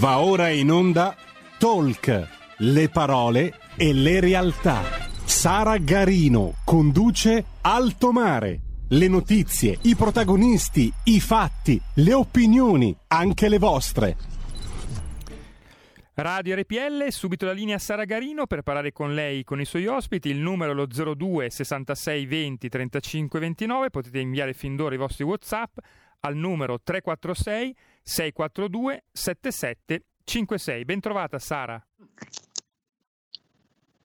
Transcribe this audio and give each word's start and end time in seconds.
Va 0.00 0.20
ora 0.20 0.48
in 0.48 0.70
onda 0.70 1.14
Talk, 1.58 2.28
le 2.60 2.88
parole 2.88 3.58
e 3.76 3.92
le 3.92 4.18
realtà. 4.18 4.80
Sara 5.26 5.76
Garino 5.76 6.54
conduce 6.64 7.44
Alto 7.60 8.10
Mare. 8.10 8.60
Le 8.88 9.08
notizie, 9.08 9.76
i 9.82 9.94
protagonisti, 9.94 10.90
i 11.04 11.20
fatti, 11.20 11.78
le 11.96 12.14
opinioni, 12.14 12.96
anche 13.08 13.50
le 13.50 13.58
vostre. 13.58 14.16
Radio 16.14 16.56
RPL, 16.56 17.08
subito 17.10 17.44
la 17.44 17.52
linea 17.52 17.78
Sara 17.78 18.04
Garino 18.06 18.46
per 18.46 18.62
parlare 18.62 18.92
con 18.92 19.12
lei, 19.12 19.44
con 19.44 19.60
i 19.60 19.66
suoi 19.66 19.86
ospiti, 19.86 20.30
il 20.30 20.38
numero 20.38 20.72
è 20.72 20.74
lo 20.74 20.86
02 20.86 21.50
66 21.50 22.24
20 22.24 22.68
35 22.70 23.38
29, 23.38 23.90
potete 23.90 24.18
inviare 24.18 24.54
fin 24.54 24.76
d'ora 24.76 24.94
i 24.94 24.98
vostri 24.98 25.24
Whatsapp 25.24 25.76
al 26.20 26.36
numero 26.36 26.80
346 26.82 27.76
642 28.02 29.04
7756. 29.12 30.84
Bentrovata 30.84 31.38
Sara. 31.38 31.84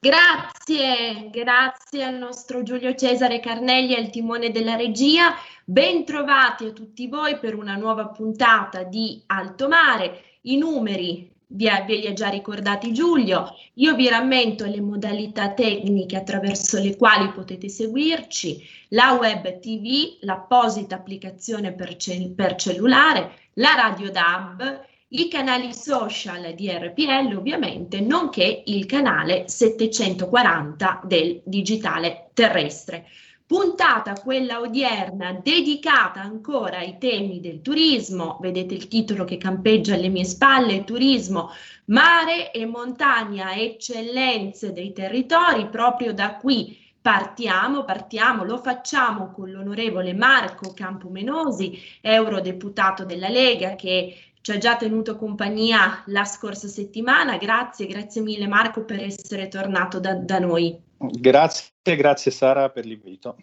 Grazie, 0.05 1.31
grazie 1.31 2.03
al 2.03 2.13
nostro 2.15 2.61
Giulio 2.61 2.93
Cesare 2.93 3.39
Carnelli 3.39 3.95
al 3.95 4.11
timone 4.11 4.51
della 4.51 4.75
regia. 4.75 5.33
Bentrovati 5.63 6.65
a 6.65 6.71
tutti 6.73 7.07
voi 7.07 7.39
per 7.39 7.55
una 7.55 7.75
nuova 7.75 8.09
puntata 8.09 8.83
di 8.83 9.23
Alto 9.25 9.67
Mare. 9.67 10.37
I 10.41 10.57
numeri 10.57 11.33
vi, 11.47 11.67
li 11.87 12.07
ha 12.07 12.13
già 12.13 12.29
ricordati 12.29 12.93
Giulio. 12.93 13.55
Io 13.75 13.95
vi 13.95 14.07
rammento 14.07 14.65
le 14.65 14.81
modalità 14.81 15.53
tecniche 15.53 16.15
attraverso 16.15 16.79
le 16.79 16.95
quali 16.95 17.31
potete 17.31 17.69
seguirci, 17.69 18.63
la 18.89 19.13
web 19.13 19.59
TV, 19.59 20.17
l'apposita 20.21 20.95
applicazione 20.95 21.73
per, 21.73 21.95
cell- 21.97 22.33
per 22.33 22.55
cellulare, 22.55 23.44
la 23.55 23.73
radio 23.75 24.11
DAB, 24.11 24.85
i 25.09 25.27
canali 25.29 25.73
social 25.73 26.53
di 26.55 26.69
RPL 26.69 27.35
ovviamente, 27.35 28.01
nonché 28.01 28.63
il 28.65 28.85
canale 28.85 29.47
740 29.47 31.01
del 31.03 31.41
digitale 31.45 32.31
terrestre. 32.33 33.07
Puntata 33.45 34.13
quella 34.13 34.59
odierna 34.59 35.39
dedicata 35.41 36.19
ancora 36.19 36.79
ai 36.79 36.97
temi 36.97 37.39
del 37.39 37.61
turismo, 37.61 38.39
vedete 38.41 38.73
il 38.73 38.87
titolo 38.87 39.23
che 39.23 39.37
campeggia 39.37 39.93
alle 39.93 40.09
mie 40.09 40.25
spalle, 40.25 40.83
turismo, 40.83 41.51
mare 41.85 42.51
e 42.51 42.65
montagna, 42.65 43.53
eccellenze 43.55 44.73
dei 44.73 44.91
territori, 44.91 45.69
proprio 45.69 46.11
da 46.11 46.35
qui 46.37 46.84
partiamo, 47.05 47.83
partiamo, 47.83 48.43
lo 48.43 48.57
facciamo 48.57 49.29
con 49.29 49.51
l'onorevole 49.51 50.15
Marco 50.15 50.73
Campomenosi, 50.73 51.79
eurodeputato 52.01 53.05
della 53.05 53.29
Lega 53.29 53.75
che 53.75 54.31
ci 54.41 54.51
ha 54.51 54.57
già 54.57 54.75
tenuto 54.75 55.15
compagnia 55.15 56.01
la 56.07 56.25
scorsa 56.25 56.67
settimana. 56.67 57.37
Grazie, 57.37 57.85
grazie 57.85 58.21
mille 58.21 58.47
Marco 58.47 58.85
per 58.85 59.03
essere 59.03 59.49
tornato 59.49 59.99
da, 59.99 60.15
da 60.15 60.39
noi. 60.39 60.81
Grazie, 60.97 61.69
grazie 61.95 62.31
Sara 62.31 62.71
per 62.71 62.87
l'invito. 62.87 63.37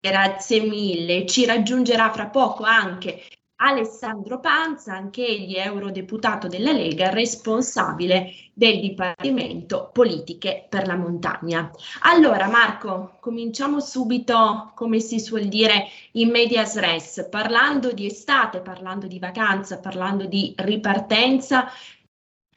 Grazie 0.00 0.62
mille. 0.62 1.24
Ci 1.24 1.46
raggiungerà 1.46 2.10
fra 2.10 2.26
poco 2.26 2.64
anche 2.64 3.22
Alessandro 3.60 4.38
Panza, 4.38 4.94
anche 4.94 5.26
egli 5.26 5.56
eurodeputato 5.56 6.46
della 6.46 6.70
Lega, 6.70 7.10
responsabile 7.10 8.32
del 8.52 8.78
Dipartimento 8.78 9.90
Politiche 9.92 10.66
per 10.68 10.86
la 10.86 10.94
Montagna. 10.94 11.70
Allora 12.02 12.46
Marco, 12.48 13.16
cominciamo 13.18 13.80
subito, 13.80 14.70
come 14.74 15.00
si 15.00 15.18
suol 15.18 15.46
dire, 15.46 15.86
in 16.12 16.30
medias 16.30 16.78
res, 16.78 17.26
parlando 17.28 17.92
di 17.92 18.06
estate, 18.06 18.60
parlando 18.60 19.08
di 19.08 19.18
vacanza, 19.18 19.78
parlando 19.78 20.26
di 20.26 20.54
ripartenza 20.56 21.68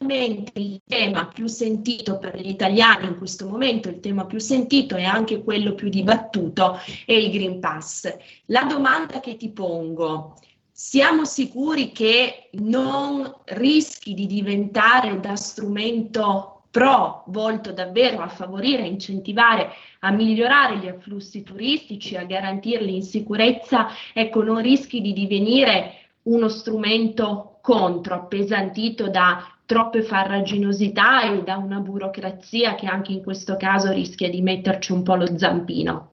il 0.03 0.81
tema 0.83 1.27
più 1.27 1.45
sentito 1.47 2.17
per 2.17 2.39
gli 2.39 2.49
italiani 2.49 3.07
in 3.07 3.17
questo 3.17 3.47
momento, 3.47 3.87
il 3.87 3.99
tema 3.99 4.25
più 4.25 4.39
sentito 4.39 4.95
e 4.95 5.03
anche 5.03 5.43
quello 5.43 5.73
più 5.75 5.89
dibattuto 5.89 6.79
è 7.05 7.13
il 7.13 7.31
Green 7.31 7.59
Pass. 7.59 8.11
La 8.45 8.63
domanda 8.63 9.19
che 9.19 9.37
ti 9.37 9.51
pongo, 9.51 10.35
siamo 10.83 11.25
sicuri 11.25 11.91
che 11.91 12.49
non 12.53 13.31
rischi 13.45 14.15
di 14.15 14.25
diventare 14.25 15.19
da 15.19 15.35
strumento 15.35 16.63
pro 16.71 17.23
volto 17.27 17.71
davvero 17.71 18.21
a 18.21 18.27
favorire, 18.27 18.81
a 18.81 18.87
incentivare, 18.87 19.69
a 19.99 20.09
migliorare 20.09 20.79
gli 20.79 20.87
afflussi 20.87 21.43
turistici, 21.43 22.17
a 22.17 22.23
garantirli 22.23 22.95
in 22.95 23.03
sicurezza, 23.03 23.89
ecco, 24.11 24.41
non 24.41 24.59
rischi 24.59 25.01
di 25.01 25.13
divenire 25.13 26.09
uno 26.23 26.49
strumento 26.49 27.59
contro, 27.61 28.15
appesantito 28.15 29.07
da 29.07 29.47
troppe 29.65 30.01
farraginosità 30.01 31.31
e 31.31 31.43
da 31.43 31.57
una 31.57 31.79
burocrazia 31.79 32.73
che 32.73 32.87
anche 32.87 33.11
in 33.11 33.23
questo 33.23 33.55
caso 33.55 33.91
rischia 33.91 34.29
di 34.29 34.41
metterci 34.41 34.91
un 34.91 35.03
po' 35.03 35.15
lo 35.15 35.37
zampino. 35.37 36.11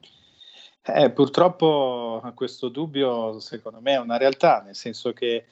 Eh, 0.95 1.11
purtroppo 1.11 2.23
questo 2.35 2.69
dubbio 2.69 3.41
secondo 3.41 3.81
me 3.81 3.93
è 3.93 3.99
una 3.99 4.17
realtà, 4.17 4.63
nel 4.65 4.75
senso 4.75 5.13
che 5.13 5.45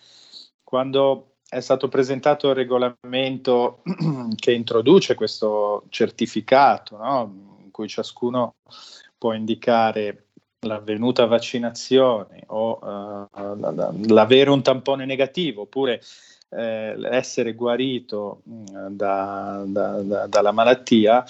quando 0.64 1.32
è 1.48 1.60
stato 1.60 1.88
presentato 1.88 2.48
il 2.48 2.54
regolamento 2.54 3.82
che 4.34 4.52
introduce 4.52 5.14
questo 5.14 5.84
certificato, 5.91 6.97
no? 6.97 7.58
in 7.62 7.70
cui 7.70 7.86
ciascuno 7.86 8.56
può 9.19 9.32
indicare 9.32 10.28
l'avvenuta 10.60 11.26
vaccinazione 11.26 12.42
o 12.47 12.78
uh, 12.80 14.06
l'avere 14.08 14.50
un 14.50 14.62
tampone 14.62 15.04
negativo 15.04 15.62
oppure 15.62 16.00
eh, 16.50 16.97
essere 17.10 17.54
guarito 17.54 18.41
mh, 18.44 18.54
mm, 18.54 18.86
da, 18.88 19.62
da, 19.66 20.03
da, 20.03 20.26
dalla 20.26 20.53
malattia. 20.53 21.24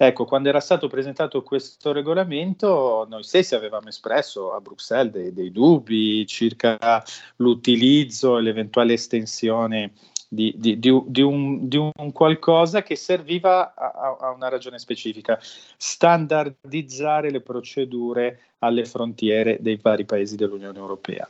Ecco, 0.00 0.26
quando 0.26 0.48
era 0.48 0.60
stato 0.60 0.86
presentato 0.86 1.42
questo 1.42 1.90
regolamento, 1.90 3.04
noi 3.10 3.24
stessi 3.24 3.56
avevamo 3.56 3.88
espresso 3.88 4.54
a 4.54 4.60
Bruxelles 4.60 5.12
dei, 5.12 5.32
dei 5.32 5.50
dubbi 5.50 6.24
circa 6.24 7.02
l'utilizzo 7.34 8.38
e 8.38 8.42
l'eventuale 8.42 8.92
estensione 8.92 9.94
di, 10.28 10.54
di, 10.56 10.78
di, 10.78 11.02
di, 11.04 11.20
un, 11.20 11.66
di, 11.66 11.76
un, 11.78 12.12
qualcosa 12.12 12.84
che 12.84 12.94
serviva 12.94 13.74
a, 13.74 14.16
a, 14.20 14.30
una 14.30 14.48
ragione 14.48 14.78
specifica, 14.78 15.36
standardizzare 15.76 17.32
le 17.32 17.40
procedure 17.40 18.40
alle 18.58 18.84
frontiere 18.84 19.58
dei 19.60 19.80
vari 19.82 20.04
paesi 20.04 20.36
dell'Unione 20.36 20.78
Europea. 20.78 21.28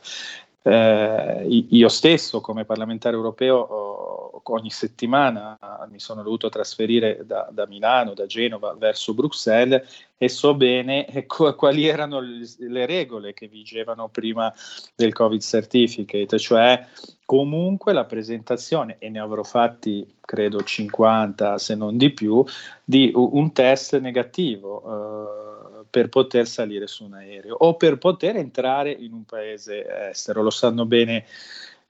Eh, 0.61 1.45
io 1.69 1.87
stesso 1.87 2.41
come 2.41 2.65
parlamentare 2.65 3.15
europeo 3.15 3.89
ogni 4.51 4.69
settimana 4.69 5.57
mi 5.89 5.99
sono 5.99 6.23
dovuto 6.23 6.49
trasferire 6.49 7.23
da, 7.25 7.47
da, 7.51 7.67
Milano, 7.67 8.13
da 8.13 8.25
Genova 8.25 8.75
verso 8.77 9.13
Bruxelles 9.13 10.07
e 10.17 10.27
so 10.27 10.53
bene 10.53 11.07
ecco, 11.09 11.53
quali 11.55 11.87
erano 11.87 12.19
le 12.19 12.85
regole 12.85 13.33
che 13.33 13.47
vigevano 13.47 14.09
prima 14.09 14.53
del 14.95 15.13
Covid 15.13 15.41
Certificate, 15.41 16.37
cioè 16.39 16.85
comunque 17.25 17.93
la 17.93 18.05
presentazione, 18.05 18.97
e 18.99 19.09
ne 19.09 19.19
avrò 19.19 19.43
fatti 19.43 20.15
credo 20.19 20.63
50 20.63 21.57
se 21.57 21.75
non 21.75 21.95
di 21.97 22.11
più, 22.11 22.43
di 22.83 23.11
un 23.13 23.51
test 23.51 23.99
negativo. 23.99 24.83
Eh, 24.83 25.38
per 25.89 26.09
poter 26.09 26.47
salire 26.47 26.87
su 26.87 27.05
un 27.05 27.13
aereo 27.13 27.55
o 27.55 27.75
per 27.75 27.97
poter 27.97 28.37
entrare 28.37 28.91
in 28.91 29.13
un 29.13 29.25
paese 29.25 30.09
estero. 30.09 30.41
Lo 30.41 30.49
sanno 30.49 30.85
bene 30.85 31.25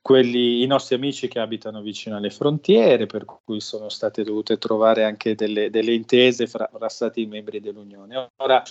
quelli, 0.01 0.63
i 0.63 0.65
nostri 0.65 0.95
amici 0.95 1.27
che 1.27 1.39
abitano 1.39 1.81
vicino 1.81 2.17
alle 2.17 2.29
frontiere, 2.29 3.05
per 3.05 3.25
cui 3.25 3.59
sono 3.59 3.89
state 3.89 4.23
dovute 4.23 4.57
trovare 4.57 5.03
anche 5.03 5.35
delle, 5.35 5.69
delle 5.69 5.93
intese 5.93 6.47
fra, 6.47 6.69
fra, 6.71 6.89
Stati 6.89 7.25
membri 7.25 7.59
dell'Unione. 7.59 8.31
Ora, 8.37 8.63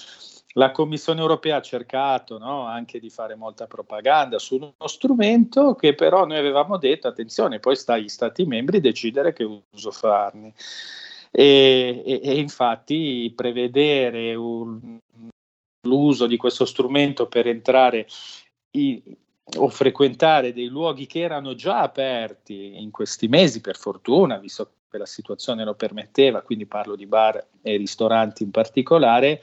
la 0.55 0.71
Commissione 0.71 1.21
europea 1.21 1.57
ha 1.57 1.63
cercato 1.63 2.39
no, 2.39 2.65
anche 2.67 2.99
di 2.99 3.11
fare 3.11 3.35
molta 3.35 3.67
propaganda 3.67 4.39
su 4.39 4.57
uno 4.57 4.75
strumento 4.89 5.75
che 5.75 5.95
però 5.95 6.25
noi 6.25 6.39
avevamo 6.39 6.79
detto, 6.79 7.07
attenzione, 7.07 7.61
poi 7.61 7.77
sta 7.77 7.95
agli 7.95 8.09
Stati 8.09 8.45
membri 8.45 8.81
decidere 8.81 9.33
che 9.33 9.45
uso 9.45 9.91
farne. 9.91 10.55
E, 11.31 12.03
e, 12.05 12.21
e, 12.23 12.39
infatti 12.39 13.33
prevedere 13.35 14.35
un, 14.35 14.99
l'uso 15.87 16.27
di 16.27 16.37
questo 16.37 16.65
strumento 16.65 17.27
per 17.27 17.47
entrare 17.47 18.07
in, 18.73 19.01
o 19.57 19.69
frequentare 19.69 20.53
dei 20.53 20.67
luoghi 20.67 21.07
che 21.07 21.21
erano 21.21 21.55
già 21.55 21.81
aperti 21.81 22.81
in 22.81 22.91
questi 22.91 23.29
mesi, 23.29 23.61
per 23.61 23.77
fortuna, 23.77 24.39
visto 24.39 24.73
che 24.91 24.99
la 24.99 25.07
situazione 25.07 25.65
lo 25.65 25.75
permetteva, 25.75 26.43
quindi 26.43 26.67
parlo 26.67 26.97
di 26.97 27.07
bar 27.07 27.47
e 27.63 27.77
ristoranti 27.77 28.43
in 28.43 28.51
particolare, 28.51 29.43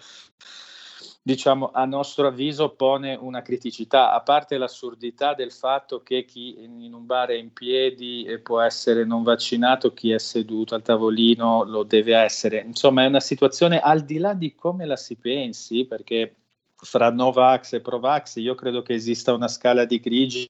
diciamo, 1.25 1.72
a 1.74 1.86
nostro 1.86 2.27
avviso 2.27 2.75
pone 2.75 3.16
una 3.16 3.42
criticità, 3.42 4.13
a 4.13 4.22
parte 4.22 4.60
l'assurdità 4.60 5.33
del 5.33 5.51
fatto 5.51 6.04
che 6.04 6.24
chi 6.24 6.62
in 6.63 6.94
un 6.94 7.07
bar 7.07 7.30
è 7.30 7.33
in 7.33 7.51
piedi 7.51 8.27
può 8.44 8.62
essere 8.62 9.06
non 9.06 9.24
vaccinato, 9.24 9.92
chi 9.92 10.12
è 10.12 10.19
seduto 10.19 10.75
al 10.75 10.83
tavolino 10.83 11.63
lo 11.63 11.81
deve 11.81 12.16
essere. 12.16 12.60
Insomma, 12.60 13.06
è 13.06 13.07
una 13.07 13.19
situazione 13.19 13.80
al 13.80 14.01
di 14.01 14.19
là 14.19 14.36
di 14.36 14.54
come 14.54 14.86
la 14.86 14.98
si 14.98 15.16
pensi, 15.16 15.86
perché 15.86 16.36
fra 16.75 17.10
Novax 17.10 17.74
e 17.74 17.81
Provax 17.81 18.36
io 18.36 18.54
credo 18.54 18.83
che 18.83 18.94
esista 18.94 19.33
una 19.33 19.48
scala 19.48 19.86
di 19.86 20.00
grigi 20.00 20.48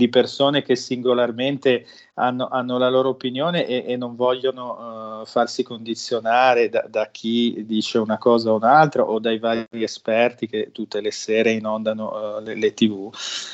di 0.00 0.08
persone 0.08 0.62
che 0.62 0.76
singolarmente 0.76 1.84
hanno, 2.14 2.48
hanno 2.48 2.78
la 2.78 2.88
loro 2.88 3.10
opinione 3.10 3.66
e, 3.66 3.84
e 3.86 3.96
non 3.98 4.16
vogliono 4.16 5.20
uh, 5.20 5.26
farsi 5.26 5.62
condizionare 5.62 6.70
da, 6.70 6.86
da, 6.88 7.10
chi 7.10 7.66
dice 7.66 7.98
una 7.98 8.16
cosa 8.16 8.50
o 8.50 8.56
un'altra 8.56 9.04
o 9.04 9.18
dai 9.18 9.38
vari 9.38 9.66
esperti 9.72 10.46
che 10.46 10.70
tutte 10.72 11.02
le 11.02 11.10
sere 11.10 11.50
inondano 11.50 12.38
uh, 12.38 12.40
le, 12.40 12.54
le, 12.54 12.72
tv. 12.72 13.12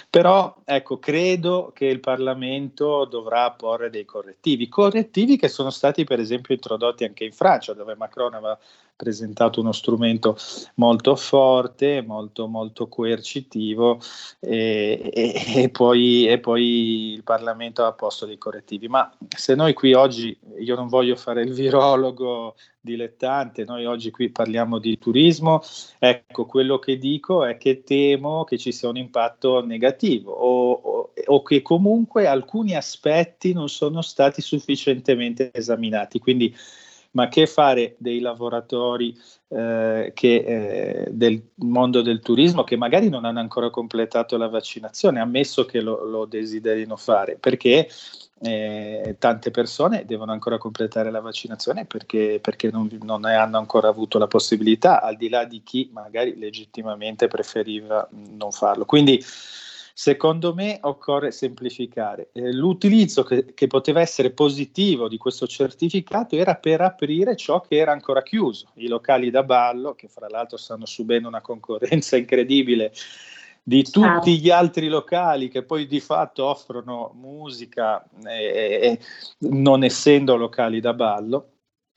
Però 0.08 0.54
ecco, 0.64 1.00
credo 1.00 1.72
che 1.74 1.86
il 1.86 1.98
Parlamento 1.98 3.04
dovrà 3.06 3.50
porre 3.50 3.90
dei 3.90 4.04
correttivi, 4.04 4.68
correttivi 4.68 5.36
che 5.36 5.48
sono 5.48 5.70
stati 5.70 6.04
per 6.04 6.20
esempio 6.20 6.54
introdotti 6.54 7.02
anche 7.02 7.24
in 7.24 7.32
Francia, 7.32 7.74
dove 7.74 7.96
Macron 7.96 8.34
aveva 8.34 8.56
presentato 8.96 9.60
uno 9.60 9.72
strumento 9.72 10.36
molto 10.74 11.14
forte, 11.14 12.02
molto, 12.02 12.48
molto 12.48 12.88
coercitivo 12.88 14.00
e, 14.40 15.10
e, 15.12 15.62
e, 15.62 15.68
poi, 15.68 16.26
e, 16.26 16.40
poi, 16.40 17.12
il 17.12 17.22
Parlamento 17.22 17.84
ha 17.84 17.92
posto 17.92 18.26
dei 18.26 18.38
correttivi. 18.38 18.88
Ma 18.88 19.14
se 19.28 19.54
noi 19.54 19.74
qui 19.74 19.92
oggi, 19.92 20.36
io 20.58 20.74
non 20.74 20.88
voglio 20.88 21.14
fare 21.14 21.42
il 21.42 21.52
virologo 21.52 22.56
dilettante, 22.80 23.64
noi 23.64 23.84
oggi 23.84 24.10
qui 24.10 24.30
parliamo 24.30 24.78
di 24.78 24.96
turismo, 24.96 25.60
ecco 25.98 26.46
quello 26.46 26.78
che 26.78 26.96
dico 26.98 27.44
è 27.44 27.56
che 27.58 27.82
temo 27.82 28.44
che 28.44 28.56
ci 28.58 28.70
sia 28.70 28.88
un 28.88 28.96
impatto 28.96 29.64
negativo 29.64 30.30
o, 30.30 30.70
o, 30.72 31.12
o 31.24 31.42
che 31.42 31.62
comunque 31.62 32.28
alcuni 32.28 32.76
aspetti 32.76 33.52
non 33.52 33.68
sono 33.68 34.02
stati 34.02 34.40
sufficientemente 34.40 35.50
esaminati. 35.52 36.20
Quindi 36.20 36.54
ma 37.16 37.28
che 37.28 37.46
fare 37.46 37.94
dei 37.96 38.20
lavoratori 38.20 39.18
eh, 39.48 40.12
che, 40.14 40.34
eh, 40.34 41.08
del 41.10 41.42
mondo 41.56 42.02
del 42.02 42.20
turismo 42.20 42.62
che 42.62 42.76
magari 42.76 43.08
non 43.08 43.24
hanno 43.24 43.40
ancora 43.40 43.70
completato 43.70 44.36
la 44.36 44.48
vaccinazione, 44.48 45.18
ammesso 45.18 45.64
che 45.64 45.80
lo, 45.80 46.04
lo 46.04 46.26
desiderino 46.26 46.94
fare, 46.96 47.38
perché 47.40 47.88
eh, 48.40 49.16
tante 49.18 49.50
persone 49.50 50.04
devono 50.04 50.32
ancora 50.32 50.58
completare 50.58 51.10
la 51.10 51.20
vaccinazione 51.20 51.86
perché, 51.86 52.38
perché 52.42 52.70
non, 52.70 52.86
non, 53.02 53.22
ne 53.22 53.34
hanno 53.34 53.56
ancora 53.56 53.88
avuto 53.88 54.18
la 54.18 54.26
possibilità, 54.26 55.00
al 55.00 55.16
di 55.16 55.30
là 55.30 55.46
di 55.46 55.62
chi 55.62 55.88
magari 55.94 56.38
legittimamente 56.38 57.28
preferiva 57.28 58.06
non 58.10 58.50
farlo. 58.50 58.84
Quindi 58.84 59.24
Secondo 59.98 60.52
me 60.52 60.78
occorre 60.82 61.30
semplificare. 61.30 62.28
Eh, 62.32 62.52
l'utilizzo 62.52 63.22
che, 63.22 63.54
che, 63.54 63.66
poteva 63.66 64.02
essere 64.02 64.30
positivo 64.30 65.08
di 65.08 65.16
questo 65.16 65.46
certificato 65.46 66.36
era 66.36 66.54
per 66.54 66.82
aprire 66.82 67.34
ciò 67.34 67.62
che 67.62 67.76
era 67.76 67.92
ancora 67.92 68.22
chiuso, 68.22 68.66
i 68.74 68.88
locali 68.88 69.30
da 69.30 69.42
ballo, 69.42 69.94
che 69.94 70.08
fra 70.08 70.28
l'altro 70.28 70.58
stanno 70.58 70.84
subendo 70.84 71.28
una 71.28 71.40
concorrenza 71.40 72.14
incredibile 72.18 72.92
di 73.62 73.84
tutti 73.84 74.38
gli 74.38 74.50
altri 74.50 74.88
locali 74.88 75.48
che 75.48 75.62
poi 75.62 75.86
di 75.86 75.98
fatto 75.98 76.44
offrono 76.44 77.12
musica 77.14 78.06
eh, 78.26 78.98
non 79.38 79.82
essendo 79.82 80.36
locali 80.36 80.78
da 80.78 80.92
ballo 80.92 81.52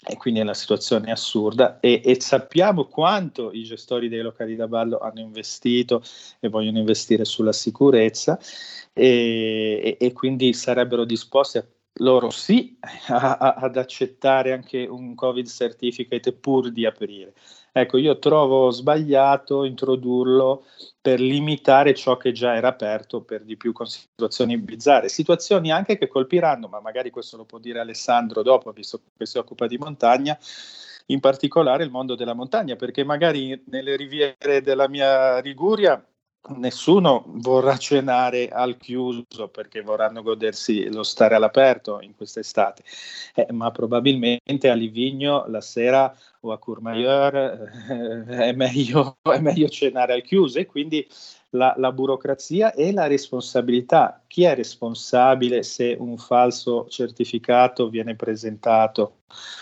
e 0.05 0.15
quindi 0.17 0.39
è 0.39 0.43
una 0.43 0.53
situazione 0.53 1.11
assurda. 1.11 1.79
E, 1.79 2.01
e, 2.03 2.21
sappiamo 2.21 2.85
quanto 2.85 3.51
i 3.51 3.63
gestori 3.63 4.07
dei 4.07 4.21
locali 4.21 4.55
da 4.55 4.67
ballo 4.67 4.99
hanno 4.99 5.19
investito 5.19 6.01
e 6.39 6.47
vogliono 6.49 6.79
investire 6.79 7.25
sulla 7.25 7.51
sicurezza. 7.51 8.39
E, 8.93 9.97
e, 9.99 10.05
e 10.05 10.13
quindi 10.13 10.53
sarebbero 10.53 11.05
disposti 11.05 11.57
a 11.57 11.65
loro 11.99 12.29
sì 12.29 12.77
a, 13.07 13.37
a, 13.37 13.53
ad 13.55 13.77
accettare 13.77 14.51
anche 14.51 14.85
un 14.85 15.15
covid 15.15 15.47
certificate 15.47 16.33
pur 16.33 16.71
di 16.71 16.85
aprire. 16.85 17.33
Ecco, 17.71 17.97
io 17.97 18.17
trovo 18.17 18.71
sbagliato 18.71 19.63
introdurlo 19.63 20.65
per 20.99 21.19
limitare 21.19 21.93
ciò 21.93 22.17
che 22.17 22.31
già 22.31 22.55
era 22.55 22.69
aperto, 22.69 23.21
per 23.21 23.43
di 23.43 23.57
più 23.57 23.73
con 23.73 23.85
situazioni 23.85 24.57
bizzarre, 24.57 25.07
situazioni 25.07 25.71
anche 25.71 25.97
che 25.97 26.07
colpiranno, 26.07 26.67
ma 26.67 26.79
magari 26.81 27.11
questo 27.11 27.37
lo 27.37 27.45
può 27.45 27.59
dire 27.59 27.79
Alessandro 27.79 28.41
dopo, 28.41 28.71
visto 28.71 29.01
che 29.15 29.25
si 29.25 29.37
occupa 29.37 29.67
di 29.67 29.77
montagna, 29.77 30.37
in 31.07 31.19
particolare 31.19 31.83
il 31.83 31.91
mondo 31.91 32.15
della 32.15 32.33
montagna, 32.33 32.75
perché 32.75 33.03
magari 33.03 33.63
nelle 33.67 33.95
riviere 33.95 34.61
della 34.61 34.87
mia 34.87 35.39
Liguria 35.39 36.03
nessuno 36.55 37.25
vorrà 37.27 37.77
cenare 37.77 38.47
al 38.49 38.77
chiuso 38.77 39.49
perché 39.49 39.81
vorranno 39.81 40.21
godersi 40.21 40.91
lo 40.91 41.03
stare 41.03 41.35
all'aperto 41.35 41.99
in 42.01 42.15
quest'estate, 42.15 42.83
eh, 43.35 43.47
ma 43.51 43.71
probabilmente 43.71 44.69
a 44.69 44.73
Livigno 44.73 45.45
la 45.47 45.61
sera 45.61 46.15
o 46.41 46.51
a 46.51 46.57
Courmayeur 46.57 47.35
eh, 47.89 48.25
è, 48.49 48.51
meglio, 48.53 49.17
è 49.21 49.39
meglio 49.39 49.67
cenare 49.69 50.13
al 50.13 50.21
chiuso 50.21 50.59
e 50.59 50.65
quindi 50.65 51.07
la, 51.51 51.73
la, 51.77 51.91
burocrazia 51.91 52.73
e 52.73 52.91
la 52.91 53.07
responsabilità. 53.07 54.23
Chi 54.27 54.43
è 54.43 54.55
responsabile 54.55 55.63
se 55.63 55.95
un 55.99 56.17
falso 56.17 56.87
certificato 56.89 57.89
viene 57.89 58.15
presentato? 58.15 59.21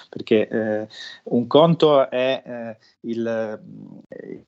Perché 0.10 0.48
eh, 0.48 0.88
un 1.24 1.48
conto 1.48 2.10
è 2.10 2.42
eh, 2.45 2.78
il, 3.01 3.62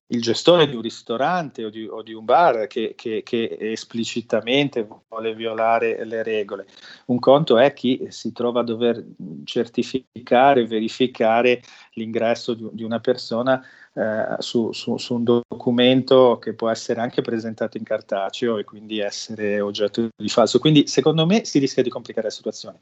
il, 0.08 0.22
gestore 0.22 0.68
di 0.68 0.76
un 0.76 0.82
ristorante 0.82 1.66
o 1.66 1.70
di, 1.70 1.86
o 1.86 2.02
di 2.02 2.14
un 2.14 2.24
bar 2.24 2.68
che, 2.68 2.94
che, 2.96 3.22
che, 3.24 3.58
esplicitamente 3.60 4.88
vuole 5.10 5.36
violare 5.36 6.06
le 6.06 6.24
regole. 6.24 6.66
Un 7.08 7.20
conto 7.20 7.58
è 7.58 7.74
chi 7.74 8.08
si 8.10 8.32
trova 8.32 8.62
a 8.62 8.64
dover 8.64 9.06
certificare, 9.44 10.66
verificare 10.66 11.62
l'ingresso 11.94 12.54
di, 12.54 12.68
di 12.72 12.84
una 12.84 13.02
persona 13.02 13.62
eh, 14.00 14.36
su, 14.40 14.72
su, 14.72 14.96
su, 14.96 15.16
un 15.16 15.24
documento 15.24 16.40
che 16.40 16.54
può 16.54 16.70
essere 16.70 17.02
anche 17.02 17.22
presentato 17.22 17.78
in 17.78 17.84
cartaceo 17.84 18.58
e 18.58 18.64
quindi 18.64 19.00
essere 19.00 19.60
oggetto 19.60 20.08
di 20.16 20.30
falso. 20.30 20.58
Quindi 20.60 20.88
secondo 20.88 21.26
me 21.26 21.44
si 21.44 21.60
rischia 21.60 21.84
di 21.84 21.90
complicare 21.90 22.28
la 22.28 22.34
situazione. 22.34 22.80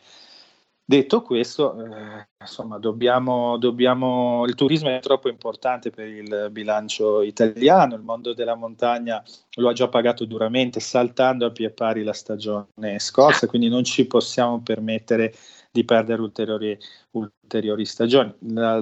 Detto 0.90 1.22
questo, 1.22 1.76
eh, 1.84 2.28
insomma, 2.40 2.78
dobbiamo, 2.78 3.58
dobbiamo, 3.58 4.46
il 4.46 4.56
turismo 4.56 4.90
è 4.90 5.00
troppo 5.00 5.28
importante 5.28 5.90
per 5.90 6.08
il 6.08 6.50
bilancio 6.52 7.24
italiano, 7.24 7.96
il 7.96 8.04
mondo 8.04 8.34
della 8.34 8.56
montagna 8.56 9.22
lo 9.56 9.70
ha 9.70 9.74
già 9.74 9.90
pagato 9.90 10.24
duramente 10.24 10.80
saltando 10.80 11.48
a 11.48 11.52
pie 11.52 11.72
pari 11.72 12.04
la 12.04 12.14
stagione 12.14 13.00
scorsa, 13.00 13.48
quindi 13.48 13.68
non 13.68 13.84
ci 13.84 14.06
possiamo 14.06 14.62
permettere 14.62 15.34
di 15.72 15.84
perdere 15.84 16.22
ulteriori, 16.22 16.78
ulteriori 17.12 17.86
stagioni. 17.86 18.34
La, 18.40 18.82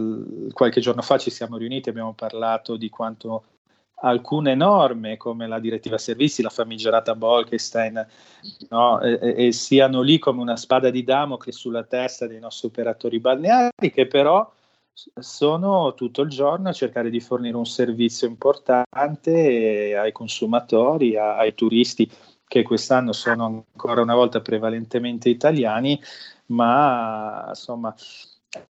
qualche 0.51 0.81
giorno 0.81 1.01
fa 1.01 1.17
ci 1.17 1.29
siamo 1.29 1.57
riuniti 1.57 1.89
e 1.89 1.91
abbiamo 1.91 2.13
parlato 2.13 2.75
di 2.77 2.89
quanto 2.89 3.45
alcune 4.01 4.55
norme 4.55 5.17
come 5.17 5.47
la 5.47 5.59
direttiva 5.59 5.97
servizi, 5.97 6.41
la 6.41 6.49
famigerata 6.49 7.15
Bolkestein, 7.15 8.05
no, 8.69 8.99
e, 9.01 9.47
e 9.47 9.51
siano 9.51 10.01
lì 10.01 10.19
come 10.19 10.41
una 10.41 10.57
spada 10.57 10.89
di 10.89 11.03
Damocle 11.03 11.51
sulla 11.51 11.83
testa 11.83 12.27
dei 12.27 12.39
nostri 12.39 12.67
operatori 12.67 13.19
balneari 13.19 13.91
che 13.91 14.07
però 14.07 14.51
sono 15.13 15.93
tutto 15.93 16.21
il 16.21 16.29
giorno 16.29 16.69
a 16.69 16.73
cercare 16.73 17.09
di 17.09 17.19
fornire 17.19 17.57
un 17.57 17.65
servizio 17.65 18.27
importante 18.27 19.93
ai 19.97 20.11
consumatori, 20.13 21.17
ai 21.17 21.53
turisti 21.53 22.09
che 22.47 22.63
quest'anno 22.63 23.11
sono 23.11 23.65
ancora 23.73 24.01
una 24.01 24.15
volta 24.15 24.41
prevalentemente 24.41 25.29
italiani, 25.29 26.01
ma 26.47 27.45
insomma, 27.49 27.93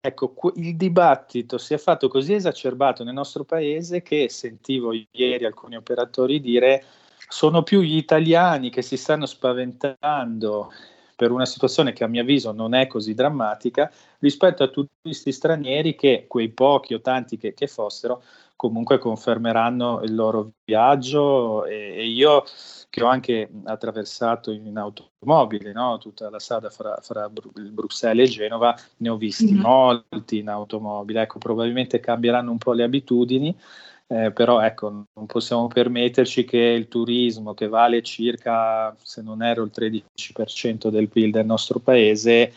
ecco, 0.01 0.35
il 0.57 0.77
dibattito 0.77 1.59
si 1.59 1.75
è 1.75 1.79
fatto 1.79 2.09
così 2.09 2.35
esacerbato 2.35 3.05
nel 3.05 3.15
nostro 3.15 3.45
paese 3.45 4.03
che 4.03 4.29
sentivo 4.29 4.93
ieri 5.11 5.45
alcuni 5.45 5.77
operatori 5.77 6.41
dire 6.41 6.85
sono 7.29 7.63
più 7.63 7.81
gli 7.81 7.97
italiani 7.97 8.69
che 8.69 8.83
si 8.83 8.97
stanno 8.97 9.27
spaventando 9.27 10.71
per 11.17 11.31
una 11.31 11.47
situazione 11.47 11.93
che 11.93 12.05
a 12.05 12.09
mio 12.09 12.23
avviso 12.23 12.53
non 12.53 12.75
è 12.75 12.87
così 12.87 13.15
drammatica 13.15 13.91
rispetto 14.19 14.63
a 14.63 14.69
tutti 14.69 14.93
questi 15.01 15.33
stranieri 15.33 15.95
che, 15.95 16.27
quei 16.29 16.51
pochi 16.51 16.95
o 16.95 17.01
tanti 17.01 17.39
che, 17.39 17.55
che 17.55 17.69
fossero, 17.69 18.23
comunque 18.63 18.99
confermeranno 18.99 20.03
il 20.05 20.15
loro 20.15 20.53
viaggio 20.65 21.65
e, 21.65 21.95
e 21.97 22.07
io 22.07 22.45
che 22.89 23.03
ho 23.03 23.09
anche 23.09 23.51
attraversato 23.65 24.53
in 24.53 24.77
automobile, 24.77 25.73
no? 25.73 25.99
tutta 25.99 26.31
la 26.31 26.39
strada 26.39 26.71
fra, 26.71 26.97
fra 27.03 27.29
Bruxelles 27.29 28.29
e 28.29 28.33
Genova, 28.33 28.73
ne 28.99 29.09
ho 29.09 29.17
visti 29.17 29.53
mm-hmm. 29.53 29.63
molti 29.63 30.39
in 30.39 30.49
automobile, 30.49 31.23
ecco, 31.23 31.39
probabilmente 31.39 31.99
cambieranno 31.99 32.53
un 32.53 32.59
po' 32.59 32.73
le 32.73 32.85
abitudini, 32.85 33.53
eh, 34.07 34.31
però 34.31 34.61
ecco, 34.61 35.07
non 35.13 35.27
possiamo 35.27 35.67
permetterci 35.67 36.45
che 36.45 36.59
il 36.59 36.87
turismo, 36.87 37.55
che 37.55 37.67
vale 37.67 38.01
circa, 38.03 38.95
se 39.03 39.23
non 39.23 39.43
erro, 39.43 39.65
il 39.65 39.73
13% 39.75 40.89
del 40.89 41.09
PIL 41.09 41.33
del 41.33 41.47
nostro 41.47 41.81
paese, 41.81 42.53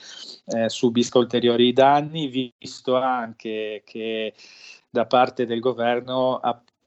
eh, 0.46 0.70
subisca 0.70 1.18
ulteriori 1.18 1.74
danni, 1.74 2.54
visto 2.60 2.96
anche 2.96 3.82
che 3.84 4.34
da 4.96 5.06
parte 5.06 5.46
del 5.46 5.60
governo 5.60 6.40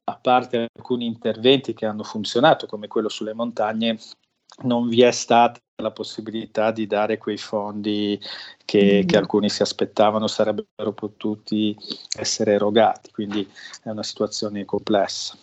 a 0.09 0.19
parte 0.19 0.69
alcuni 0.75 1.05
interventi 1.05 1.75
che 1.75 1.85
hanno 1.85 2.03
funzionato, 2.03 2.67
come 2.67 2.89
quello 2.89 3.11
sulle 3.11 3.35
montagne, 3.35 3.99
non 4.63 4.89
vi 4.89 5.03
è 5.03 5.11
stata 5.11 5.61
la 5.83 5.91
possibilità 5.91 6.71
di 6.71 6.87
dare 6.87 7.19
quei 7.19 7.37
fondi 7.37 8.19
che, 8.65 9.03
mm. 9.05 9.07
che, 9.07 9.17
alcuni 9.19 9.51
si 9.51 9.61
aspettavano 9.61 10.27
sarebbero 10.27 10.93
potuti 10.95 11.77
essere 12.19 12.55
erogati, 12.55 13.13
quindi 13.13 13.47
è 13.85 13.91
una 13.91 14.03
situazione 14.03 14.65
complessa. 14.65 15.37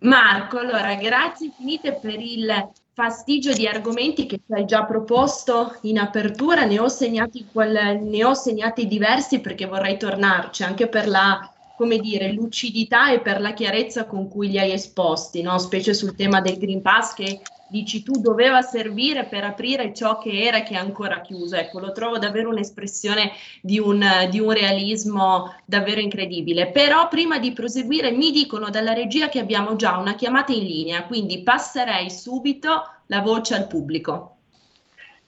Marco, 0.00 0.58
allora 0.58 0.96
grazie 0.96 1.46
infinite 1.46 1.94
per 1.94 2.20
il 2.20 2.70
fastigio 2.92 3.52
di 3.52 3.66
argomenti 3.66 4.26
che 4.26 4.40
ci 4.44 4.52
hai 4.52 4.66
già 4.66 4.84
proposto 4.84 5.78
in 5.82 5.98
apertura, 5.98 6.64
ne 6.64 6.80
ho 6.80 6.88
segnati, 6.88 7.46
ne 7.52 8.24
ho 8.24 8.34
segnati 8.34 8.86
diversi 8.86 9.40
perché 9.40 9.66
vorrei 9.66 9.96
tornarci 9.96 10.64
anche 10.64 10.88
per 10.88 11.08
la 11.08 11.53
come 11.76 11.98
dire, 11.98 12.32
lucidità 12.32 13.10
e 13.10 13.20
per 13.20 13.40
la 13.40 13.52
chiarezza 13.52 14.06
con 14.06 14.28
cui 14.28 14.48
li 14.48 14.58
hai 14.58 14.72
esposti, 14.72 15.42
no? 15.42 15.58
specie 15.58 15.92
sul 15.92 16.14
tema 16.14 16.40
del 16.40 16.56
Green 16.56 16.82
Pass 16.82 17.14
che 17.14 17.40
dici 17.66 18.04
tu 18.04 18.20
doveva 18.20 18.62
servire 18.62 19.24
per 19.24 19.42
aprire 19.42 19.92
ciò 19.92 20.18
che 20.18 20.44
era 20.44 20.58
e 20.58 20.62
che 20.62 20.74
è 20.74 20.76
ancora 20.76 21.20
chiuso. 21.20 21.56
Ecco, 21.56 21.80
lo 21.80 21.90
trovo 21.90 22.18
davvero 22.18 22.50
un'espressione 22.50 23.32
di 23.60 23.80
un, 23.80 24.04
di 24.30 24.38
un 24.38 24.52
realismo 24.52 25.52
davvero 25.64 26.00
incredibile. 26.00 26.70
Però 26.70 27.08
prima 27.08 27.38
di 27.40 27.52
proseguire 27.52 28.12
mi 28.12 28.30
dicono 28.30 28.70
dalla 28.70 28.92
regia 28.92 29.28
che 29.28 29.40
abbiamo 29.40 29.74
già 29.74 29.96
una 29.98 30.14
chiamata 30.14 30.52
in 30.52 30.64
linea, 30.64 31.04
quindi 31.06 31.42
passerei 31.42 32.10
subito 32.10 32.82
la 33.06 33.20
voce 33.20 33.54
al 33.54 33.66
pubblico. 33.66 34.36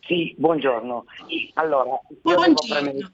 Sì, 0.06 0.32
buongiorno. 0.38 1.04
Allora, 1.54 2.00
buongiorno. 2.22 3.10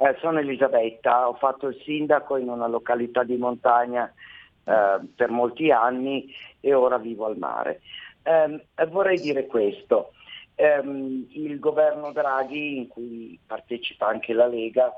Eh, 0.00 0.16
sono 0.20 0.38
Elisabetta, 0.38 1.28
ho 1.28 1.34
fatto 1.34 1.66
il 1.66 1.80
sindaco 1.84 2.36
in 2.36 2.48
una 2.48 2.68
località 2.68 3.24
di 3.24 3.36
montagna 3.36 4.12
eh, 4.62 5.00
per 5.14 5.30
molti 5.30 5.72
anni 5.72 6.32
e 6.60 6.72
ora 6.72 6.98
vivo 6.98 7.26
al 7.26 7.36
mare. 7.36 7.80
Eh, 8.22 8.86
vorrei 8.86 9.18
dire 9.20 9.46
questo, 9.46 10.12
ehm, 10.54 11.26
il 11.30 11.58
governo 11.58 12.12
Draghi, 12.12 12.76
in 12.76 12.86
cui 12.86 13.38
partecipa 13.44 14.06
anche 14.06 14.32
la 14.32 14.46
Lega, 14.46 14.92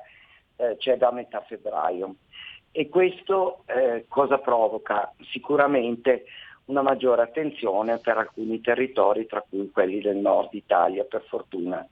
eh, 0.57 0.76
c'è 0.76 0.99
da 0.99 1.11
metà 1.12 1.40
febbraio 1.40 2.16
e 2.73 2.88
questo 2.88 3.62
eh, 3.66 4.04
cosa 4.07 4.38
provoca? 4.38 5.12
Sicuramente 5.33 6.25
una 6.66 6.83
maggiore 6.83 7.23
attenzione 7.23 7.99
per 7.99 8.16
alcuni 8.16 8.61
territori, 8.61 9.26
tra 9.26 9.45
cui 9.49 9.71
quelli 9.71 10.00
del 10.00 10.16
nord 10.16 10.52
Italia, 10.52 11.04
per 11.04 11.25
fortuna 11.28 11.85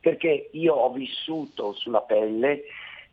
perché 0.00 0.50
io 0.52 0.74
ho 0.74 0.92
vissuto 0.92 1.72
sulla 1.72 2.02
pelle 2.02 2.62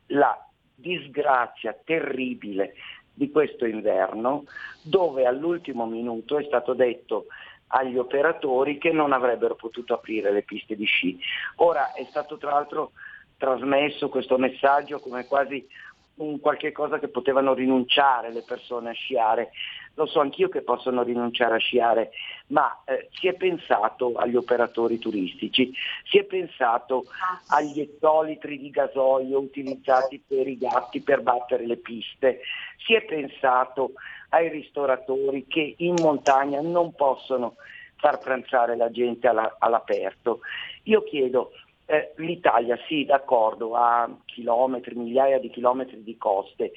la 0.08 0.38
disgrazia 0.76 1.78
terribile 1.84 2.74
di 3.14 3.30
questo 3.30 3.66
inverno 3.66 4.44
dove 4.82 5.26
all'ultimo 5.26 5.86
minuto 5.86 6.38
è 6.38 6.44
stato 6.44 6.74
detto 6.74 7.28
agli 7.68 7.98
operatori 7.98 8.78
che 8.78 8.92
non 8.92 9.14
avrebbero 9.14 9.56
potuto 9.56 9.94
aprire 9.94 10.32
le 10.32 10.44
piste 10.44 10.76
di 10.76 10.86
sci. 10.86 11.20
Ora 11.58 11.94
è 11.94 12.06
stato 12.10 12.38
tra 12.38 12.52
l'altro 12.52 12.92
trasmesso 13.38 14.10
questo 14.10 14.38
messaggio 14.38 15.00
come 15.00 15.26
quasi 15.26 15.68
un 16.16 16.40
qualche 16.40 16.72
cosa 16.72 17.00
che 17.00 17.08
potevano 17.08 17.54
rinunciare 17.54 18.32
le 18.32 18.44
persone 18.44 18.92
a 18.92 18.94
sciare. 18.94 19.52
Lo 19.96 20.08
so 20.08 20.22
anch'io 20.22 20.50
che 20.50 20.62
possono 20.62 21.04
rinunciare 21.04 21.56
a 21.56 21.60
sciare, 21.60 22.12
ma 22.48 22.82
eh, 22.86 23.10
si 23.12 23.28
è 23.28 23.34
pensato 23.34 24.14
agli 24.16 24.36
operatori 24.36 24.98
turistici, 24.98 25.72
si 26.06 26.18
è 26.18 26.24
pensato 26.24 27.04
agli 27.50 27.80
ettolitri 27.80 28.58
di 28.58 28.72
gasolio 28.72 29.40
utilizzati 29.40 30.20
per 30.26 30.48
i 30.48 30.58
gatti 30.58 31.02
per 31.02 31.22
battere 31.22 31.68
le 31.68 31.78
piste, 31.78 32.42
si 32.78 32.96
è 32.96 33.04
pensato 33.04 33.92
ai 34.30 34.50
ristoratori 34.50 35.46
che 35.46 35.76
in 35.78 35.94
montagna 36.02 36.60
non 36.60 36.96
possono 36.96 37.56
far 37.98 38.18
pranzare 38.18 38.76
la 38.76 38.90
gente 38.90 39.28
alla, 39.28 39.58
all'aperto. 39.60 40.40
Io 40.84 41.04
chiedo, 41.04 41.52
eh, 41.86 42.14
l'Italia 42.18 42.78
sì, 42.88 43.06
d'accordo, 43.06 43.76
ha 43.76 44.10
chilometri, 44.26 44.96
migliaia 44.96 45.40
di 45.40 45.50
chilometri 45.50 46.04
di 46.04 46.18
coste, 46.18 46.72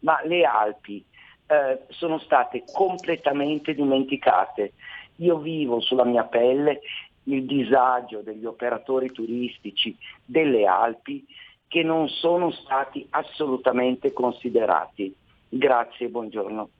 ma 0.00 0.20
le 0.24 0.44
Alpi 0.44 1.04
eh, 1.50 1.80
sono 1.88 2.20
state 2.20 2.62
completamente 2.72 3.74
dimenticate. 3.74 4.74
Io 5.16 5.38
vivo 5.38 5.80
sulla 5.80 6.04
mia 6.04 6.22
pelle 6.22 6.80
il 7.24 7.44
disagio 7.44 8.20
degli 8.20 8.44
operatori 8.44 9.10
turistici 9.10 9.96
delle 10.24 10.64
Alpi 10.66 11.26
che 11.66 11.82
non 11.82 12.08
sono 12.08 12.52
stati 12.52 13.04
assolutamente 13.10 14.12
considerati. 14.12 15.12
Grazie, 15.48 16.08
buongiorno. 16.08 16.70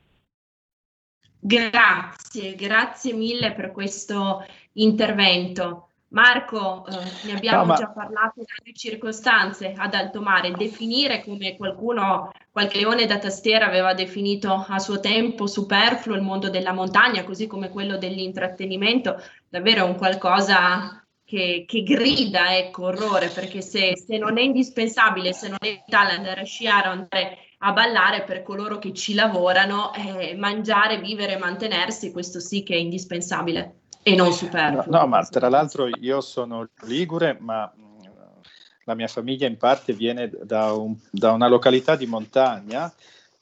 Grazie, 1.40 2.54
grazie 2.54 3.12
mille 3.12 3.52
per 3.52 3.72
questo 3.72 4.44
intervento. 4.74 5.89
Marco, 6.10 6.84
eh, 6.86 7.26
ne 7.26 7.32
abbiamo 7.34 7.58
no, 7.58 7.64
ma... 7.66 7.74
già 7.74 7.88
parlato 7.88 8.40
in 8.64 8.74
circostanze 8.74 9.74
ad 9.76 9.94
alto 9.94 10.20
mare, 10.20 10.50
definire 10.50 11.22
come 11.22 11.56
qualcuno, 11.56 12.32
qualche 12.50 12.78
leone 12.78 13.06
da 13.06 13.18
tastiera 13.18 13.66
aveva 13.66 13.94
definito 13.94 14.64
a 14.66 14.78
suo 14.80 14.98
tempo 14.98 15.46
superfluo 15.46 16.16
il 16.16 16.22
mondo 16.22 16.50
della 16.50 16.72
montagna, 16.72 17.22
così 17.22 17.46
come 17.46 17.70
quello 17.70 17.96
dell'intrattenimento, 17.96 19.22
davvero 19.48 19.84
è 19.84 19.88
un 19.88 19.96
qualcosa 19.96 21.04
che, 21.24 21.64
che 21.64 21.82
grida 21.84 22.56
ecco, 22.56 22.86
orrore, 22.86 23.28
perché 23.28 23.60
se, 23.60 23.96
se, 23.96 24.18
non 24.18 24.36
è 24.36 24.42
indispensabile, 24.42 25.32
se 25.32 25.46
non 25.46 25.58
è 25.60 25.80
vitale 25.84 26.10
andare 26.10 26.40
a 26.40 26.44
sciare 26.44 26.88
o 26.88 26.90
andare 26.90 27.38
a 27.58 27.72
ballare 27.72 28.24
per 28.24 28.42
coloro 28.42 28.78
che 28.78 28.92
ci 28.92 29.14
lavorano, 29.14 29.92
eh, 29.94 30.34
mangiare, 30.34 30.98
vivere, 30.98 31.36
mantenersi, 31.36 32.10
questo 32.10 32.40
sì 32.40 32.64
che 32.64 32.74
è 32.74 32.78
indispensabile 32.78 33.79
e 34.02 34.14
non 34.14 34.32
superfluo. 34.32 34.84
No, 34.86 35.00
no, 35.00 35.06
ma 35.06 35.24
tra 35.24 35.48
l'altro 35.48 35.88
io 35.88 36.20
sono 36.20 36.68
ligure, 36.82 37.36
ma 37.40 37.70
mm, 37.74 37.90
la 38.84 38.94
mia 38.94 39.08
famiglia 39.08 39.46
in 39.46 39.56
parte 39.56 39.92
viene 39.92 40.30
da, 40.42 40.72
un, 40.72 40.96
da 41.10 41.32
una 41.32 41.48
località 41.48 41.96
di 41.96 42.06
montagna 42.06 42.92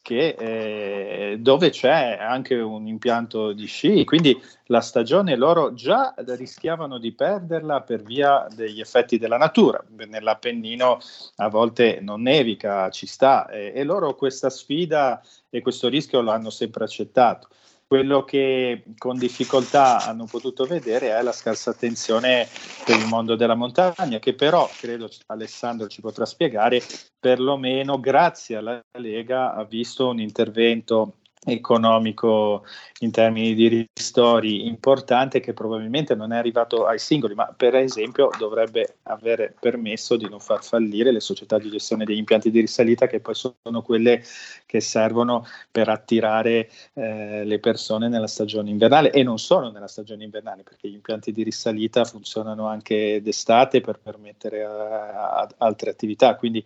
che, 0.09 0.35
eh, 0.39 1.37
dove 1.39 1.69
c'è 1.69 2.17
anche 2.19 2.55
un 2.55 2.87
impianto 2.87 3.53
di 3.53 3.67
sci, 3.67 4.05
quindi 4.05 4.41
la 4.67 4.81
stagione 4.81 5.37
loro 5.37 5.75
già 5.75 6.15
rischiavano 6.17 6.99
di 6.99 7.13
perderla 7.13 7.83
per 7.83 8.03
via 8.03 8.47
degli 8.55 8.81
effetti 8.81 9.19
della 9.19 9.37
natura. 9.37 9.85
Nell'Appennino 10.09 10.99
a 11.37 11.49
volte 11.49 11.99
non 12.01 12.23
nevica, 12.23 12.89
ci 12.89 13.07
sta, 13.07 13.49
e, 13.51 13.73
e 13.75 13.85
loro 13.85 14.15
questa 14.15 14.49
sfida 14.49 15.21
e 15.51 15.61
questo 15.61 15.89
rischio 15.89 16.23
l'hanno 16.23 16.49
sempre 16.49 16.85
accettato. 16.85 17.49
Quello 17.89 18.23
che 18.23 18.83
con 18.99 19.17
difficoltà 19.17 20.05
hanno 20.05 20.27
potuto 20.27 20.67
vedere 20.67 21.09
è 21.09 21.23
la 21.23 21.33
scarsa 21.33 21.71
attenzione 21.71 22.47
per 22.85 22.99
il 22.99 23.07
mondo 23.07 23.35
della 23.35 23.55
montagna, 23.55 24.19
che 24.19 24.35
però, 24.35 24.69
credo 24.79 25.09
Alessandro 25.29 25.89
ci 25.89 26.03
potrà 26.03 26.27
spiegare, 26.27 26.83
perlomeno 27.19 27.99
grazie 27.99 28.57
alla 28.57 28.79
Lega 28.99 29.55
ha 29.55 29.65
visto 29.65 30.09
un 30.09 30.21
intervento 30.21 31.15
economico 31.53 32.65
in 33.01 33.11
termini 33.11 33.55
di 33.55 33.89
ristori 33.95 34.67
importante 34.67 35.41
che 35.41 35.53
probabilmente 35.53 36.15
non 36.15 36.33
è 36.33 36.37
arrivato 36.37 36.87
ai 36.87 36.99
singoli, 36.99 37.35
ma 37.35 37.53
per 37.57 37.75
esempio 37.77 38.31
dovrebbe 38.39 38.99
avere 39.05 39.55
permesso 39.59 40.17
di 40.17 40.29
non 40.29 40.41
far 40.41 40.65
fallire 40.65 41.13
le 41.13 41.21
società 41.21 41.59
di 41.59 41.71
gestione 41.71 42.05
degli 42.05 42.19
impianti 42.19 42.51
di 42.51 42.61
risalita 42.61 43.07
che 43.07 43.21
poi 43.21 43.35
sono 43.35 43.83
quelle 43.83 44.23
che 44.67 44.81
servono 44.81 45.45
per 45.71 45.89
attirare 45.89 46.71
eh, 46.95 47.45
le 47.45 47.59
persone 47.59 48.09
nella 48.09 48.27
stagione 48.27 48.71
invernale 48.71 49.11
e 49.11 49.23
non 49.23 49.39
solo 49.39 49.71
nella 49.71 49.89
stagione 49.89 50.25
invernale 50.25 50.63
perché 50.63 50.89
gli 50.89 50.95
impianti 50.95 51.33
di 51.33 51.43
risalita 51.43 52.05
funzionano 52.05 52.67
anche 52.67 53.21
d'estate 53.23 53.81
per 53.81 53.99
permettere 53.99 54.65
a, 54.65 55.41
a 55.41 55.49
altre 55.59 55.91
attività, 55.91 56.37
quindi 56.37 56.65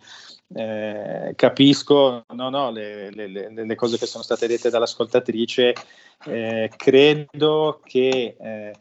eh, 0.55 1.33
capisco 1.35 2.25
no, 2.33 2.49
no, 2.49 2.71
le, 2.71 3.09
le, 3.11 3.27
le, 3.27 3.75
cose 3.75 3.97
che 3.97 4.05
sono 4.05 4.23
state 4.23 4.47
dette 4.47 4.69
dall'ascoltatrice, 4.73 5.73
eh, 6.25 6.71
credo 6.75 7.79
che 7.83 8.35
eh, 8.39 8.73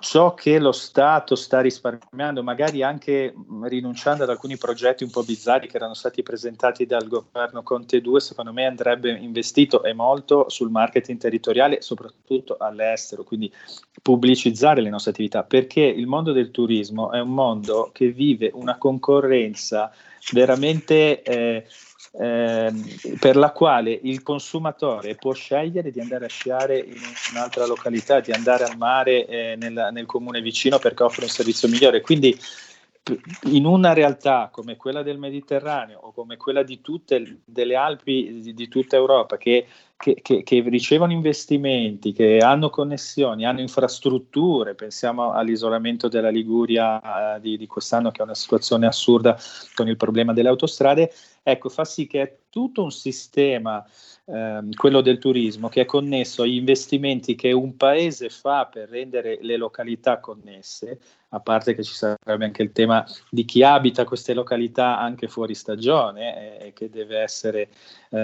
ciò 0.00 0.34
che 0.34 0.58
lo 0.58 0.72
Stato 0.72 1.34
sta 1.34 1.60
risparmiando, 1.60 2.42
magari 2.42 2.82
anche 2.82 3.34
rinunciando 3.62 4.24
ad 4.24 4.30
alcuni 4.30 4.56
progetti 4.56 5.04
un 5.04 5.10
po' 5.10 5.22
bizzarri 5.22 5.68
che 5.68 5.76
erano 5.76 5.94
stati 5.94 6.22
presentati 6.22 6.84
dal 6.84 7.08
governo 7.08 7.62
Conte 7.62 8.00
2, 8.00 8.20
secondo 8.20 8.52
me 8.52 8.66
andrebbe 8.66 9.10
investito 9.10 9.82
e 9.82 9.94
molto 9.94 10.48
sul 10.48 10.70
marketing 10.70 11.18
territoriale, 11.18 11.80
soprattutto 11.80 12.56
all'estero, 12.58 13.24
quindi 13.24 13.52
pubblicizzare 14.02 14.80
le 14.80 14.90
nostre 14.90 15.12
attività, 15.12 15.42
perché 15.44 15.80
il 15.80 16.06
mondo 16.06 16.32
del 16.32 16.50
turismo 16.50 17.10
è 17.12 17.20
un 17.20 17.30
mondo 17.30 17.90
che 17.92 18.10
vive 18.10 18.50
una 18.52 18.76
concorrenza 18.76 19.90
veramente 20.32 21.22
eh, 21.22 21.66
eh, 22.12 22.70
per 23.18 23.36
la 23.36 23.52
quale 23.52 23.98
il 24.02 24.22
consumatore 24.22 25.14
può 25.14 25.32
scegliere 25.32 25.90
di 25.90 26.00
andare 26.00 26.26
a 26.26 26.28
sciare 26.28 26.78
in 26.78 27.00
un'altra 27.32 27.66
località, 27.66 28.20
di 28.20 28.32
andare 28.32 28.64
al 28.64 28.76
mare 28.76 29.26
eh, 29.26 29.56
nel, 29.56 29.88
nel 29.92 30.06
comune 30.06 30.40
vicino 30.42 30.78
perché 30.78 31.02
offre 31.02 31.24
un 31.24 31.30
servizio 31.30 31.68
migliore. 31.68 32.00
Quindi 32.02 32.38
in 33.44 33.64
una 33.64 33.92
realtà 33.94 34.48
come 34.52 34.76
quella 34.76 35.02
del 35.02 35.18
Mediterraneo 35.18 35.98
o 35.98 36.12
come 36.12 36.36
quella 36.36 36.62
di 36.62 36.80
tutte 36.80 37.40
le 37.44 37.74
Alpi 37.74 38.40
di, 38.40 38.54
di 38.54 38.68
tutta 38.68 38.94
Europa 38.94 39.38
che 39.38 39.66
che, 40.02 40.18
che, 40.20 40.42
che, 40.42 40.64
ricevono 40.66 41.12
investimenti, 41.12 42.10
che 42.10 42.38
hanno 42.38 42.70
connessioni, 42.70 43.46
hanno 43.46 43.60
infrastrutture, 43.60 44.74
pensiamo 44.74 45.30
all'isolamento 45.30 46.08
della 46.08 46.28
Liguria 46.28 47.36
eh, 47.36 47.40
di, 47.40 47.56
di, 47.56 47.68
quest'anno 47.68 48.10
che 48.10 48.18
è 48.18 48.24
una 48.24 48.34
situazione 48.34 48.88
assurda 48.88 49.38
con 49.76 49.86
il 49.86 49.96
problema 49.96 50.32
delle 50.32 50.48
autostrade, 50.48 51.12
ecco, 51.44 51.68
fa 51.68 51.84
sì 51.84 52.08
che 52.08 52.20
è 52.20 52.36
tutto 52.50 52.82
un 52.82 52.90
sistema 52.90 53.86
ehm, 54.26 54.72
quello 54.74 55.00
del 55.00 55.18
turismo, 55.18 55.68
che 55.68 55.82
è 55.82 55.84
connesso 55.84 56.42
agli 56.42 56.56
investimenti 56.56 57.34
che 57.34 57.52
un 57.52 57.76
paese 57.76 58.28
fa 58.28 58.66
per 58.66 58.88
rendere 58.88 59.38
le 59.40 59.56
località 59.56 60.18
connesse, 60.18 60.98
a 61.34 61.40
parte 61.40 61.74
che 61.74 61.82
ci 61.82 61.94
sarebbe 61.94 62.44
anche 62.44 62.62
il 62.62 62.72
tema 62.72 63.04
di 63.30 63.44
chi 63.44 63.62
abita 63.62 64.04
queste 64.04 64.34
località 64.34 64.98
anche 64.98 65.28
fuori 65.28 65.54
stagione 65.54 66.58
e, 66.58 66.66
e 66.66 66.72
che 66.74 66.90
deve 66.90 67.20
essere 67.20 67.68
eh, 68.10 68.18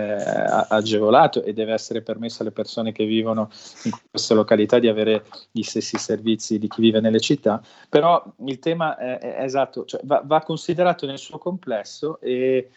agevolato 0.69 1.43
e 1.43 1.55
deve 1.55 1.68
essere 1.73 2.03
permesso 2.03 2.43
alle 2.43 2.53
persone 2.53 2.93
che 2.93 3.05
vivono 3.05 3.51
in 3.85 3.93
queste 4.11 4.35
località 4.35 4.79
di 4.79 4.89
avere 4.89 5.25
gli 5.51 5.63
stessi 5.63 5.97
servizi 5.99 6.59
di 6.59 6.69
chi 6.69 6.81
vive 6.81 7.01
nelle 7.01 7.21
città, 7.21 7.63
però 7.89 8.23
il 8.47 8.59
tema 8.59 8.97
è, 8.97 9.19
è 9.19 9.43
esatto, 9.43 9.85
cioè 9.85 10.01
va, 10.05 10.23
va 10.25 10.43
considerato 10.43 11.07
nel 11.07 11.19
suo 11.19 11.39
complesso 11.39 12.21
e 12.21 12.71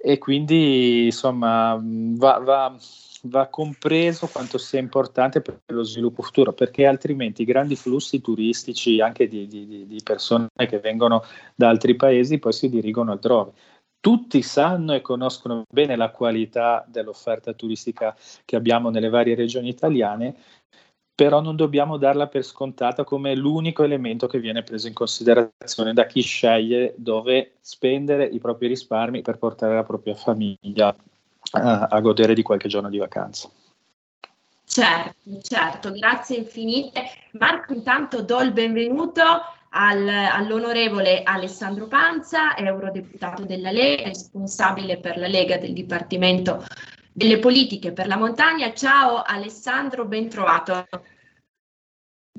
e 0.00 0.16
quindi 0.18 1.06
insomma 1.06 1.76
va, 1.82 2.38
va, 2.38 2.76
va, 3.22 3.46
compreso 3.48 4.28
quanto 4.28 4.56
sia 4.56 4.78
importante 4.78 5.40
per 5.40 5.60
lo 5.66 5.82
sviluppo 5.82 6.22
futuro, 6.22 6.52
perché 6.52 6.86
altrimenti 6.86 7.42
i 7.42 7.44
grandi 7.44 7.74
flussi 7.74 8.20
turistici 8.20 9.00
anche 9.00 9.26
di, 9.26 9.48
di, 9.48 9.86
di 9.88 10.00
persone 10.04 10.46
che 10.54 10.78
vengono 10.78 11.24
da 11.54 11.68
altri 11.68 11.96
paesi 11.96 12.38
poi 12.38 12.52
si 12.52 12.68
dirigono 12.68 13.10
altrove. 13.10 13.50
Tutti 14.00 14.42
sanno 14.42 14.94
e 14.94 15.00
conoscono 15.00 15.64
bene 15.68 15.96
la 15.96 16.10
qualità 16.10 16.84
dell'offerta 16.86 17.52
turistica 17.52 18.16
che 18.44 18.56
abbiamo 18.56 18.90
nelle 18.90 19.08
varie 19.08 19.34
regioni 19.34 19.68
italiane 19.68 20.36
però 21.18 21.40
non 21.40 21.56
dobbiamo 21.56 21.96
darla 21.96 22.28
per 22.28 22.44
scontata 22.44 23.02
come 23.02 23.34
l'unico 23.34 23.82
elemento 23.82 24.28
che 24.28 24.38
viene 24.38 24.62
preso 24.62 24.86
in 24.86 24.94
considerazione 24.94 25.92
da 25.92 26.06
chi 26.06 26.20
sceglie 26.20 26.94
dove 26.96 27.54
spendere 27.60 28.24
i 28.24 28.38
propri 28.38 28.68
risparmi 28.68 29.20
per 29.20 29.36
portare 29.36 29.74
la 29.74 29.82
propria 29.82 30.14
famiglia 30.14 30.94
a, 31.50 31.86
a 31.90 32.00
godere 32.00 32.34
di 32.34 32.42
qualche 32.42 32.68
giorno 32.68 32.88
di 32.88 32.98
vacanza. 32.98 33.50
Certo, 34.64 35.40
certo, 35.40 35.90
grazie 35.90 36.36
infinite. 36.36 37.02
Marco, 37.32 37.72
intanto 37.72 38.22
do 38.22 38.40
il 38.40 38.52
benvenuto 38.52 39.22
al, 39.70 40.08
all'onorevole 40.08 41.22
Alessandro 41.22 41.86
Panza, 41.86 42.56
eurodeputato 42.56 43.44
della 43.44 43.70
Lega, 43.70 44.04
responsabile 44.04 44.98
per 44.98 45.18
la 45.18 45.28
Lega 45.28 45.58
del 45.58 45.72
Dipartimento 45.72 46.64
delle 47.12 47.38
politiche 47.38 47.92
per 47.92 48.06
la 48.06 48.16
montagna. 48.16 48.72
Ciao 48.72 49.22
Alessandro, 49.22 50.04
ben 50.04 50.28
trovato. 50.28 50.86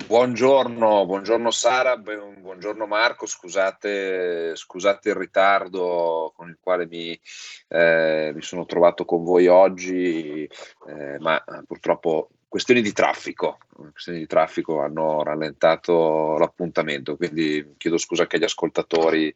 Buongiorno, 0.06 1.04
buongiorno 1.04 1.50
Sara, 1.50 1.98
buongiorno 1.98 2.86
Marco, 2.86 3.26
scusate, 3.26 4.56
scusate, 4.56 5.10
il 5.10 5.14
ritardo 5.14 6.32
con 6.34 6.48
il 6.48 6.56
quale 6.58 6.86
mi, 6.86 7.20
eh, 7.68 8.32
mi 8.34 8.40
sono 8.40 8.64
trovato 8.64 9.04
con 9.04 9.22
voi 9.22 9.46
oggi, 9.46 10.48
eh, 10.88 11.18
ma 11.18 11.44
purtroppo 11.66 12.30
questioni 12.50 12.82
di 12.82 12.92
traffico, 12.92 13.58
questioni 13.92 14.18
di 14.18 14.26
traffico 14.26 14.80
hanno 14.80 15.22
rallentato 15.22 16.36
l'appuntamento, 16.36 17.16
quindi 17.16 17.74
chiedo 17.78 17.96
scusa 17.96 18.22
anche 18.22 18.36
agli 18.36 18.44
ascoltatori 18.44 19.32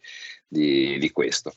di, 0.48 0.98
di 0.98 1.12
questo. 1.12 1.54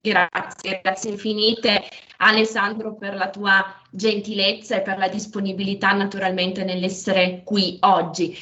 Grazie, 0.00 0.80
grazie 0.82 1.10
infinite 1.10 1.82
Alessandro 2.16 2.94
per 2.94 3.14
la 3.14 3.28
tua 3.28 3.62
gentilezza 3.90 4.76
e 4.76 4.80
per 4.80 4.96
la 4.96 5.08
disponibilità 5.08 5.92
naturalmente 5.92 6.64
nell'essere 6.64 7.42
qui 7.44 7.76
oggi 7.80 8.34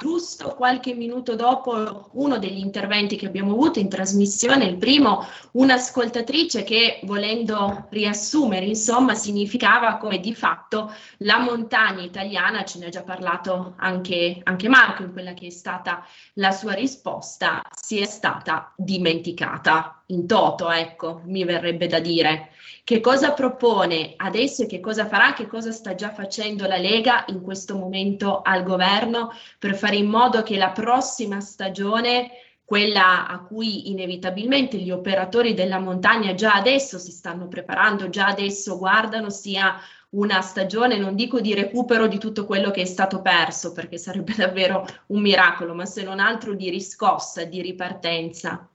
giusto 0.00 0.54
qualche 0.54 0.94
minuto 0.94 1.34
dopo 1.34 2.08
uno 2.12 2.38
degli 2.38 2.58
interventi 2.58 3.16
che 3.16 3.26
abbiamo 3.26 3.52
avuto 3.52 3.78
in 3.80 3.90
trasmissione, 3.90 4.64
il 4.64 4.78
primo, 4.78 5.26
un'ascoltatrice 5.52 6.64
che 6.64 7.00
volendo 7.02 7.86
riassumere, 7.90 8.64
insomma, 8.64 9.14
significava 9.14 9.98
come 9.98 10.18
di 10.18 10.34
fatto 10.34 10.90
la 11.18 11.38
montagna 11.38 12.02
italiana, 12.02 12.64
ce 12.64 12.78
ne 12.78 12.86
ha 12.86 12.88
già 12.88 13.02
parlato 13.02 13.74
anche, 13.76 14.40
anche 14.42 14.68
Marco 14.68 15.02
in 15.02 15.12
quella 15.12 15.34
che 15.34 15.48
è 15.48 15.50
stata 15.50 16.02
la 16.34 16.50
sua 16.50 16.72
risposta, 16.72 17.60
sia 17.70 18.06
stata 18.06 18.72
dimenticata 18.76 20.02
in 20.06 20.26
toto, 20.26 20.70
ecco, 20.70 21.20
mi 21.26 21.44
verrebbe 21.44 21.86
da 21.86 22.00
dire. 22.00 22.50
Che 22.82 23.00
cosa 23.00 23.32
propone 23.32 24.14
adesso 24.16 24.62
e 24.62 24.66
che 24.66 24.80
cosa 24.80 25.06
farà, 25.06 25.32
che 25.32 25.46
cosa 25.46 25.70
sta 25.70 25.94
già 25.94 26.10
facendo 26.10 26.66
la 26.66 26.76
Lega 26.76 27.24
in 27.28 27.40
questo 27.40 27.76
momento 27.76 28.40
al 28.42 28.64
governo 28.64 29.32
per 29.58 29.76
fare 29.76 29.89
in 29.96 30.06
modo 30.06 30.42
che 30.42 30.56
la 30.56 30.70
prossima 30.70 31.40
stagione 31.40 32.30
quella 32.70 33.26
a 33.26 33.40
cui 33.40 33.90
inevitabilmente 33.90 34.76
gli 34.76 34.92
operatori 34.92 35.54
della 35.54 35.80
montagna 35.80 36.34
già 36.34 36.52
adesso 36.52 36.98
si 36.98 37.10
stanno 37.10 37.48
preparando, 37.48 38.08
già 38.08 38.26
adesso 38.26 38.78
guardano, 38.78 39.28
sia 39.28 39.76
una 40.10 40.40
stagione, 40.40 40.96
non 40.96 41.16
dico 41.16 41.40
di 41.40 41.52
recupero 41.52 42.06
di 42.06 42.18
tutto 42.18 42.46
quello 42.46 42.70
che 42.70 42.82
è 42.82 42.84
stato 42.84 43.22
perso, 43.22 43.72
perché 43.72 43.98
sarebbe 43.98 44.34
davvero 44.38 44.86
un 45.08 45.20
miracolo, 45.20 45.74
ma 45.74 45.84
se 45.84 46.04
non 46.04 46.20
altro 46.20 46.54
di 46.54 46.70
riscossa, 46.70 47.42
di 47.42 47.60
ripartenza. 47.60 48.68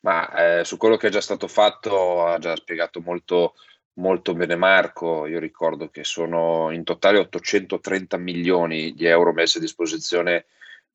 Ma 0.00 0.58
eh, 0.58 0.64
su 0.66 0.76
quello 0.76 0.98
che 0.98 1.06
è 1.06 1.10
già 1.10 1.22
stato 1.22 1.48
fatto 1.48 2.26
ha 2.26 2.38
già 2.38 2.54
spiegato 2.56 3.00
molto, 3.00 3.54
molto 3.94 4.34
bene 4.34 4.56
Marco. 4.56 5.26
Io 5.26 5.38
ricordo 5.38 5.88
che 5.88 6.04
sono 6.04 6.70
in 6.70 6.84
totale 6.84 7.18
830 7.18 8.16
milioni 8.16 8.94
di 8.94 9.06
euro 9.06 9.32
messi 9.32 9.58
a 9.58 9.60
disposizione 9.60 10.46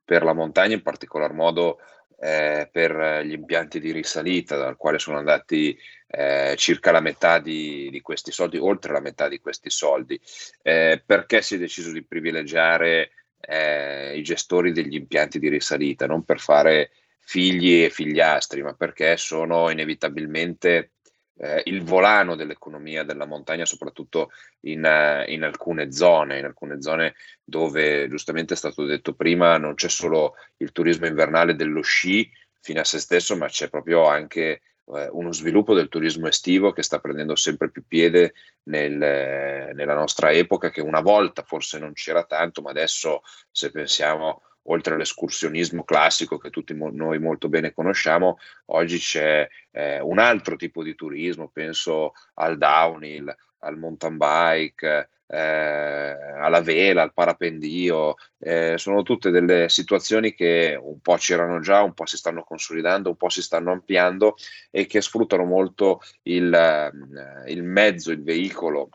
per 0.03 0.23
la 0.23 0.33
montagna, 0.33 0.75
in 0.75 0.81
particolar 0.81 1.33
modo 1.33 1.79
eh, 2.19 2.67
per 2.71 3.23
gli 3.23 3.33
impianti 3.33 3.79
di 3.79 3.91
risalita, 3.91 4.57
dal 4.57 4.75
quale 4.75 4.99
sono 4.99 5.17
andati 5.17 5.77
eh, 6.07 6.55
circa 6.57 6.91
la 6.91 6.99
metà 6.99 7.39
di, 7.39 7.89
di, 7.91 8.01
questi 8.01 8.31
soldi, 8.31 8.57
oltre 8.57 8.91
la 8.91 8.99
metà 8.99 9.27
di 9.27 9.39
questi 9.39 9.69
soldi. 9.69 10.19
Eh, 10.61 11.01
perché 11.05 11.41
si 11.41 11.55
è 11.55 11.57
deciso 11.57 11.91
di 11.91 12.03
privilegiare 12.03 13.11
eh, 13.39 14.17
i 14.17 14.23
gestori 14.23 14.71
degli 14.71 14.95
impianti 14.95 15.39
di 15.39 15.49
risalita? 15.49 16.07
Non 16.07 16.23
per 16.23 16.39
fare 16.39 16.91
figli 17.19 17.83
e 17.83 17.89
figliastri, 17.89 18.63
ma 18.63 18.73
perché 18.73 19.15
sono 19.15 19.69
inevitabilmente 19.69 20.93
eh, 21.39 21.61
il 21.65 21.83
volano 21.83 22.35
dell'economia 22.35 23.03
della 23.03 23.25
montagna, 23.25 23.65
soprattutto 23.65 24.31
in, 24.61 24.83
uh, 24.83 25.29
in, 25.29 25.43
alcune 25.43 25.91
zone, 25.91 26.37
in 26.37 26.45
alcune 26.45 26.81
zone 26.81 27.15
dove 27.43 28.07
giustamente 28.09 28.53
è 28.53 28.57
stato 28.57 28.85
detto 28.85 29.13
prima 29.13 29.57
non 29.57 29.73
c'è 29.75 29.89
solo 29.89 30.35
il 30.57 30.71
turismo 30.71 31.07
invernale 31.07 31.55
dello 31.55 31.81
sci 31.81 32.29
fino 32.59 32.81
a 32.81 32.83
se 32.83 32.99
stesso, 32.99 33.37
ma 33.37 33.47
c'è 33.47 33.69
proprio 33.69 34.05
anche 34.05 34.61
eh, 34.93 35.07
uno 35.11 35.31
sviluppo 35.31 35.73
del 35.73 35.87
turismo 35.87 36.27
estivo 36.27 36.71
che 36.71 36.83
sta 36.83 36.99
prendendo 36.99 37.35
sempre 37.35 37.69
più 37.69 37.85
piede 37.87 38.33
nel, 38.63 38.97
nella 38.97 39.93
nostra 39.93 40.31
epoca, 40.31 40.69
che 40.69 40.81
una 40.81 41.01
volta 41.01 41.43
forse 41.43 41.79
non 41.79 41.93
c'era 41.93 42.23
tanto, 42.25 42.61
ma 42.61 42.71
adesso 42.71 43.21
se 43.49 43.71
pensiamo 43.71 44.41
oltre 44.71 44.95
all'escursionismo 44.95 45.83
classico 45.83 46.37
che 46.37 46.49
tutti 46.49 46.73
mo- 46.73 46.91
noi 46.91 47.19
molto 47.19 47.49
bene 47.49 47.73
conosciamo, 47.73 48.37
oggi 48.67 48.97
c'è 48.97 49.47
eh, 49.71 49.99
un 49.99 50.19
altro 50.19 50.55
tipo 50.55 50.83
di 50.83 50.95
turismo, 50.95 51.49
penso 51.49 52.13
al 52.35 52.57
downhill, 52.57 53.33
al 53.59 53.77
mountain 53.77 54.17
bike, 54.17 55.09
eh, 55.27 55.37
alla 55.37 56.61
vela, 56.61 57.03
al 57.03 57.13
parapendio, 57.13 58.15
eh, 58.39 58.77
sono 58.77 59.03
tutte 59.03 59.29
delle 59.29 59.69
situazioni 59.69 60.33
che 60.33 60.77
un 60.81 60.99
po' 61.01 61.15
c'erano 61.15 61.59
già, 61.59 61.81
un 61.81 61.93
po' 61.93 62.05
si 62.05 62.17
stanno 62.17 62.43
consolidando, 62.43 63.09
un 63.09 63.17
po' 63.17 63.29
si 63.29 63.41
stanno 63.41 63.71
ampliando 63.71 64.35
e 64.71 64.85
che 64.85 65.01
sfruttano 65.01 65.45
molto 65.45 66.01
il, 66.23 66.51
eh, 66.53 67.51
il 67.51 67.63
mezzo, 67.63 68.11
il 68.11 68.23
veicolo 68.23 68.89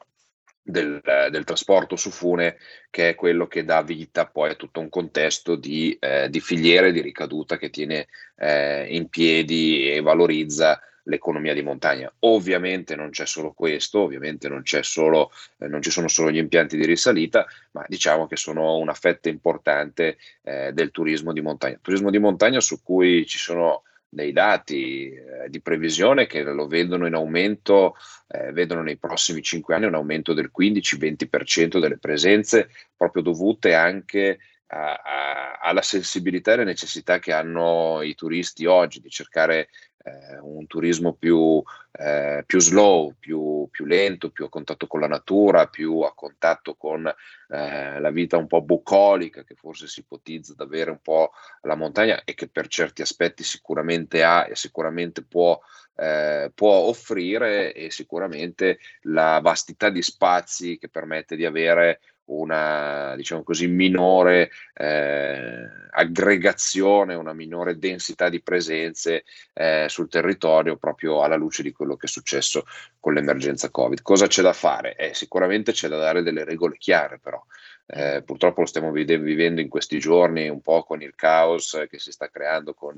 del, 0.65 1.01
del, 1.31 1.45
trasporto 1.45 1.95
su 1.95 2.11
fune, 2.11 2.57
che 2.91 3.11
è 3.11 3.15
quello 3.15 3.47
che 3.47 3.65
dà 3.65 3.83
vita 3.83 4.27
poi 4.27 4.51
a 4.51 4.55
tutto 4.55 4.81
un 4.81 4.89
contesto 4.89 5.57
di, 5.57 5.97
eh, 6.01 6.31
di 6.31 6.41
filiere 6.41 6.91
di 6.91 7.03
ricaduta 7.03 7.59
che 7.59 7.69
tiene 7.69 8.09
eh, 8.37 8.87
in 8.89 9.09
piedi 9.09 9.91
e 9.91 10.01
valorizza 10.01 10.81
l'economia 11.05 11.53
di 11.53 11.63
montagna. 11.63 12.11
Ovviamente 12.21 12.97
non 12.97 13.11
c'è 13.11 13.27
solo 13.27 13.53
questo, 13.53 14.01
ovviamente 14.01 14.49
non, 14.49 14.63
solo, 14.65 15.31
eh, 15.59 15.69
non 15.69 15.83
ci 15.83 15.91
sono 15.91 16.09
solo 16.09 16.31
gli 16.31 16.39
impianti 16.39 16.79
di 16.79 16.87
risalita, 16.87 17.47
ma 17.73 17.85
diciamo 17.87 18.27
che 18.27 18.37
sono 18.37 18.79
una 18.79 18.95
fetta 18.95 19.29
importante 19.29 20.17
eh, 20.43 20.73
del 20.73 20.91
turismo 20.91 21.35
di 21.35 21.43
montagna. 21.43 21.79
Turismo 21.83 22.11
di 22.11 22.19
montagna 22.19 22.61
su 22.61 22.83
cui 22.83 23.27
ci 23.27 23.39
sono 23.39 23.83
dei 24.15 24.33
dati 24.33 25.11
eh, 25.11 25.49
di 25.49 25.61
previsione 25.61 26.27
che 26.27 26.43
lo 26.43 26.67
vedono 26.67 27.07
in 27.07 27.15
aumento, 27.15 27.97
eh, 28.29 28.53
vedono 28.53 28.83
nei 28.83 28.97
prossimi 28.97 29.43
cinque 29.43 29.75
anni 29.75 29.87
un 29.87 29.95
aumento 29.95 30.33
del 30.33 30.51
15-20% 30.57 31.79
delle 31.79 31.99
presenze, 31.99 32.71
proprio 32.97 33.23
dovute 33.23 33.75
anche 33.75 34.39
a, 34.69 34.95
a, 34.95 35.59
alla 35.61 35.83
sensibilità 35.83 36.53
e 36.53 36.55
alle 36.55 36.65
necessità 36.65 37.19
che 37.19 37.33
hanno 37.33 38.01
i 38.03 38.15
turisti 38.15 38.65
oggi 38.67 39.01
di 39.01 39.11
cercare 39.11 39.69
eh, 40.05 40.39
un 40.41 40.67
turismo 40.67 41.15
più, 41.15 41.63
eh, 41.93 42.45
più 42.47 42.61
slow, 42.61 43.15
più, 43.19 43.67
più, 43.71 43.87
lento, 43.87 44.31
più 44.31 44.45
a 44.45 44.51
contatto 44.51 44.87
con 44.87 45.01
la 45.01 45.07
natura, 45.07 45.67
più 45.67 46.01
a 46.01 46.15
contatto 46.15 46.75
con 46.75 47.07
eh, 47.07 48.01
la 48.01 48.11
vita 48.11 48.37
un 48.37 48.47
po' 48.47 48.61
bucolica 48.61 49.45
che 49.45 49.55
forse 49.55 49.87
si 49.87 50.01
ipotizza 50.01 50.53
ad 50.53 50.61
avere 50.61 50.91
un 50.91 51.01
po' 51.01 51.33
la 51.63 51.75
montagna 51.75 52.23
e 52.25 52.35
che 52.35 52.49
per 52.49 52.69
certi 52.69 53.01
aspetti 53.01 53.43
sicuramente 53.43 54.23
ha 54.23 54.47
e 54.47 54.55
sicuramente 54.57 55.23
può, 55.23 55.59
eh, 55.97 56.51
può 56.55 56.73
offrire 56.73 57.73
e 57.73 57.91
sicuramente 57.91 58.79
la 59.03 59.41
vastità 59.43 59.89
di 59.89 60.03
spazi 60.03 60.77
che 60.77 60.89
permette 60.89 61.35
di 61.35 61.47
avere 61.47 62.01
una 62.27 63.15
diciamo 63.17 63.43
così 63.43 63.67
minore 63.67 64.51
eh, 64.75 65.69
aggregazione, 65.91 67.15
una 67.15 67.33
minore 67.33 67.79
densità 67.79 68.29
di 68.29 68.41
presenze 68.41 69.25
eh, 69.53 69.87
sul 69.89 70.09
territorio 70.09 70.77
proprio 70.77 71.23
alla 71.23 71.37
luce 71.37 71.63
di 71.63 71.73
quello 71.73 71.97
che 71.97 72.07
è 72.07 72.09
successo 72.09 72.65
con 72.99 73.15
l'emergenza 73.15 73.71
Covid. 73.71 74.03
Cosa 74.03 74.27
c'è 74.27 74.43
da 74.43 74.53
fare? 74.53 74.97
Eh, 74.97 75.15
sicuramente 75.15 75.73
c'è 75.73 75.89
da 75.89 75.99
dare 75.99 76.23
delle 76.23 76.45
regole 76.45 76.77
chiare 76.79 77.19
però. 77.19 77.43
Eh, 77.87 78.23
purtroppo 78.25 78.61
lo 78.61 78.67
stiamo 78.67 78.91
vivendo 78.91 79.61
in 79.61 79.69
questi 79.69 79.99
giorni 79.99 80.49
un 80.49 80.63
po' 80.63 80.85
con 80.85 81.03
il 81.03 81.15
caos 81.15 81.85
che 81.91 81.99
si 81.99 82.13
sta 82.13 82.31
creando 82.31 82.73
con, 82.73 82.97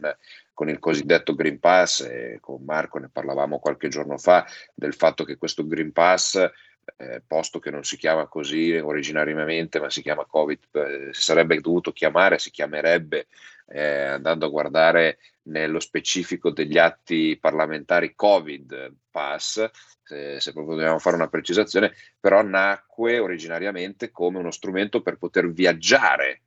con 0.54 0.68
il 0.68 0.78
cosiddetto 0.78 1.34
Green 1.34 1.58
Pass 1.58 2.02
e 2.02 2.38
con 2.40 2.62
Marco 2.62 2.98
ne 2.98 3.08
parlavamo 3.12 3.58
qualche 3.58 3.88
giorno 3.88 4.16
fa 4.16 4.46
del 4.72 4.94
fatto 4.94 5.24
che 5.24 5.38
questo 5.38 5.66
Green 5.66 5.90
Pass 5.90 6.50
eh, 6.96 7.22
posto 7.26 7.58
che 7.58 7.70
non 7.70 7.84
si 7.84 7.96
chiama 7.96 8.26
così 8.26 8.72
originariamente, 8.72 9.80
ma 9.80 9.90
si 9.90 10.02
chiama 10.02 10.24
Covid, 10.24 10.58
eh, 10.72 11.08
si 11.12 11.22
sarebbe 11.22 11.60
dovuto 11.60 11.92
chiamare, 11.92 12.38
si 12.38 12.50
chiamerebbe, 12.50 13.26
eh, 13.68 14.02
andando 14.02 14.46
a 14.46 14.50
guardare 14.50 15.18
nello 15.42 15.80
specifico 15.80 16.50
degli 16.50 16.78
atti 16.78 17.38
parlamentari 17.40 18.14
Covid 18.14 18.94
Pass, 19.10 19.68
se, 20.02 20.40
se 20.40 20.52
proprio 20.52 20.76
dobbiamo 20.76 20.98
fare 20.98 21.16
una 21.16 21.28
precisazione, 21.28 21.94
però 22.20 22.42
nacque 22.42 23.18
originariamente 23.18 24.10
come 24.10 24.38
uno 24.38 24.50
strumento 24.50 25.02
per 25.02 25.16
poter 25.16 25.50
viaggiare 25.50 26.42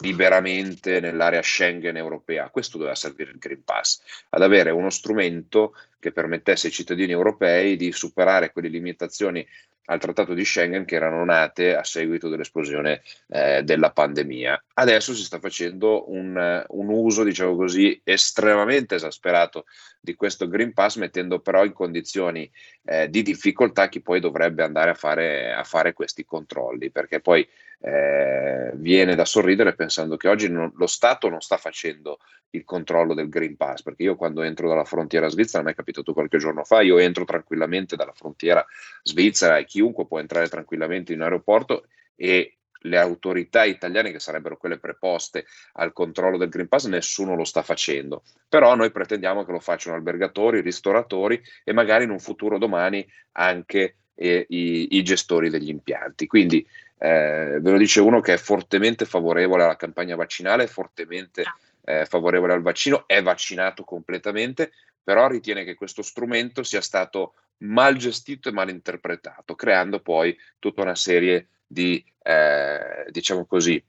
liberamente 0.00 1.00
nell'area 1.00 1.42
Schengen 1.42 1.96
europea. 1.96 2.50
Questo 2.50 2.76
doveva 2.76 2.94
servire 2.94 3.30
il 3.30 3.38
Green 3.38 3.64
Pass, 3.64 4.02
ad 4.30 4.42
avere 4.42 4.70
uno 4.70 4.90
strumento 4.90 5.74
che 5.98 6.12
permettesse 6.12 6.66
ai 6.66 6.72
cittadini 6.72 7.12
europei 7.12 7.76
di 7.76 7.90
superare 7.92 8.52
quelle 8.52 8.68
limitazioni 8.68 9.46
al 9.86 9.98
trattato 9.98 10.34
di 10.34 10.44
Schengen 10.44 10.84
che 10.84 10.94
erano 10.94 11.24
nate 11.24 11.74
a 11.74 11.82
seguito 11.82 12.28
dell'esplosione 12.28 13.02
eh, 13.28 13.62
della 13.62 13.90
pandemia. 13.90 14.64
Adesso 14.74 15.14
si 15.14 15.24
sta 15.24 15.38
facendo 15.38 16.10
un, 16.10 16.64
un, 16.68 16.88
uso, 16.88 17.24
diciamo 17.24 17.56
così, 17.56 18.00
estremamente 18.04 18.94
esasperato 18.94 19.64
di 20.00 20.14
questo 20.14 20.48
Green 20.48 20.72
Pass, 20.72 20.96
mettendo 20.96 21.40
però 21.40 21.64
in 21.64 21.72
condizioni 21.72 22.50
eh, 22.84 23.08
di 23.08 23.22
difficoltà 23.22 23.88
chi 23.88 24.00
poi 24.00 24.20
dovrebbe 24.20 24.62
andare 24.62 24.90
a 24.90 24.94
fare, 24.94 25.52
a 25.52 25.64
fare 25.64 25.92
questi 25.92 26.24
controlli, 26.24 26.90
perché 26.90 27.20
poi 27.20 27.46
eh, 27.80 28.70
viene 28.74 29.14
da 29.14 29.24
sorridere 29.24 29.74
pensando 29.74 30.16
che 30.16 30.28
oggi 30.28 30.48
non, 30.48 30.72
lo 30.76 30.86
Stato 30.86 31.28
non 31.28 31.40
sta 31.40 31.56
facendo 31.56 32.18
il 32.50 32.64
controllo 32.64 33.14
del 33.14 33.28
Green 33.28 33.56
Pass, 33.56 33.82
perché 33.82 34.02
io 34.02 34.16
quando 34.16 34.42
entro 34.42 34.68
dalla 34.68 34.84
frontiera 34.84 35.28
svizzera, 35.28 35.62
me 35.62 35.72
è 35.72 35.74
capitato 35.74 36.12
qualche 36.12 36.38
giorno 36.38 36.64
fa, 36.64 36.82
io 36.82 36.98
entro 36.98 37.24
tranquillamente 37.24 37.96
dalla 37.96 38.12
frontiera 38.12 38.64
svizzera 39.02 39.56
e 39.56 39.64
chiunque 39.72 40.06
può 40.06 40.18
entrare 40.18 40.48
tranquillamente 40.48 41.12
in 41.12 41.20
un 41.20 41.24
aeroporto 41.24 41.86
e 42.14 42.58
le 42.84 42.98
autorità 42.98 43.64
italiane 43.64 44.12
che 44.12 44.18
sarebbero 44.18 44.58
quelle 44.58 44.76
preposte 44.76 45.46
al 45.74 45.94
controllo 45.94 46.36
del 46.36 46.50
Green 46.50 46.68
Pass, 46.68 46.86
nessuno 46.86 47.34
lo 47.34 47.44
sta 47.44 47.62
facendo. 47.62 48.22
Però 48.48 48.74
noi 48.74 48.90
pretendiamo 48.90 49.44
che 49.44 49.52
lo 49.52 49.60
facciano 49.60 49.96
albergatori, 49.96 50.60
ristoratori 50.60 51.40
e 51.64 51.72
magari 51.72 52.04
in 52.04 52.10
un 52.10 52.18
futuro 52.18 52.58
domani 52.58 53.06
anche 53.32 53.96
eh, 54.14 54.44
i, 54.46 54.88
i, 54.96 55.02
gestori 55.02 55.48
degli 55.48 55.70
impianti. 55.70 56.26
Quindi 56.26 56.66
eh, 56.98 57.58
ve 57.60 57.70
lo 57.70 57.78
dice 57.78 58.00
uno 58.00 58.20
che 58.20 58.34
è 58.34 58.36
fortemente 58.36 59.06
favorevole 59.06 59.62
alla 59.62 59.76
campagna 59.76 60.16
vaccinale, 60.16 60.66
fortemente 60.66 61.44
eh, 61.84 62.04
favorevole 62.04 62.52
al 62.52 62.62
vaccino, 62.62 63.04
è 63.06 63.22
vaccinato 63.22 63.84
completamente, 63.84 64.72
però 65.02 65.26
ritiene 65.28 65.64
che 65.64 65.74
questo 65.74 66.02
strumento 66.02 66.62
sia 66.62 66.80
stato 66.80 67.34
mal 67.58 67.96
gestito 67.96 68.48
e 68.48 68.52
mal 68.52 68.70
interpretato, 68.70 69.54
creando 69.54 70.00
poi 70.00 70.36
tutta 70.58 70.82
una 70.82 70.94
serie 70.94 71.48
di, 71.66 72.04
eh, 72.22 73.06
diciamo 73.10 73.46
così, 73.46 73.82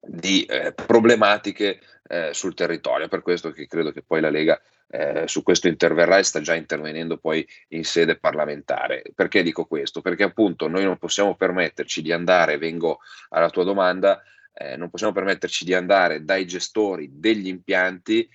di 0.00 0.44
eh, 0.44 0.72
problematiche 0.72 1.80
eh, 2.08 2.32
sul 2.32 2.54
territorio. 2.54 3.08
Per 3.08 3.22
questo 3.22 3.50
che 3.50 3.66
credo 3.66 3.92
che 3.92 4.02
poi 4.02 4.20
la 4.20 4.30
Lega 4.30 4.60
eh, 4.88 5.24
su 5.26 5.42
questo 5.42 5.68
interverrà 5.68 6.18
e 6.18 6.22
sta 6.22 6.40
già 6.40 6.54
intervenendo 6.54 7.18
poi 7.18 7.46
in 7.68 7.84
sede 7.84 8.16
parlamentare. 8.18 9.02
Perché 9.14 9.42
dico 9.42 9.66
questo? 9.66 10.00
Perché 10.00 10.22
appunto 10.22 10.68
noi 10.68 10.84
non 10.84 10.98
possiamo 10.98 11.34
permetterci 11.34 12.02
di 12.02 12.12
andare, 12.12 12.58
vengo 12.58 13.00
alla 13.30 13.50
tua 13.50 13.64
domanda, 13.64 14.22
eh, 14.54 14.76
non 14.76 14.90
possiamo 14.90 15.12
permetterci 15.12 15.64
di 15.64 15.74
andare 15.74 16.24
dai 16.24 16.46
gestori 16.46 17.10
degli 17.12 17.48
impianti 17.48 18.28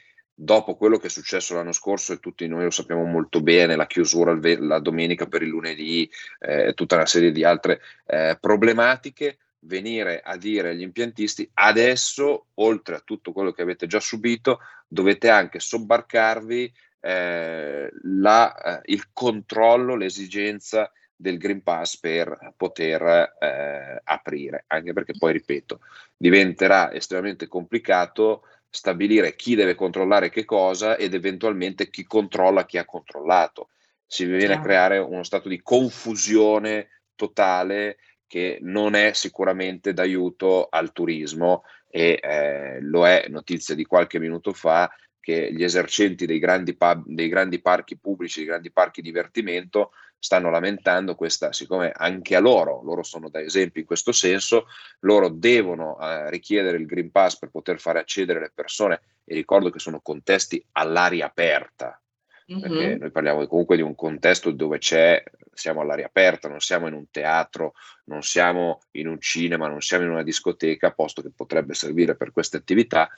dopo 0.44 0.76
quello 0.76 0.98
che 0.98 1.06
è 1.06 1.10
successo 1.10 1.54
l'anno 1.54 1.72
scorso 1.72 2.14
e 2.14 2.20
tutti 2.20 2.48
noi 2.48 2.64
lo 2.64 2.72
sappiamo 2.72 3.04
molto 3.04 3.42
bene, 3.42 3.76
la 3.76 3.86
chiusura 3.86 4.36
la 4.42 4.80
domenica 4.80 5.28
per 5.28 5.44
il 5.44 5.50
lunedì, 5.50 6.10
eh, 6.40 6.74
tutta 6.74 6.96
una 6.96 7.06
serie 7.06 7.32
di 7.32 7.44
altre 7.44 7.80
eh, 8.08 8.38
problematiche, 8.42 9.38
venire 9.60 10.20
a 10.24 10.38
dire 10.38 10.70
agli 10.70 10.82
impiantisti 10.82 11.48
adesso, 11.54 12.48
oltre 12.56 12.96
a 12.96 13.02
tutto 13.06 13.32
quello 13.34 13.52
che 13.52 13.62
avete 13.62 13.86
già 13.86 14.00
subito, 14.00 14.62
dovete 14.88 15.30
anche 15.30 15.60
sobbarcarvi 15.60 16.74
eh, 17.02 17.92
la, 18.02 18.56
eh, 18.56 18.82
il 18.86 19.10
controllo, 19.14 19.96
l'esigenza 19.96 20.92
del 21.16 21.38
Green 21.38 21.62
Pass 21.62 22.00
per 22.00 22.54
poter 22.58 23.36
eh, 23.40 24.02
aprire, 24.04 24.64
anche 24.66 24.92
perché 24.92 25.14
poi, 25.16 25.34
ripeto, 25.34 25.82
diventerà 26.18 26.92
estremamente 26.92 27.48
complicato 27.48 28.42
stabilire 28.72 29.36
chi 29.36 29.54
deve 29.54 29.76
controllare 29.76 30.30
che 30.30 30.46
cosa 30.46 30.96
ed 30.96 31.14
eventualmente 31.14 31.90
chi 31.90 32.06
controlla 32.06 32.66
chi 32.66 32.78
ha 32.78 32.86
controllato. 32.86 33.70
Si 34.06 34.26
viene 34.26 34.56
a 34.56 34.62
creare 34.62 34.98
uno 34.98 35.24
stato 35.24 35.48
di 35.48 35.62
confusione 35.62 37.04
totale 37.16 37.98
che 38.26 38.60
non 38.62 38.96
è 38.96 39.12
sicuramente 39.14 39.94
d'aiuto 39.94 40.68
al 40.70 40.94
turismo 40.94 41.64
e 41.90 42.18
eh, 42.22 42.82
lo 42.82 43.06
è 43.06 43.26
notizia 43.28 43.76
di 43.76 43.86
qualche 43.86 44.20
minuto 44.20 44.54
fa 44.54 44.90
che 45.22 45.54
gli 45.54 45.64
esercenti 45.64 46.26
dei 46.26 46.40
grandi, 46.40 46.76
pub, 46.76 47.04
dei 47.06 47.30
grandi 47.30 47.62
parchi 47.62 47.98
pubblici, 47.98 48.40
dei 48.40 48.48
grandi 48.48 48.72
parchi 48.72 49.02
divertimento 49.02 49.92
stanno 50.22 50.52
lamentando 50.52 51.16
questa, 51.16 51.52
siccome 51.52 51.92
anche 51.96 52.36
a 52.36 52.40
loro, 52.40 52.84
loro 52.84 53.02
sono 53.02 53.30
da 53.30 53.42
esempio 53.42 53.82
in 53.82 53.88
questo 53.88 54.12
senso, 54.12 54.68
loro 55.00 55.30
devono 55.30 55.98
eh, 56.00 56.30
richiedere 56.30 56.78
il 56.78 56.86
Green 56.86 57.10
Pass 57.10 57.40
per 57.40 57.50
poter 57.50 57.80
fare 57.80 58.00
accedere 58.00 58.40
le 58.40 58.52
persone 58.54 59.02
e 59.24 59.34
ricordo 59.34 59.72
che 59.72 59.80
sono 59.80 60.00
contesti 60.00 60.64
all'aria 60.74 61.26
aperta, 61.26 62.00
perché 62.46 62.70
mm-hmm. 62.70 63.00
noi 63.00 63.12
parliamo 63.12 63.48
comunque 63.48 63.78
di 63.78 63.82
un 63.82 63.96
contesto 63.96 64.52
dove 64.52 64.78
c'è, 64.78 65.24
siamo 65.54 65.82
all'aria 65.82 66.06
aperta, 66.06 66.48
non 66.48 66.60
siamo 66.60 66.88
in 66.88 66.94
un 66.94 67.10
teatro, 67.10 67.74
non 68.06 68.22
siamo 68.22 68.82
in 68.92 69.08
un 69.08 69.20
cinema, 69.20 69.68
non 69.68 69.82
siamo 69.82 70.04
in 70.06 70.12
una 70.12 70.24
discoteca, 70.24 70.92
posto 70.92 71.24
che 71.24 71.32
potrebbe 71.36 71.74
servire 71.74 72.16
per 72.16 72.32
queste 72.32 72.58
attività, 72.58 73.10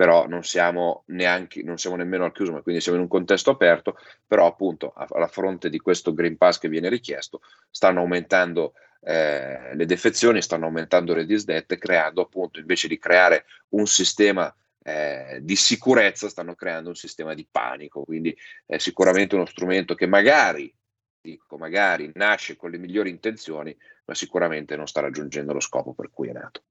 però 0.00 0.26
non 0.26 0.44
siamo 0.44 1.02
neanche, 1.08 1.62
non 1.62 1.76
siamo 1.76 1.94
nemmeno 1.94 2.24
al 2.24 2.32
chiuso, 2.32 2.52
ma 2.52 2.62
quindi 2.62 2.80
siamo 2.80 2.96
in 2.96 3.04
un 3.04 3.10
contesto 3.10 3.50
aperto, 3.50 3.98
però 4.26 4.46
appunto 4.46 4.94
alla 4.94 5.26
fronte 5.26 5.68
di 5.68 5.78
questo 5.78 6.14
Green 6.14 6.38
Pass 6.38 6.56
che 6.56 6.70
viene 6.70 6.88
richiesto, 6.88 7.42
stanno 7.68 8.00
aumentando 8.00 8.72
eh, 9.02 9.74
le 9.74 9.84
defezioni, 9.84 10.40
stanno 10.40 10.64
aumentando 10.64 11.12
le 11.12 11.26
disdette, 11.26 11.76
creando 11.76 12.22
appunto 12.22 12.60
invece 12.60 12.88
di 12.88 12.96
creare 12.98 13.44
un 13.74 13.86
sistema 13.86 14.50
eh, 14.82 15.40
di 15.42 15.54
sicurezza 15.54 16.30
stanno 16.30 16.54
creando 16.54 16.88
un 16.88 16.96
sistema 16.96 17.34
di 17.34 17.46
panico, 17.50 18.02
quindi 18.02 18.34
è 18.64 18.78
sicuramente 18.78 19.34
uno 19.34 19.44
strumento 19.44 19.94
che 19.94 20.06
magari, 20.06 20.74
dico 21.20 21.58
magari, 21.58 22.10
nasce 22.14 22.56
con 22.56 22.70
le 22.70 22.78
migliori 22.78 23.10
intenzioni, 23.10 23.76
ma 24.06 24.14
sicuramente 24.14 24.76
non 24.76 24.88
sta 24.88 25.02
raggiungendo 25.02 25.52
lo 25.52 25.60
scopo 25.60 25.92
per 25.92 26.08
cui 26.10 26.30
è 26.30 26.32
nato. 26.32 26.62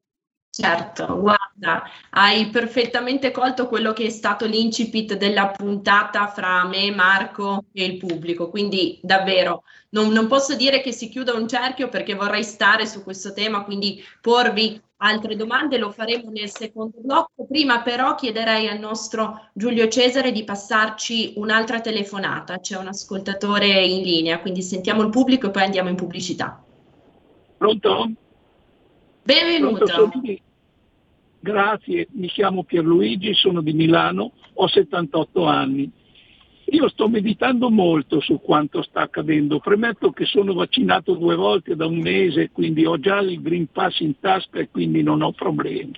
Certo, 0.51 1.19
guarda, 1.19 1.83
hai 2.09 2.49
perfettamente 2.49 3.31
colto 3.31 3.67
quello 3.67 3.93
che 3.93 4.07
è 4.07 4.09
stato 4.09 4.45
l'incipit 4.45 5.15
della 5.15 5.49
puntata 5.51 6.27
fra 6.27 6.65
me, 6.65 6.91
Marco 6.91 7.65
e 7.71 7.85
il 7.85 7.97
pubblico, 7.97 8.49
quindi 8.49 8.99
davvero 9.01 9.63
non, 9.91 10.09
non, 10.09 10.27
posso 10.27 10.55
dire 10.55 10.81
che 10.81 10.91
si 10.91 11.07
chiuda 11.09 11.33
un 11.33 11.47
cerchio 11.47 11.87
perché 11.87 12.15
vorrei 12.15 12.43
stare 12.43 12.87
su 12.87 13.03
questo 13.03 13.31
tema, 13.31 13.63
quindi 13.63 14.03
porvi 14.21 14.81
altre 14.97 15.35
domande 15.35 15.77
lo 15.77 15.91
faremo 15.91 16.29
nel 16.31 16.49
secondo 16.49 16.97
blocco. 16.99 17.45
Prima 17.47 17.81
però 17.81 18.15
chiederei 18.15 18.67
al 18.67 18.79
nostro 18.79 19.49
Giulio 19.53 19.87
Cesare 19.87 20.31
di 20.31 20.43
passarci 20.43 21.33
un'altra 21.37 21.79
telefonata, 21.79 22.59
c'è 22.59 22.75
un 22.75 22.87
ascoltatore 22.87 23.67
in 23.85 24.03
linea, 24.03 24.39
quindi 24.39 24.61
sentiamo 24.61 25.03
il 25.03 25.09
pubblico 25.09 25.47
e 25.47 25.51
poi 25.51 25.63
andiamo 25.63 25.89
in 25.89 25.95
pubblicità. 25.95 26.61
Pronto? 27.57 28.11
Benvenuto. 29.29 29.85
Grazie, 31.39 32.07
mi 32.13 32.27
chiamo 32.29 32.63
Pierluigi, 32.63 33.35
sono 33.35 33.61
di 33.61 33.73
Milano, 33.73 34.31
ho 34.53 34.67
78 34.67 35.45
anni 35.45 35.87
Io 36.71 36.89
sto 36.89 37.07
meditando 37.07 37.69
molto 37.69 38.21
su 38.21 38.41
quanto 38.41 38.81
sta 38.81 39.01
accadendo, 39.01 39.59
premetto 39.59 40.09
che 40.09 40.25
sono 40.25 40.53
vaccinato 40.53 41.13
due 41.13 41.35
volte 41.35 41.75
da 41.75 41.85
un 41.85 41.99
mese, 41.99 42.49
quindi 42.49 42.87
ho 42.87 42.99
già 42.99 43.19
il 43.19 43.39
Green 43.39 43.67
Pass 43.71 43.99
in 43.99 44.19
tasca 44.19 44.57
e 44.57 44.69
quindi 44.71 45.03
non 45.03 45.21
ho 45.21 45.31
problemi. 45.31 45.93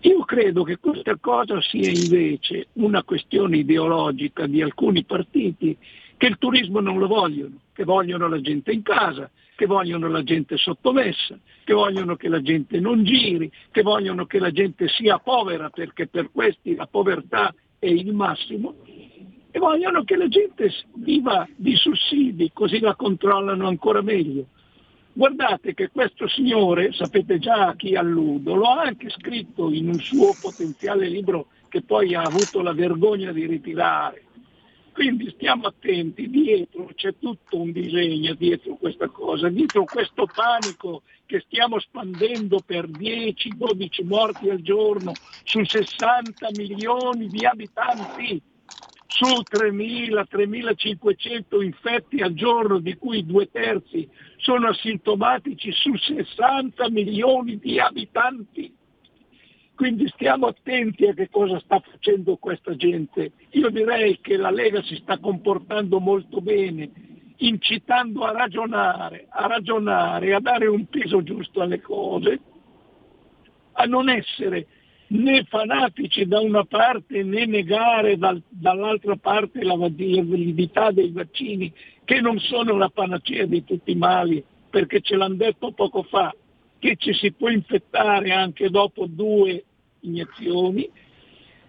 Io 0.00 0.24
credo 0.24 0.64
che 0.64 0.78
questa 0.78 1.16
cosa 1.20 1.60
sia 1.60 1.88
invece 1.88 2.66
una 2.72 3.04
questione 3.04 3.58
ideologica 3.58 4.48
di 4.48 4.60
alcuni 4.60 5.04
partiti 5.04 5.76
che 6.16 6.26
il 6.26 6.36
turismo 6.36 6.80
non 6.80 6.98
lo 6.98 7.06
vogliono, 7.06 7.60
che 7.72 7.84
vogliono 7.84 8.26
la 8.26 8.40
gente 8.40 8.72
in 8.72 8.82
casa, 8.82 9.30
che 9.54 9.66
vogliono 9.66 10.08
la 10.08 10.22
gente 10.22 10.56
sottomessa, 10.56 11.38
che 11.64 11.72
vogliono 11.72 12.16
che 12.16 12.28
la 12.28 12.40
gente 12.40 12.80
non 12.80 13.04
giri, 13.04 13.50
che 13.70 13.82
vogliono 13.82 14.26
che 14.26 14.38
la 14.38 14.50
gente 14.50 14.88
sia 14.88 15.18
povera 15.18 15.70
perché 15.70 16.06
per 16.06 16.30
questi 16.32 16.74
la 16.74 16.86
povertà 16.86 17.54
è 17.78 17.86
il 17.86 18.12
massimo 18.14 18.76
e 19.54 19.58
vogliono 19.58 20.02
che 20.02 20.16
la 20.16 20.28
gente 20.28 20.72
viva 20.94 21.46
di 21.54 21.76
sussidi, 21.76 22.50
così 22.52 22.80
la 22.80 22.94
controllano 22.94 23.66
ancora 23.66 24.00
meglio. 24.00 24.46
Guardate 25.14 25.74
che 25.74 25.90
questo 25.90 26.26
signore, 26.26 26.92
sapete 26.92 27.38
già 27.38 27.66
a 27.66 27.76
chi 27.76 27.94
alludo, 27.94 28.54
lo 28.54 28.64
ha 28.64 28.80
anche 28.80 29.10
scritto 29.10 29.70
in 29.70 29.90
un 29.90 30.00
suo 30.00 30.34
potenziale 30.40 31.06
libro 31.06 31.48
che 31.68 31.82
poi 31.82 32.14
ha 32.14 32.22
avuto 32.22 32.62
la 32.62 32.72
vergogna 32.72 33.30
di 33.30 33.46
ritirare. 33.46 34.22
Quindi 34.92 35.30
stiamo 35.30 35.68
attenti, 35.68 36.28
dietro 36.28 36.90
c'è 36.94 37.14
tutto 37.18 37.58
un 37.58 37.72
disegno, 37.72 38.34
dietro 38.34 38.76
questa 38.76 39.08
cosa, 39.08 39.48
dietro 39.48 39.86
questo 39.86 40.26
panico 40.26 41.04
che 41.24 41.40
stiamo 41.46 41.80
spandendo 41.80 42.60
per 42.60 42.86
10-12 42.88 44.04
morti 44.04 44.50
al 44.50 44.60
giorno 44.60 45.16
su 45.44 45.64
60 45.64 46.52
milioni 46.52 47.28
di 47.28 47.46
abitanti 47.46 48.42
su 49.06 49.24
3.000-3.500 49.50 51.62
infetti 51.62 52.20
al 52.20 52.34
giorno, 52.34 52.78
di 52.78 52.94
cui 52.96 53.24
due 53.26 53.50
terzi 53.50 54.08
sono 54.36 54.68
asintomatici 54.68 55.72
su 55.72 55.96
60 55.96 56.90
milioni 56.90 57.58
di 57.58 57.78
abitanti. 57.78 58.74
Quindi 59.74 60.06
stiamo 60.08 60.46
attenti 60.46 61.06
a 61.06 61.14
che 61.14 61.28
cosa 61.28 61.58
sta 61.60 61.80
facendo 61.80 62.36
questa 62.36 62.76
gente. 62.76 63.32
Io 63.50 63.70
direi 63.70 64.20
che 64.20 64.36
la 64.36 64.50
Lega 64.50 64.82
si 64.82 64.96
sta 64.96 65.18
comportando 65.18 65.98
molto 65.98 66.40
bene, 66.40 66.90
incitando 67.38 68.24
a 68.24 68.32
ragionare, 68.32 69.26
a 69.28 69.46
ragionare, 69.46 70.34
a 70.34 70.40
dare 70.40 70.66
un 70.66 70.86
peso 70.86 71.22
giusto 71.22 71.60
alle 71.60 71.80
cose, 71.80 72.40
a 73.72 73.84
non 73.84 74.08
essere 74.08 74.66
né 75.12 75.44
fanatici 75.44 76.26
da 76.26 76.40
una 76.40 76.64
parte 76.64 77.22
né 77.22 77.44
negare 77.46 78.16
dal, 78.16 78.42
dall'altra 78.48 79.16
parte 79.16 79.62
la 79.62 79.76
validità 79.76 80.90
dei 80.90 81.10
vaccini 81.10 81.72
che 82.04 82.20
non 82.20 82.38
sono 82.38 82.76
la 82.76 82.88
panacea 82.88 83.44
di 83.44 83.62
tutti 83.64 83.90
i 83.90 83.96
mali 83.96 84.42
perché 84.70 85.00
ce 85.00 85.16
l'hanno 85.16 85.34
detto 85.34 85.72
poco 85.72 86.02
fa 86.04 86.34
che 86.82 86.96
ci 86.96 87.14
si 87.14 87.30
può 87.30 87.48
infettare 87.48 88.32
anche 88.32 88.68
dopo 88.68 89.06
due 89.06 89.62
iniezioni 90.00 90.90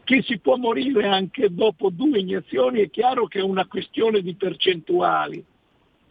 che 0.04 0.24
si 0.24 0.40
può 0.40 0.56
morire 0.56 1.06
anche 1.06 1.54
dopo 1.54 1.92
due 1.92 2.18
iniezioni 2.18 2.82
è 2.82 2.90
chiaro 2.90 3.28
che 3.28 3.38
è 3.38 3.44
una 3.44 3.68
questione 3.68 4.22
di 4.22 4.34
percentuali 4.34 5.46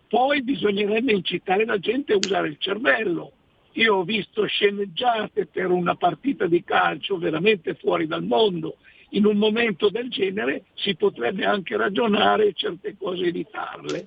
poi 0.06 0.44
bisognerebbe 0.44 1.10
incitare 1.10 1.64
la 1.64 1.80
gente 1.80 2.12
a 2.12 2.16
usare 2.16 2.46
il 2.46 2.58
cervello 2.60 3.32
io 3.72 3.96
ho 3.96 4.04
visto 4.04 4.44
sceneggiate 4.46 5.46
per 5.46 5.72
una 5.72 5.96
partita 5.96 6.46
di 6.46 6.62
calcio 6.62 7.16
veramente 7.16 7.74
fuori 7.74 8.06
dal 8.06 8.22
mondo. 8.22 8.76
In 9.14 9.24
un 9.24 9.38
momento 9.38 9.88
del 9.88 10.10
genere 10.10 10.66
si 10.74 10.94
potrebbe 10.94 11.44
anche 11.44 11.76
ragionare 11.76 12.52
certe 12.52 12.96
cose 12.96 13.24
evitarle. 13.24 14.06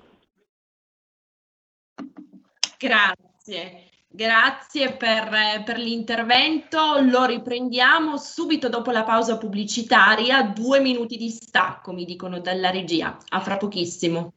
Grazie. 2.78 3.95
Grazie 4.16 4.96
per, 4.96 5.62
per, 5.62 5.76
l'intervento, 5.76 7.00
lo 7.02 7.26
riprendiamo 7.26 8.16
subito 8.16 8.70
dopo 8.70 8.90
la 8.90 9.04
pausa 9.04 9.36
pubblicitaria, 9.36 10.42
due 10.42 10.80
minuti 10.80 11.18
di 11.18 11.28
stacco 11.28 11.92
mi 11.92 12.06
dicono 12.06 12.40
dalla 12.40 12.70
regia, 12.70 13.14
a 13.28 13.40
fra 13.40 13.58
pochissimo. 13.58 14.32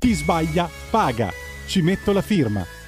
Chi 0.00 0.12
sbaglia 0.12 0.68
paga. 0.90 1.30
Ci 1.66 1.80
metto 1.80 2.12
la 2.12 2.20
firma. 2.20 2.81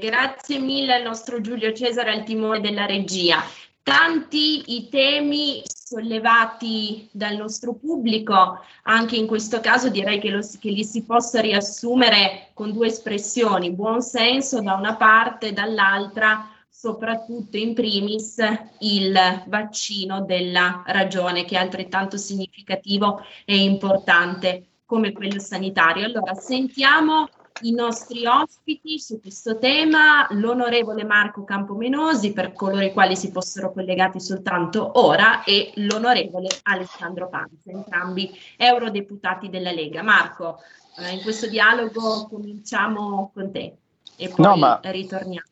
grazie 0.00 0.58
mille 0.58 0.94
al 0.94 1.02
nostro 1.02 1.40
Giulio 1.40 1.72
Cesare 1.72 2.12
al 2.12 2.24
timone 2.24 2.60
della 2.60 2.86
regia. 2.86 3.42
Tanti 3.82 4.74
i 4.76 4.88
temi 4.88 5.62
sollevati 5.64 7.08
dal 7.12 7.36
nostro 7.36 7.74
pubblico, 7.74 8.60
anche 8.84 9.16
in 9.16 9.26
questo 9.26 9.60
caso 9.60 9.90
direi 9.90 10.18
che, 10.18 10.30
lo, 10.30 10.40
che 10.58 10.70
li 10.70 10.84
si 10.84 11.04
possa 11.04 11.40
riassumere 11.40 12.48
con 12.54 12.72
due 12.72 12.86
espressioni, 12.86 13.72
buon 13.72 14.00
senso 14.00 14.62
da 14.62 14.74
una 14.74 14.96
parte, 14.96 15.52
dall'altra 15.52 16.48
soprattutto 16.84 17.56
in 17.56 17.72
primis 17.72 18.36
il 18.80 19.42
vaccino 19.46 20.22
della 20.22 20.82
ragione 20.86 21.44
che 21.44 21.54
è 21.54 21.58
altrettanto 21.58 22.16
significativo 22.16 23.24
e 23.44 23.56
importante 23.62 24.66
come 24.84 25.12
quello 25.12 25.40
sanitario. 25.40 26.04
Allora 26.04 26.34
sentiamo 26.34 27.28
i 27.62 27.72
nostri 27.72 28.26
ospiti 28.26 28.98
su 28.98 29.20
questo 29.20 29.58
tema, 29.58 30.26
l'onorevole 30.30 31.04
Marco 31.04 31.44
Campomenosi 31.44 32.32
per 32.32 32.52
coloro 32.52 32.82
i 32.82 32.92
quali 32.92 33.16
si 33.16 33.30
fossero 33.30 33.72
collegati 33.72 34.20
soltanto 34.20 34.98
ora 35.00 35.44
e 35.44 35.72
l'onorevole 35.76 36.48
Alessandro 36.64 37.28
Panza, 37.28 37.70
entrambi 37.70 38.30
eurodeputati 38.56 39.48
della 39.48 39.70
Lega. 39.70 40.02
Marco, 40.02 40.58
eh, 40.98 41.12
in 41.12 41.22
questo 41.22 41.48
dialogo 41.48 42.26
cominciamo 42.28 43.30
con 43.32 43.52
te 43.52 43.76
e 44.16 44.28
poi 44.28 44.44
no, 44.44 44.56
ma... 44.56 44.80
ritorniamo 44.82 45.46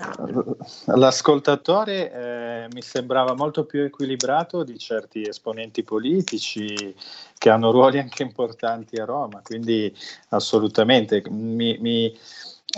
all'Alessandro. 0.00 0.56
L'ascoltatore 0.86 2.12
eh, 2.12 2.68
mi 2.72 2.82
sembrava 2.82 3.34
molto 3.34 3.64
più 3.64 3.82
equilibrato 3.82 4.62
di 4.62 4.78
certi 4.78 5.26
esponenti 5.26 5.82
politici 5.82 6.94
che 7.36 7.50
hanno 7.50 7.70
ruoli 7.70 7.98
anche 7.98 8.22
importanti 8.22 8.96
a 8.96 9.04
Roma, 9.04 9.40
quindi 9.42 9.94
assolutamente 10.30 11.22
mi, 11.28 11.76
mi 11.80 12.18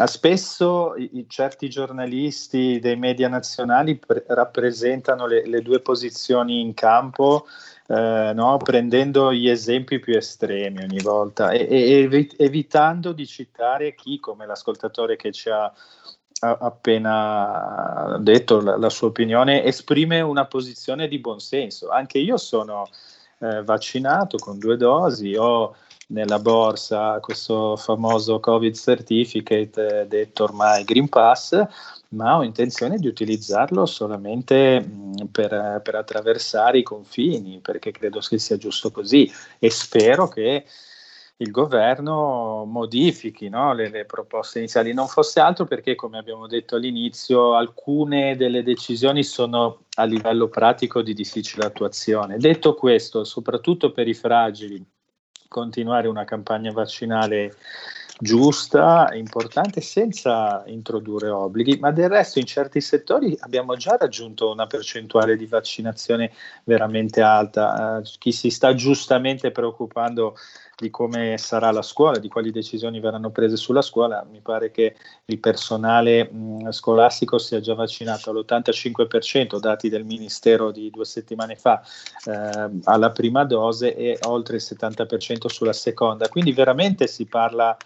spesso 0.06 0.94
i, 0.96 1.26
certi 1.28 1.68
giornalisti 1.68 2.78
dei 2.80 2.96
media 2.96 3.28
nazionali 3.28 3.96
pre- 3.96 4.24
rappresentano 4.28 5.26
le, 5.26 5.46
le, 5.46 5.60
due 5.60 5.80
posizioni 5.80 6.60
in 6.60 6.72
campo 6.72 7.46
eh, 7.88 8.32
no? 8.34 8.56
prendendo 8.56 9.34
gli 9.34 9.50
esempi 9.50 9.98
più 9.98 10.16
estremi 10.16 10.82
ogni 10.82 11.00
volta 11.00 11.50
e, 11.50 11.66
e 11.68 12.28
evitando 12.38 13.12
di 13.12 13.26
citare 13.26 13.94
chi 13.94 14.18
come 14.18 14.46
l'ascoltatore 14.46 15.16
che 15.16 15.30
ci 15.30 15.50
ha 15.50 15.70
appena 16.42 18.16
detto 18.18 18.60
la, 18.60 18.76
la, 18.76 18.90
sua 18.90 19.08
opinione, 19.08 19.64
esprime 19.64 20.20
una 20.20 20.46
posizione 20.46 21.06
di 21.06 21.18
buonsenso. 21.18 21.90
Anche 21.90 22.18
io 22.18 22.36
sono 22.36 22.88
eh, 23.38 23.62
vaccinato 23.62 24.38
con 24.38 24.58
due 24.58 24.76
dosi, 24.76 25.34
ho 25.36 25.74
nella 26.08 26.40
borsa 26.40 27.20
questo 27.20 27.76
famoso 27.76 28.40
Covid 28.40 28.74
Certificate 28.74 30.00
eh, 30.00 30.06
detto 30.06 30.44
ormai 30.44 30.84
Green 30.84 31.08
Pass, 31.08 31.64
ma 32.08 32.36
ho 32.36 32.42
intenzione 32.42 32.98
di 32.98 33.06
utilizzarlo 33.06 33.86
solamente 33.86 34.80
mh, 34.80 35.26
per, 35.30 35.80
per 35.82 35.94
attraversare 35.94 36.78
i 36.78 36.82
confini, 36.82 37.60
perché 37.60 37.92
credo 37.92 38.18
che 38.18 38.38
sia 38.38 38.56
giusto 38.56 38.90
così 38.90 39.30
e 39.58 39.70
spero 39.70 40.28
che 40.28 40.64
il 41.42 41.50
governo 41.50 42.64
modifichi 42.64 43.48
no, 43.48 43.74
le, 43.74 43.90
le, 43.90 44.04
proposte 44.04 44.58
iniziali. 44.58 44.94
Non 44.94 45.08
fosse 45.08 45.40
altro 45.40 45.66
perché, 45.66 45.94
come 45.94 46.18
abbiamo 46.18 46.46
detto 46.46 46.76
all'inizio, 46.76 47.54
alcune 47.54 48.36
delle 48.36 48.62
decisioni 48.62 49.22
sono 49.22 49.84
a 49.96 50.04
livello 50.04 50.48
pratico 50.48 51.02
di 51.02 51.14
difficile 51.14 51.66
attuazione. 51.66 52.38
Detto 52.38 52.74
questo, 52.74 53.24
soprattutto 53.24 53.92
per 53.92 54.08
i 54.08 54.14
fragili, 54.14 54.84
continuare 55.48 56.08
una 56.08 56.24
campagna 56.24 56.72
vaccinale 56.72 57.54
giusta, 58.22 59.10
importante, 59.14 59.80
senza 59.80 60.62
introdurre 60.66 61.28
obblighi, 61.28 61.78
ma 61.80 61.90
del 61.90 62.08
resto 62.08 62.38
in 62.38 62.46
certi 62.46 62.80
settori 62.80 63.36
abbiamo 63.40 63.74
già 63.74 63.96
raggiunto 63.98 64.50
una 64.50 64.68
percentuale 64.68 65.36
di 65.36 65.46
vaccinazione 65.46 66.32
veramente 66.62 67.20
alta. 67.20 67.98
Uh, 67.98 68.02
chi 68.18 68.30
si 68.30 68.48
sta 68.50 68.74
giustamente 68.74 69.50
preoccupando 69.50 70.36
di 70.82 70.90
come 70.90 71.38
sarà 71.38 71.70
la 71.70 71.80
scuola, 71.80 72.18
di 72.18 72.28
quali 72.28 72.50
decisioni 72.50 72.98
verranno 72.98 73.30
prese 73.30 73.56
sulla 73.56 73.82
scuola. 73.82 74.26
Mi 74.28 74.40
pare 74.40 74.72
che 74.72 74.96
il 75.26 75.38
personale 75.38 76.28
mh, 76.28 76.72
scolastico 76.72 77.38
sia 77.38 77.60
già 77.60 77.74
vaccinato 77.74 78.30
all'85%, 78.30 79.60
dati 79.60 79.88
del 79.88 80.04
Ministero 80.04 80.72
di 80.72 80.90
due 80.90 81.04
settimane 81.04 81.54
fa, 81.54 81.80
eh, 82.26 82.70
alla 82.82 83.10
prima 83.12 83.44
dose 83.44 83.94
e 83.94 84.18
oltre 84.26 84.56
il 84.56 84.62
70% 84.62 85.46
sulla 85.46 85.72
seconda. 85.72 86.28
Quindi 86.28 86.50
veramente 86.50 87.06
si 87.06 87.26
parla 87.26 87.76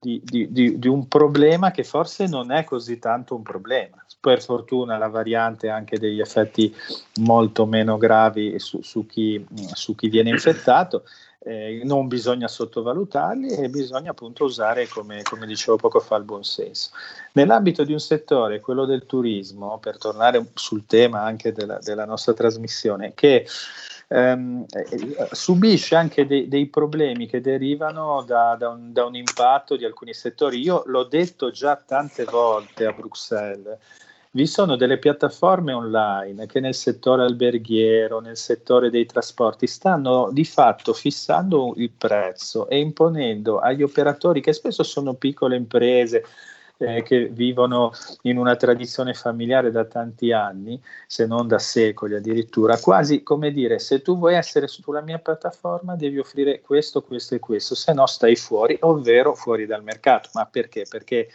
di, 0.00 0.22
di, 0.24 0.46
di, 0.52 0.78
di, 0.78 0.86
un 0.86 1.08
problema 1.08 1.72
che 1.72 1.82
forse 1.82 2.28
non 2.28 2.52
è 2.52 2.62
così 2.62 3.00
tanto 3.00 3.34
un 3.34 3.42
problema. 3.42 3.96
Per 4.20 4.40
fortuna 4.40 4.96
la 4.96 5.08
variante 5.08 5.70
ha 5.70 5.74
anche 5.74 5.98
degli 5.98 6.20
effetti 6.20 6.72
molto 7.20 7.66
meno 7.66 7.98
gravi 7.98 8.60
su, 8.60 8.80
su, 8.80 9.06
chi, 9.06 9.44
su 9.72 9.96
chi, 9.96 10.08
viene 10.08 10.30
infettato, 10.30 11.02
eh, 11.40 11.82
non 11.84 12.08
bisogna 12.08 12.48
sottovalutarli 12.48 13.48
e 13.48 13.68
bisogna 13.68 14.10
appunto 14.10 14.44
usare, 14.44 14.88
come, 14.88 15.22
come 15.22 15.46
dicevo 15.46 15.76
poco 15.76 16.00
fa, 16.00 16.16
il 16.16 16.24
buon 16.24 16.44
senso. 16.44 16.90
Nell'ambito 17.32 17.84
di 17.84 17.92
un 17.92 18.00
settore, 18.00 18.60
quello 18.60 18.84
del 18.84 19.06
turismo, 19.06 19.78
per 19.78 19.98
tornare 19.98 20.50
sul 20.54 20.84
tema 20.86 21.22
anche 21.22 21.52
della, 21.52 21.78
della 21.78 22.04
nostra 22.04 22.34
trasmissione, 22.34 23.12
che 23.14 23.46
ehm, 24.08 24.66
subisce 25.30 25.94
anche 25.94 26.26
dei, 26.26 26.48
dei, 26.48 26.66
problemi 26.66 27.26
che 27.26 27.40
derivano 27.40 28.22
da, 28.26 28.56
da, 28.58 28.70
un, 28.70 28.92
da 28.92 29.04
un 29.04 29.14
impatto 29.14 29.76
di 29.76 29.84
alcuni 29.84 30.14
settori. 30.14 30.60
Io 30.60 30.82
l'ho 30.86 31.04
detto 31.04 31.50
già 31.50 31.76
tante 31.76 32.24
volte 32.24 32.84
a 32.84 32.92
Bruxelles 32.92 33.78
vi 34.32 34.46
sono 34.46 34.76
delle 34.76 34.98
piattaforme 34.98 35.72
online 35.72 36.46
che 36.46 36.60
nel 36.60 36.74
settore 36.74 37.22
alberghiero, 37.22 38.20
nel 38.20 38.36
settore 38.36 38.90
dei 38.90 39.06
trasporti, 39.06 39.66
stanno 39.66 40.30
di 40.32 40.44
fatto 40.44 40.92
fissando 40.92 41.72
il 41.76 41.90
prezzo 41.90 42.68
e 42.68 42.78
imponendo 42.78 43.58
agli 43.58 43.82
operatori, 43.82 44.40
che 44.40 44.52
spesso 44.52 44.82
sono 44.82 45.14
piccole 45.14 45.56
imprese, 45.56 46.24
eh, 46.78 47.02
che 47.02 47.26
vivono 47.26 47.90
in 48.22 48.38
una 48.38 48.54
tradizione 48.54 49.14
familiare 49.14 49.70
da 49.70 49.84
tanti 49.84 50.30
anni, 50.30 50.80
se 51.06 51.26
non 51.26 51.48
da 51.48 51.58
secoli 51.58 52.14
addirittura, 52.14 52.78
quasi 52.78 53.22
come 53.22 53.50
dire 53.50 53.78
se 53.78 54.00
tu 54.02 54.16
vuoi 54.16 54.34
essere 54.34 54.68
sulla 54.68 55.00
mia 55.00 55.18
piattaforma 55.18 55.96
devi 55.96 56.18
offrire 56.18 56.60
questo, 56.60 57.02
questo 57.02 57.34
e 57.34 57.38
questo, 57.40 57.74
se 57.74 57.92
no 57.92 58.06
stai 58.06 58.36
fuori, 58.36 58.76
ovvero 58.82 59.34
fuori 59.34 59.66
dal 59.66 59.82
mercato. 59.82 60.30
Ma 60.34 60.46
perché? 60.46 60.84
Perché 60.88 61.28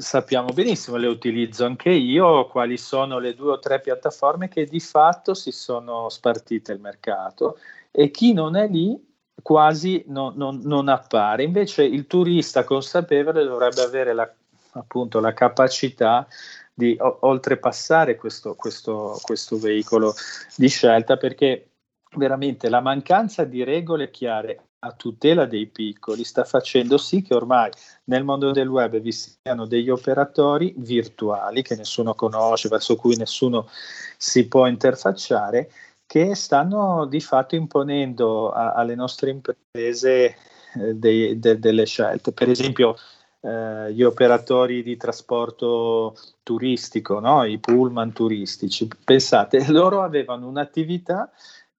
sappiamo 0.00 0.52
benissimo, 0.52 0.96
le 0.96 1.06
utilizzo 1.06 1.64
anche 1.64 1.90
io, 1.90 2.46
quali 2.46 2.76
sono 2.76 3.18
le 3.18 3.34
due 3.34 3.52
o 3.52 3.58
tre 3.58 3.80
piattaforme 3.80 4.48
che 4.48 4.64
di 4.64 4.80
fatto 4.80 5.34
si 5.34 5.52
sono 5.52 6.08
spartite 6.08 6.72
il 6.72 6.80
mercato 6.80 7.58
e 7.90 8.10
chi 8.10 8.32
non 8.32 8.56
è 8.56 8.66
lì 8.68 8.98
quasi 9.42 10.04
non, 10.08 10.34
non, 10.36 10.60
non 10.62 10.88
appare. 10.88 11.42
Invece 11.42 11.84
il 11.84 12.06
turista 12.06 12.64
consapevole 12.64 13.44
dovrebbe 13.44 13.82
avere 13.82 14.12
la, 14.12 14.30
appunto 14.72 15.20
la 15.20 15.32
capacità 15.32 16.26
di 16.72 16.96
o, 16.98 17.18
oltrepassare 17.22 18.16
questo, 18.16 18.54
questo, 18.54 19.18
questo 19.22 19.58
veicolo 19.58 20.14
di 20.56 20.68
scelta 20.68 21.16
perché 21.16 21.70
veramente 22.16 22.68
la 22.68 22.80
mancanza 22.80 23.44
di 23.44 23.62
regole 23.64 24.10
chiare 24.10 24.69
a 24.82 24.92
tutela 24.92 25.44
dei 25.44 25.66
piccoli 25.66 26.24
sta 26.24 26.44
facendo 26.44 26.96
sì 26.96 27.22
che 27.22 27.34
ormai 27.34 27.70
nel 28.04 28.24
mondo 28.24 28.50
del 28.50 28.68
web 28.68 28.98
vi 28.98 29.12
siano 29.12 29.66
degli 29.66 29.90
operatori 29.90 30.74
virtuali 30.78 31.62
che 31.62 31.76
nessuno 31.76 32.14
conosce, 32.14 32.68
verso 32.68 32.96
cui 32.96 33.16
nessuno 33.16 33.68
si 34.16 34.48
può 34.48 34.66
interfacciare, 34.66 35.70
che 36.06 36.34
stanno 36.34 37.06
di 37.06 37.20
fatto 37.20 37.56
imponendo 37.56 38.50
a, 38.50 38.72
alle 38.72 38.94
nostre 38.94 39.30
imprese 39.30 40.36
eh, 40.74 40.94
dei, 40.94 41.38
de, 41.38 41.58
delle 41.58 41.84
scelte. 41.84 42.32
Per 42.32 42.48
esempio, 42.48 42.96
eh, 43.42 43.92
gli 43.92 44.02
operatori 44.02 44.82
di 44.82 44.96
trasporto 44.96 46.16
turistico, 46.42 47.20
no? 47.20 47.44
i 47.44 47.58
pullman 47.58 48.12
turistici, 48.12 48.88
pensate, 49.04 49.64
loro 49.70 50.02
avevano 50.02 50.48
un'attività 50.48 51.30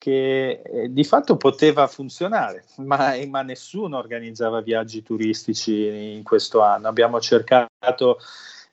che 0.02 0.64
eh, 0.66 0.92
di 0.92 1.04
fatto 1.04 1.38
poteva 1.38 1.86
funzionare, 1.86 2.66
ma, 2.78 3.14
ma, 3.28 3.44
nessuno 3.44 4.00
organizzava 4.00 4.60
viaggi 4.62 5.04
turistici 5.04 6.16
in 6.16 6.24
questo 6.24 6.62
anno. 6.64 6.88
Abbiamo 6.88 7.20
cercato 7.20 8.18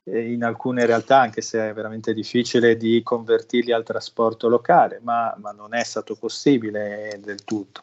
eh, 0.05 0.31
in 0.31 0.43
alcune 0.43 0.87
realtà, 0.87 1.19
anche 1.19 1.41
se 1.41 1.69
è 1.69 1.73
veramente 1.73 2.15
difficile, 2.15 2.77
di 2.77 3.03
convertirli 3.03 3.71
al 3.71 3.83
trasporto 3.83 4.47
locale, 4.47 5.01
ma, 5.03 5.31
ma 5.39 5.51
non 5.51 5.75
è 5.75 5.83
stato 5.83 6.15
possibile 6.15 7.19
del 7.23 7.43
tutto. 7.43 7.81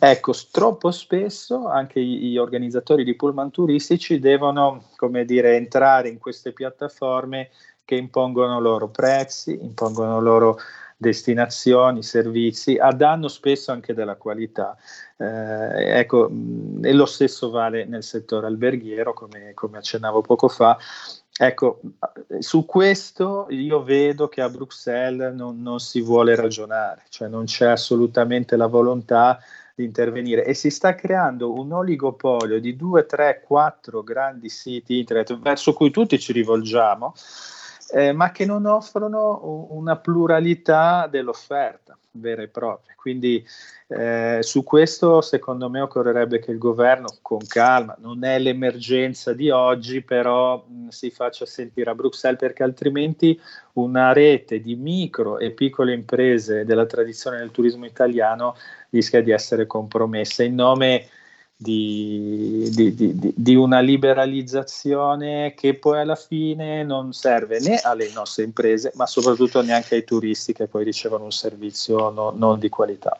Ecco, 0.00 0.34
troppo 0.50 0.90
spesso 0.90 1.68
anche 1.68 2.02
gli, 2.02 2.36
organizzatori 2.36 3.04
di 3.04 3.14
pullman 3.14 3.52
turistici 3.52 4.18
devono, 4.18 4.88
come 4.96 5.24
dire, 5.24 5.54
entrare 5.54 6.08
in 6.08 6.18
queste 6.18 6.50
piattaforme 6.50 7.50
che 7.84 7.94
impongono 7.94 8.58
loro 8.58 8.88
prezzi, 8.88 9.56
impongono 9.62 10.20
loro 10.20 10.58
destinazioni, 11.00 12.02
servizi, 12.02 12.76
a 12.76 12.92
danno 12.92 13.28
spesso 13.28 13.70
anche 13.70 13.94
della 13.94 14.16
qualità. 14.16 14.76
Eh, 15.16 15.98
ecco, 15.98 16.28
e 16.82 16.92
lo 16.92 17.06
stesso 17.06 17.50
vale 17.50 17.84
nel 17.84 18.02
settore 18.02 18.48
alberghiero, 18.48 19.14
come, 19.14 19.54
come 19.54 19.78
accennavo 19.78 20.20
poco 20.20 20.48
fa. 20.48 20.76
Ecco, 21.40 21.80
su 22.40 22.66
questo 22.66 23.46
io 23.50 23.84
vedo 23.84 24.28
che 24.28 24.40
a 24.40 24.48
Bruxelles 24.48 25.32
non, 25.32 25.62
non 25.62 25.78
si 25.78 26.00
vuole 26.00 26.34
ragionare, 26.34 27.04
cioè 27.10 27.28
non 27.28 27.44
c'è 27.44 27.68
assolutamente 27.68 28.56
la 28.56 28.66
volontà 28.66 29.38
di 29.76 29.84
intervenire 29.84 30.44
e 30.44 30.54
si 30.54 30.70
sta 30.70 30.96
creando 30.96 31.52
un 31.52 31.70
oligopolio 31.70 32.58
di 32.58 32.74
due, 32.74 33.06
tre, 33.06 33.40
quattro 33.46 34.02
grandi 34.02 34.48
siti 34.48 34.98
internet 34.98 35.38
verso 35.38 35.72
cui 35.74 35.92
tutti 35.92 36.18
ci 36.18 36.32
rivolgiamo 36.32 37.14
eh, 37.90 38.12
ma 38.12 38.30
che 38.30 38.44
non 38.44 38.66
offrono 38.66 39.68
una 39.70 39.96
pluralità 39.96 41.06
dell'offerta 41.10 41.96
vera 42.10 42.42
e 42.42 42.48
propria. 42.48 42.94
Quindi 42.96 43.44
eh, 43.86 44.38
su 44.42 44.64
questo 44.64 45.20
secondo 45.20 45.70
me 45.70 45.80
occorrerebbe 45.80 46.40
che 46.40 46.50
il 46.50 46.58
governo 46.58 47.06
con 47.22 47.38
calma, 47.46 47.96
non 48.00 48.24
è 48.24 48.38
l'emergenza 48.38 49.32
di 49.32 49.50
oggi, 49.50 50.02
però 50.02 50.64
mh, 50.66 50.88
si 50.88 51.10
faccia 51.10 51.46
sentire 51.46 51.90
a 51.90 51.94
Bruxelles 51.94 52.38
perché 52.38 52.62
altrimenti 52.62 53.40
una 53.74 54.12
rete 54.12 54.60
di 54.60 54.74
micro 54.74 55.38
e 55.38 55.52
piccole 55.52 55.94
imprese 55.94 56.64
della 56.64 56.86
tradizione 56.86 57.38
del 57.38 57.50
turismo 57.50 57.86
italiano 57.86 58.56
rischia 58.90 59.22
di 59.22 59.30
essere 59.30 59.66
compromessa 59.66 60.42
in 60.42 60.54
nome 60.54 61.08
di, 61.60 62.70
di, 62.72 62.94
di, 62.94 63.34
di, 63.34 63.54
una 63.56 63.80
liberalizzazione 63.80 65.54
che 65.56 65.74
poi 65.74 65.98
alla 65.98 66.14
fine 66.14 66.84
non 66.84 67.12
serve 67.12 67.58
né 67.58 67.80
alle 67.80 68.12
nostre 68.14 68.44
imprese, 68.44 68.92
ma 68.94 69.06
soprattutto 69.06 69.60
neanche 69.60 69.96
ai 69.96 70.04
turisti 70.04 70.52
che 70.52 70.68
poi 70.68 70.84
ricevono 70.84 71.24
un 71.24 71.32
servizio 71.32 72.10
no, 72.10 72.30
non 72.30 72.60
di 72.60 72.68
qualità. 72.68 73.18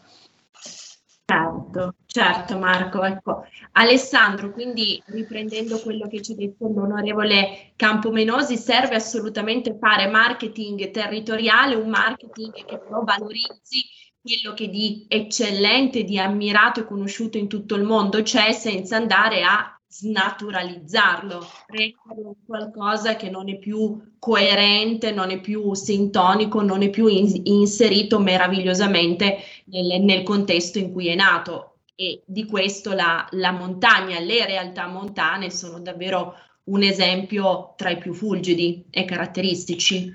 Certo, 1.25 1.95
certo 2.07 2.59
Marco. 2.59 3.03
Ecco. 3.03 3.45
Alessandro, 3.73 4.53
quindi 4.53 5.03
riprendendo 5.07 5.81
quello 5.81 6.07
che 6.07 6.23
ci 6.23 6.33
ha 6.33 6.37
detto 6.37 6.69
l'onorevole 6.69 7.73
Campomenosi, 7.75 8.57
serve 8.57 8.95
assolutamente 8.95 9.77
fare 9.79 10.07
marketing 10.07 10.93
territoriale, 10.93 11.75
un 11.75 11.91
marketing 11.91 12.65
che 12.65 12.79
però 12.79 13.03
valorizzi 13.03 13.85
quello 14.29 14.55
che 14.55 14.69
di 14.69 15.07
eccellente, 15.09 16.05
di 16.05 16.19
ammirato 16.19 16.81
e 16.81 16.85
conosciuto 16.85 17.39
in 17.39 17.49
tutto 17.49 17.75
il 17.77 17.85
mondo 17.85 18.21
c'è 18.21 18.53
senza 18.53 18.97
andare 18.97 19.43
a 19.43 19.73
snaturalizzarlo, 19.91 21.47
renderlo 21.67 22.37
qualcosa 22.45 23.17
che 23.17 23.31
non 23.31 23.49
è 23.49 23.57
più 23.57 24.17
coerente, 24.19 25.13
non 25.13 25.31
è 25.31 25.41
più 25.41 25.73
sintonico, 25.73 26.61
non 26.61 26.83
è 26.83 26.91
più 26.91 27.07
in, 27.07 27.41
inserito 27.45 28.19
meravigliosamente 28.19 29.39
nel, 29.67 30.03
nel, 30.03 30.23
contesto 30.25 30.79
in 30.79 30.93
cui 30.93 31.09
è 31.09 31.15
nato. 31.15 31.79
E 31.95 32.23
di 32.27 32.45
questo 32.45 32.93
la, 32.93 33.27
la 33.31 33.51
montagna, 33.51 34.21
le 34.21 34.45
realtà 34.45 34.87
montane 34.87 35.51
sono 35.51 35.81
davvero 35.81 36.35
un 36.65 36.83
esempio 36.83 37.73
tra 37.77 37.89
i 37.89 37.99
più 37.99 38.13
fulgidi 38.13 38.85
e 38.91 39.07
caratteristici. 39.07 40.15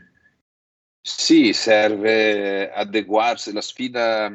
Sì, 1.06 1.52
serve 1.52 2.72
adeguarsi, 2.72 3.52
la 3.52 3.60
sfida, 3.60 4.32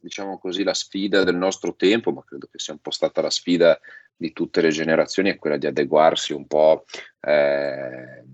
diciamo 0.00 0.38
così, 0.38 0.64
la 0.64 0.74
sfida 0.74 1.22
del 1.22 1.36
nostro 1.36 1.76
tempo, 1.76 2.10
ma 2.10 2.24
credo 2.24 2.48
che 2.50 2.58
sia 2.58 2.72
un 2.72 2.80
po' 2.80 2.90
stata 2.90 3.20
la 3.20 3.30
sfida 3.30 3.78
di 4.16 4.32
tutte 4.32 4.60
le 4.60 4.70
generazioni, 4.70 5.30
è 5.30 5.36
quella 5.38 5.56
di 5.56 5.66
adeguarsi 5.68 6.32
un 6.32 6.48
po' 6.48 6.86
eh, 7.20 8.24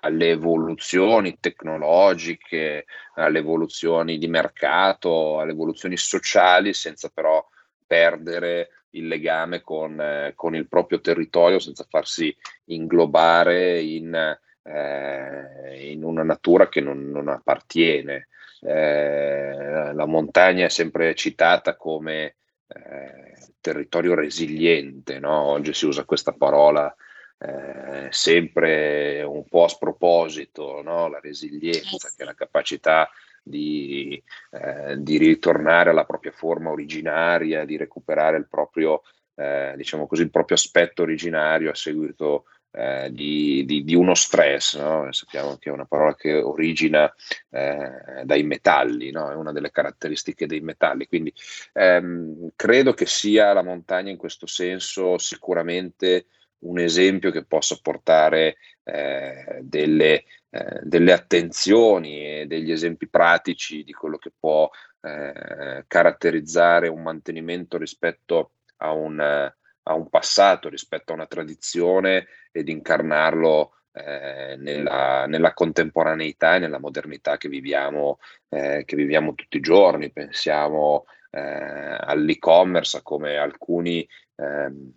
alle 0.00 0.28
evoluzioni 0.28 1.38
tecnologiche, 1.38 2.86
alle 3.14 3.38
evoluzioni 3.38 4.18
di 4.18 4.26
mercato, 4.26 5.38
alle 5.38 5.52
evoluzioni 5.52 5.96
sociali, 5.96 6.74
senza 6.74 7.10
però 7.10 7.46
perdere 7.86 8.70
il 8.90 9.06
legame 9.06 9.60
con, 9.60 10.00
eh, 10.00 10.32
con 10.34 10.56
il 10.56 10.66
proprio 10.66 11.00
territorio, 11.00 11.60
senza 11.60 11.86
farsi 11.88 12.36
inglobare 12.64 13.80
in 13.80 14.36
eh, 14.62 15.90
in 15.90 16.04
una 16.04 16.22
natura 16.22 16.68
che 16.68 16.80
non, 16.80 17.10
non 17.10 17.28
appartiene. 17.28 18.28
Eh, 18.60 19.92
la 19.92 20.06
montagna 20.06 20.66
è 20.66 20.68
sempre 20.68 21.14
citata 21.14 21.76
come 21.76 22.36
eh, 22.66 23.34
territorio 23.60 24.14
resiliente, 24.14 25.18
no? 25.18 25.42
oggi 25.42 25.72
si 25.72 25.86
usa 25.86 26.04
questa 26.04 26.32
parola 26.32 26.94
eh, 27.38 28.08
sempre 28.10 29.22
un 29.22 29.46
po' 29.48 29.64
a 29.64 29.68
sproposito, 29.68 30.82
no? 30.82 31.08
la 31.08 31.20
resilienza, 31.20 32.10
che 32.14 32.22
è 32.22 32.24
la 32.24 32.34
capacità 32.34 33.10
di, 33.42 34.22
eh, 34.50 34.96
di, 34.98 35.16
ritornare 35.16 35.90
alla 35.90 36.04
propria 36.04 36.32
forma 36.32 36.70
originaria, 36.70 37.64
di 37.64 37.76
recuperare 37.76 38.36
il 38.36 38.46
proprio, 38.46 39.02
eh, 39.34 39.72
diciamo 39.76 40.06
così, 40.06 40.22
il 40.22 40.30
proprio 40.30 40.56
aspetto 40.56 41.02
originario 41.02 41.70
a 41.70 41.74
seguito 41.74 42.44
eh, 42.72 43.10
di, 43.12 43.64
di, 43.64 43.82
di, 43.84 43.94
uno 43.94 44.14
stress, 44.14 44.78
no? 44.78 45.10
sappiamo 45.12 45.56
che 45.56 45.70
è 45.70 45.72
una 45.72 45.86
parola 45.86 46.14
che 46.14 46.34
origina 46.34 47.12
eh, 47.50 48.22
dai 48.24 48.42
metalli, 48.44 49.10
no? 49.10 49.30
è 49.30 49.34
una 49.34 49.52
delle 49.52 49.70
caratteristiche 49.70 50.46
dei 50.46 50.60
metalli, 50.60 51.06
quindi 51.06 51.32
ehm, 51.72 52.50
credo 52.54 52.92
che 52.94 53.06
sia 53.06 53.52
la 53.52 53.62
montagna 53.62 54.10
in 54.10 54.16
questo 54.16 54.46
senso 54.46 55.18
sicuramente 55.18 56.26
un 56.60 56.78
esempio 56.78 57.30
che 57.30 57.44
possa 57.44 57.78
portare 57.80 58.56
eh, 58.84 59.60
delle, 59.62 60.24
eh, 60.50 60.80
delle, 60.82 61.12
attenzioni 61.12 62.40
e 62.40 62.46
degli 62.46 62.70
esempi 62.70 63.08
pratici 63.08 63.82
di 63.82 63.92
quello 63.92 64.18
che 64.18 64.32
può 64.38 64.68
eh, 65.00 65.84
caratterizzare 65.86 66.88
un 66.88 67.02
mantenimento 67.02 67.78
rispetto 67.78 68.52
a 68.78 68.92
un 68.92 69.52
a 69.84 69.94
un 69.94 70.08
passato, 70.08 70.68
rispetto 70.68 71.12
a 71.12 71.14
una 71.16 71.26
tradizione 71.26 72.26
ed 72.52 72.68
incarnarlo 72.68 73.72
eh, 73.92 74.56
nella, 74.56 75.26
nella, 75.26 75.52
contemporaneità 75.52 76.56
e 76.56 76.58
nella 76.60 76.78
modernità 76.78 77.36
che 77.36 77.48
viviamo, 77.48 78.18
eh, 78.48 78.84
che 78.84 78.96
viviamo 78.96 79.34
tutti 79.34 79.56
i 79.56 79.60
giorni. 79.60 80.12
Pensiamo 80.12 81.06
eh, 81.30 81.40
all'e-commerce, 81.40 82.98
a 82.98 83.02
come 83.02 83.36
alcuni, 83.36 84.06
ehm, 84.36 84.92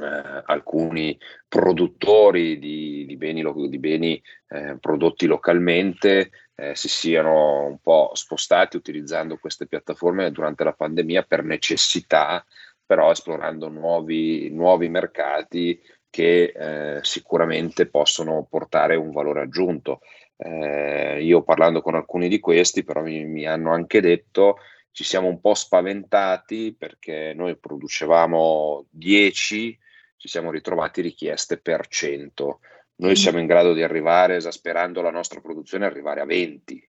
eh, 0.00 0.42
alcuni 0.44 1.18
produttori 1.48 2.58
di, 2.58 3.04
di 3.06 3.16
beni, 3.16 3.42
di 3.68 3.78
beni 3.78 4.22
eh, 4.48 4.76
prodotti 4.78 5.26
localmente 5.26 6.30
eh, 6.54 6.74
si 6.74 6.88
siano 6.88 7.66
un 7.66 7.78
po' 7.78 8.10
spostati 8.14 8.76
utilizzando 8.76 9.38
queste 9.38 9.66
piattaforme 9.66 10.30
durante 10.30 10.64
la 10.64 10.72
pandemia 10.72 11.22
per 11.22 11.42
necessità 11.44 12.44
però 12.92 13.10
esplorando 13.10 13.68
nuovi, 13.68 14.50
nuovi 14.50 14.90
mercati 14.90 15.80
che 16.10 16.52
eh, 16.54 16.98
sicuramente 17.00 17.86
possono 17.86 18.46
portare 18.46 18.96
un 18.96 19.12
valore 19.12 19.40
aggiunto. 19.40 20.00
Eh, 20.36 21.22
io 21.22 21.42
parlando 21.42 21.80
con 21.80 21.94
alcuni 21.94 22.28
di 22.28 22.38
questi, 22.38 22.84
però 22.84 23.00
mi, 23.00 23.24
mi, 23.24 23.46
hanno 23.46 23.72
anche 23.72 24.02
detto 24.02 24.58
ci 24.90 25.04
siamo 25.04 25.28
un 25.28 25.40
po' 25.40 25.54
spaventati 25.54 26.76
perché 26.78 27.32
noi 27.34 27.56
producevamo 27.56 28.84
10, 28.90 29.78
ci 30.18 30.28
siamo 30.28 30.50
ritrovati 30.50 31.00
richieste 31.00 31.56
per 31.56 31.88
100. 31.88 32.60
Noi 32.96 33.12
mm. 33.12 33.14
siamo 33.14 33.38
in 33.38 33.46
grado 33.46 33.72
di 33.72 33.82
arrivare, 33.82 34.36
esasperando 34.36 35.00
la 35.00 35.10
nostra 35.10 35.40
produzione, 35.40 35.86
arrivare 35.86 36.20
a 36.20 36.26
20, 36.26 36.90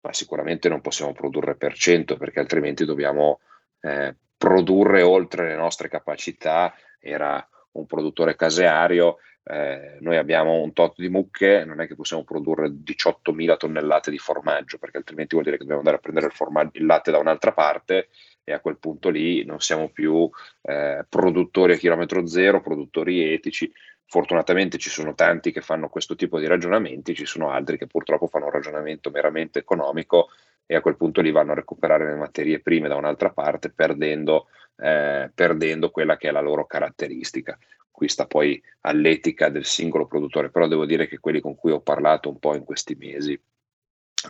ma 0.00 0.14
sicuramente 0.14 0.70
non 0.70 0.80
possiamo 0.80 1.12
produrre 1.12 1.56
per 1.56 1.74
100 1.74 2.16
perché 2.16 2.40
altrimenti 2.40 2.86
dobbiamo 2.86 3.40
eh, 3.82 4.16
produrre 4.46 5.02
oltre 5.02 5.48
le 5.48 5.56
nostre 5.56 5.88
capacità, 5.88 6.72
era 7.00 7.44
un 7.72 7.84
produttore 7.84 8.36
caseario, 8.36 9.16
eh, 9.42 9.98
noi 10.00 10.16
abbiamo 10.16 10.60
un 10.60 10.72
tot 10.72 10.94
di 10.96 11.08
mucche, 11.08 11.64
non 11.64 11.80
è 11.80 11.88
che 11.88 11.96
possiamo 11.96 12.22
produrre 12.22 12.68
18.000 12.68 13.56
tonnellate 13.56 14.12
di 14.12 14.18
formaggio, 14.18 14.78
perché 14.78 14.98
altrimenti 14.98 15.34
vuol 15.34 15.46
dire 15.46 15.56
che 15.56 15.64
dobbiamo 15.64 15.80
andare 15.80 15.96
a 15.96 16.00
prendere 16.00 16.26
il, 16.26 16.32
formaggio, 16.32 16.78
il 16.78 16.86
latte 16.86 17.10
da 17.10 17.18
un'altra 17.18 17.52
parte 17.52 18.08
e 18.44 18.52
a 18.52 18.60
quel 18.60 18.78
punto 18.78 19.08
lì 19.08 19.44
non 19.44 19.58
siamo 19.58 19.88
più 19.88 20.30
eh, 20.62 21.04
produttori 21.08 21.72
a 21.72 21.76
chilometro 21.76 22.24
zero, 22.28 22.60
produttori 22.60 23.32
etici. 23.32 23.72
Fortunatamente 24.08 24.78
ci 24.78 24.90
sono 24.90 25.14
tanti 25.14 25.50
che 25.50 25.60
fanno 25.60 25.88
questo 25.88 26.14
tipo 26.14 26.38
di 26.38 26.46
ragionamenti, 26.46 27.16
ci 27.16 27.26
sono 27.26 27.50
altri 27.50 27.78
che 27.78 27.88
purtroppo 27.88 28.28
fanno 28.28 28.44
un 28.44 28.52
ragionamento 28.52 29.10
meramente 29.10 29.58
economico 29.58 30.28
e 30.66 30.74
a 30.74 30.80
quel 30.80 30.96
punto 30.96 31.20
li 31.20 31.30
vanno 31.30 31.52
a 31.52 31.54
recuperare 31.54 32.06
le 32.06 32.16
materie 32.16 32.60
prime 32.60 32.88
da 32.88 32.96
un'altra 32.96 33.30
parte 33.30 33.70
perdendo, 33.70 34.48
eh, 34.76 35.30
perdendo 35.32 35.90
quella 35.90 36.16
che 36.16 36.28
è 36.28 36.32
la 36.32 36.40
loro 36.40 36.66
caratteristica. 36.66 37.56
Qui 37.90 38.08
sta 38.08 38.26
poi 38.26 38.62
all'etica 38.80 39.48
del 39.48 39.64
singolo 39.64 40.06
produttore, 40.06 40.50
però 40.50 40.66
devo 40.66 40.84
dire 40.84 41.06
che 41.06 41.18
quelli 41.18 41.40
con 41.40 41.54
cui 41.54 41.70
ho 41.70 41.80
parlato 41.80 42.28
un 42.28 42.38
po' 42.38 42.54
in 42.54 42.64
questi 42.64 42.94
mesi, 42.94 43.40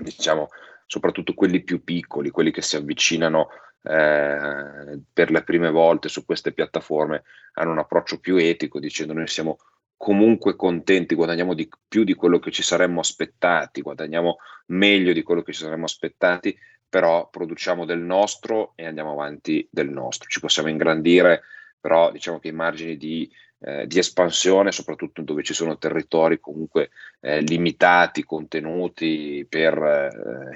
diciamo 0.01 0.49
soprattutto 0.87 1.35
quelli 1.35 1.63
più 1.63 1.83
piccoli, 1.83 2.31
quelli 2.31 2.53
che 2.53 2.63
si 2.63 2.77
avvicinano 2.77 3.49
eh, 3.83 5.01
per 5.13 5.31
le 5.31 5.43
prime 5.43 5.71
volte 5.71 6.09
su 6.09 6.25
queste 6.25 6.53
piattaforme, 6.53 7.25
hanno 7.55 7.73
un 7.73 7.79
approccio 7.79 8.21
più 8.21 8.37
etico 8.37 8.79
dicendo 8.79 9.13
noi 9.13 9.27
siamo 9.27 9.59
comunque 9.97 10.57
contenti, 10.57 11.15
guadagniamo 11.15 11.55
di 11.55 11.69
più 11.89 12.05
di 12.05 12.15
quello 12.15 12.39
che 12.39 12.51
ci 12.51 12.63
saremmo 12.63 13.01
aspettati, 13.01 13.81
guadagniamo 13.81 14.39
meglio 14.67 15.13
di 15.13 15.23
quello 15.23 15.43
che 15.43 15.53
ci 15.53 15.63
saremmo 15.63 15.85
aspettati, 15.85 16.57
però 16.89 17.29
produciamo 17.29 17.85
del 17.85 18.01
nostro 18.01 18.73
e 18.77 18.87
andiamo 18.87 19.13
avanti 19.13 19.67
del 19.71 19.89
nostro. 19.89 20.29
Ci 20.29 20.41
possiamo 20.41 20.69
ingrandire, 20.69 21.43
però 21.81 22.11
diciamo 22.13 22.39
che 22.39 22.49
i 22.49 22.53
margini 22.53 22.97
di, 22.97 23.31
eh, 23.61 23.87
di 23.87 23.99
espansione, 23.99 24.73
soprattutto 24.73 25.23
dove 25.23 25.43
ci 25.43 25.55
sono 25.55 25.79
territori 25.79 26.39
comunque 26.41 26.91
eh, 27.21 27.41
limitati, 27.41 28.25
contenuti 28.25 29.47
per 29.49 29.77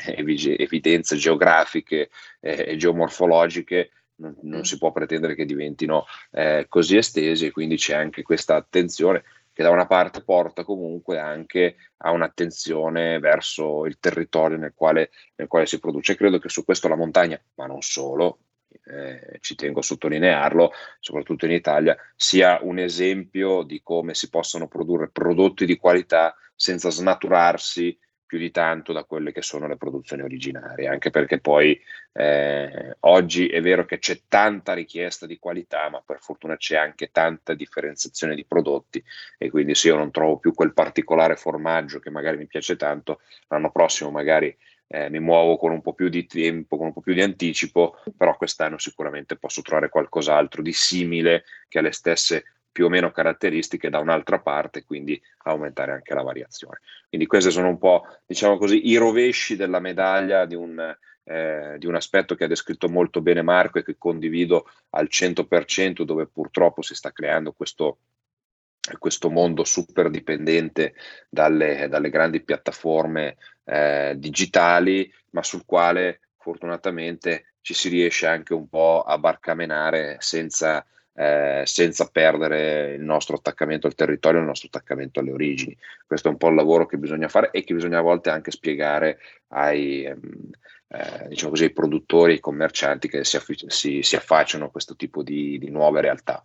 eh, 0.07 0.14
evidenze 0.59 1.16
geografiche 1.16 2.11
eh, 2.41 2.64
e 2.68 2.76
geomorfologiche, 2.76 3.91
non, 4.21 4.37
non, 4.43 4.64
si 4.64 4.79
può 4.79 4.93
pretendere 4.93 5.35
che 5.35 5.45
diventino 5.45 6.05
eh, 6.31 6.66
così 6.68 6.97
estesi 6.97 7.47
e 7.47 7.51
quindi 7.51 7.77
c'è 7.77 7.95
anche 7.95 8.23
questa 8.23 8.55
attenzione 8.55 9.25
che 9.53 9.62
da 9.62 9.71
una 9.71 9.87
parte 9.87 10.23
porta 10.23 10.64
comunque 10.64 11.18
anche 11.18 11.77
a 11.99 12.12
un'attenzione 12.12 13.18
verso 13.18 13.85
il 13.87 13.99
territorio 13.99 14.57
nel 14.57 14.73
quale, 14.75 15.11
nel 15.35 15.49
quale 15.49 15.66
si 15.66 15.79
produce. 15.81 16.16
Credo 16.16 16.39
che 16.39 16.49
su 16.49 16.64
questo 16.64 16.89
la 16.89 16.97
montagna, 16.97 17.41
ma 17.55 17.66
non 17.66 17.83
solo, 17.83 18.39
eh, 18.85 19.39
ci 19.41 19.57
tengo 19.57 19.81
a 19.81 19.83
sottolinearlo, 19.83 20.71
soprattutto 21.01 21.47
in 21.47 21.53
Italia, 21.53 21.97
sia 22.14 22.61
un 22.62 22.79
esempio 22.79 23.62
di 23.62 23.83
come 23.83 24.14
si 24.14 24.29
possono 24.29 24.68
produrre 24.68 25.11
prodotti 25.11 25.66
di 25.66 25.77
qualità 25.77 26.35
senza 26.55 26.91
snaturarsi 26.91 27.99
più 28.31 28.39
di 28.39 28.53
tanto 28.53 28.93
da 28.93 29.03
quelle 29.03 29.33
che 29.33 29.43
sono 29.43 29.66
le 29.66 29.76
produzioni 29.76 30.22
originarie, 30.22 30.87
anche 30.87 31.11
perché 31.11 31.41
poi 31.41 31.76
eh, 32.12 32.97
oggi 33.01 33.49
è 33.49 33.61
vero 33.61 33.85
che 33.85 33.99
c'è 33.99 34.20
tanta 34.28 34.72
richiesta 34.72 35.26
di 35.26 35.37
qualità, 35.41 35.91
ma 35.91 36.01
per 36.01 36.18
fortuna 36.20 36.57
c'è 36.57 36.76
anche 36.76 37.11
tanta 37.11 37.55
differenziazione 37.55 38.37
di 38.37 38.45
prodotti 38.45 39.03
e 39.37 39.51
quindi 39.51 39.74
se 39.74 39.89
io 39.89 39.97
non 39.97 40.12
trovo 40.12 40.39
più 40.39 40.55
quel 40.55 40.72
particolare 40.72 41.35
formaggio 41.35 41.99
che 41.99 42.11
magari 42.11 42.37
mi 42.37 42.47
piace 42.47 42.76
tanto, 42.76 43.20
l'anno 43.49 43.72
prossimo 43.72 44.12
magari 44.12 44.57
eh, 44.87 45.11
mi 45.11 45.18
muovo 45.18 45.57
con 45.57 45.72
un 45.72 45.81
po' 45.81 45.93
più 45.93 46.09
di 46.09 46.24
tempo, 46.26 46.76
con 46.76 46.87
un 46.87 46.93
po' 46.93 47.01
più 47.01 47.14
di 47.14 47.22
anticipo, 47.22 48.01
però 48.16 48.37
quest'anno 48.37 48.78
sicuramente 48.78 49.35
posso 49.35 49.61
trovare 49.61 49.89
qualcos'altro 49.89 50.62
di 50.62 50.72
simile 50.72 51.43
che 51.66 51.81
ha 51.81 51.83
le 51.83 51.91
stesse 51.91 52.45
più 52.73 52.87
o 52.87 52.89
meno 52.89 53.11
caratteristiche 53.11 53.91
da 53.91 53.99
un'altra 53.99 54.41
parte, 54.41 54.85
quindi 54.85 55.21
aumentare 55.45 55.93
anche 55.93 56.14
la 56.14 56.23
variazione. 56.23 56.81
Quindi 57.09 57.27
questi 57.27 57.51
sono 57.51 57.68
un 57.68 57.79
po', 57.79 58.07
diciamo 58.27 58.57
così, 58.57 58.89
i 58.89 58.97
rovesci 58.97 59.57
della 59.57 59.81
medaglia 59.81 60.45
di 60.47 60.55
un, 60.55 60.97
eh, 61.25 61.77
di 61.79 61.87
un 61.87 61.95
aspetto 61.95 62.35
che 62.35 62.45
ha 62.45 62.49
descritto 62.49 62.89
molto 62.89 63.21
bene 63.21 63.43
Marco 63.43 63.79
e 63.79 63.85
che 63.85 63.97
condivido 63.99 64.66
al 64.91 65.09
100%, 65.11 66.03
dove 66.03 66.27
purtroppo 66.27 66.83
si 66.83 66.95
sta 66.95 67.12
creando 67.12 67.53
questo, 67.53 67.99
questo 68.99 69.31
mondo 69.31 69.64
super 69.64 70.09
dipendente 70.09 70.95
dalle, 71.29 71.89
dalle 71.89 72.11
grandi 72.11 72.43
piattaforme 72.43 73.37
eh, 73.64 74.14
digitali, 74.16 75.12
ma 75.31 75.43
sul 75.43 75.64
quale 75.64 76.21
fortunatamente 76.39 77.55
ci 77.61 77.75
si 77.75 77.89
riesce 77.89 78.27
anche 78.27 78.55
un 78.55 78.68
po' 78.68 79.03
a 79.03 79.18
barcamenare 79.18 80.16
senza 80.21 80.85
eh, 81.15 81.63
senza 81.67 82.09
perdere 82.09 82.95
il 82.95 83.03
nostro 83.03 83.37
attaccamento 83.37 83.87
al 83.87 83.95
territorio, 83.95 84.41
il 84.41 84.47
nostro 84.47 84.69
attaccamento 84.69 85.21
alle 85.21 85.33
origini. 85.33 85.77
Questo 86.07 86.29
è 86.29 86.31
un 86.31 86.37
po' 86.37 86.49
il 86.49 86.55
lavoro 86.55 86.87
che 86.87 86.99
bisogna 86.99 87.29
fare 87.29 87.51
e 87.51 87.65
che 87.65 87.75
bisogna 87.75 87.99
a 87.99 88.03
volte 88.03 88.31
anche 88.31 88.51
spiegare 88.51 89.19
ai, 89.49 90.05
ehm, 90.05 90.51
eh, 90.89 91.29
diciamo 91.29 91.51
così, 91.51 91.65
ai 91.65 91.73
produttori, 91.73 92.33
ai 92.33 92.41
commercianti 92.41 93.09
che 93.09 93.25
si, 93.25 93.37
affi- 93.37 93.65
si, 93.69 94.03
si 94.03 94.17
affacciano 94.17 94.67
a 94.67 94.71
questo 94.71 94.97
tipo 94.97 95.23
di, 95.23 95.59
di 95.59 95.71
nuove 95.71 96.01
realtà. 96.01 96.45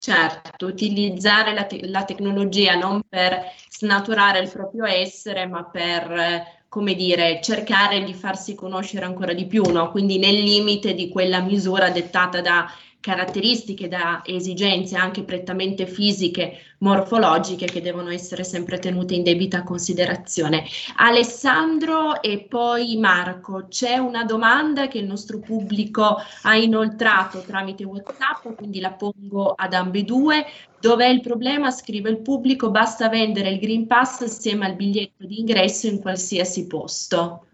Certo, 0.00 0.66
utilizzare 0.66 1.52
la, 1.52 1.64
te- 1.64 1.88
la, 1.88 2.04
tecnologia 2.04 2.76
non 2.76 3.02
per 3.08 3.52
snaturare 3.68 4.38
il 4.38 4.48
proprio 4.48 4.84
essere, 4.84 5.44
ma 5.46 5.64
per, 5.64 6.64
come 6.68 6.94
dire, 6.94 7.40
cercare 7.42 8.04
di 8.04 8.14
farsi 8.14 8.54
conoscere 8.54 9.04
ancora 9.06 9.32
di 9.32 9.46
più, 9.46 9.62
no? 9.64 9.90
quindi 9.90 10.18
nel 10.18 10.36
limite 10.40 10.94
di 10.94 11.08
quella 11.08 11.40
misura 11.40 11.90
dettata 11.90 12.40
da 12.40 12.70
caratteristiche, 13.00 13.88
da 13.88 14.22
esigenze 14.24 14.96
anche 14.96 15.22
prettamente 15.22 15.86
fisiche, 15.86 16.58
morfologiche 16.78 17.66
che 17.66 17.80
devono 17.80 18.10
essere 18.10 18.44
sempre 18.44 18.78
tenute 18.78 19.14
in 19.14 19.22
debita 19.22 19.62
considerazione. 19.62 20.64
Alessandro 20.96 22.20
e 22.22 22.46
poi 22.48 22.96
Marco, 22.96 23.66
c'è 23.68 23.96
una 23.96 24.24
domanda 24.24 24.88
che 24.88 24.98
il 24.98 25.06
nostro 25.06 25.38
pubblico 25.38 26.16
ha 26.42 26.56
inoltrato 26.56 27.40
tramite 27.40 27.84
WhatsApp, 27.84 28.54
quindi 28.56 28.80
la 28.80 28.92
pongo 28.92 29.52
ad 29.56 29.74
ambedue. 29.74 30.44
Dov'è 30.80 31.06
il 31.06 31.20
problema? 31.20 31.70
Scrive 31.70 32.10
il 32.10 32.20
pubblico, 32.20 32.70
basta 32.70 33.08
vendere 33.08 33.50
il 33.50 33.58
Green 33.58 33.86
Pass 33.86 34.22
assieme 34.22 34.66
al 34.66 34.74
biglietto 34.74 35.24
di 35.24 35.40
ingresso 35.40 35.86
in 35.86 36.00
qualsiasi 36.00 36.66
posto. 36.66 37.47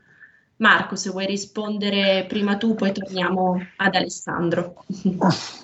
Marco, 0.64 0.96
se 0.96 1.10
vuoi 1.10 1.26
rispondere 1.26 2.24
prima 2.26 2.56
tu, 2.56 2.74
poi 2.74 2.90
torniamo 2.90 3.60
ad 3.76 3.94
Alessandro. 3.94 4.84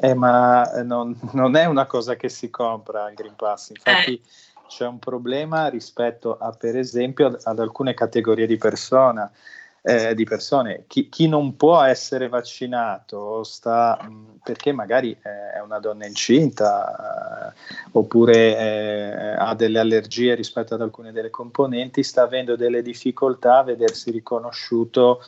Eh, 0.00 0.14
ma 0.14 0.62
non, 0.84 1.14
non, 1.32 1.54
è 1.54 1.66
una 1.66 1.84
cosa 1.84 2.16
che 2.16 2.30
si 2.30 2.48
compra 2.48 3.10
il 3.10 3.14
Green 3.14 3.36
Pass, 3.36 3.68
infatti 3.68 4.14
eh. 4.14 4.22
c'è 4.66 4.86
un 4.86 4.98
problema 4.98 5.68
rispetto 5.68 6.38
a, 6.38 6.50
per 6.52 6.78
esempio, 6.78 7.38
ad 7.42 7.58
alcune 7.58 7.92
categorie 7.92 8.46
di 8.46 8.56
persona 8.56 9.30
eh, 9.82 10.14
di 10.14 10.24
persone. 10.24 10.84
Chi, 10.86 11.08
chi, 11.08 11.28
non 11.28 11.56
può 11.56 11.82
essere 11.82 12.28
vaccinato 12.28 13.42
sta, 13.42 13.98
mh, 14.00 14.38
perché 14.42 14.72
magari 14.72 15.10
eh, 15.10 15.56
è 15.56 15.60
una 15.60 15.80
donna 15.80 16.06
incinta 16.06 17.52
eh, 17.52 17.52
oppure 17.92 18.56
eh, 18.56 19.34
ha 19.36 19.54
delle 19.54 19.80
allergie 19.80 20.34
rispetto 20.34 20.74
ad 20.74 20.80
alcune 20.82 21.10
delle 21.12 21.30
componenti, 21.30 22.02
sta 22.04 22.22
avendo 22.22 22.54
delle 22.56 22.80
difficoltà 22.82 23.58
a 23.58 23.64
vedersi 23.64 24.10
riconosciuto 24.10 25.20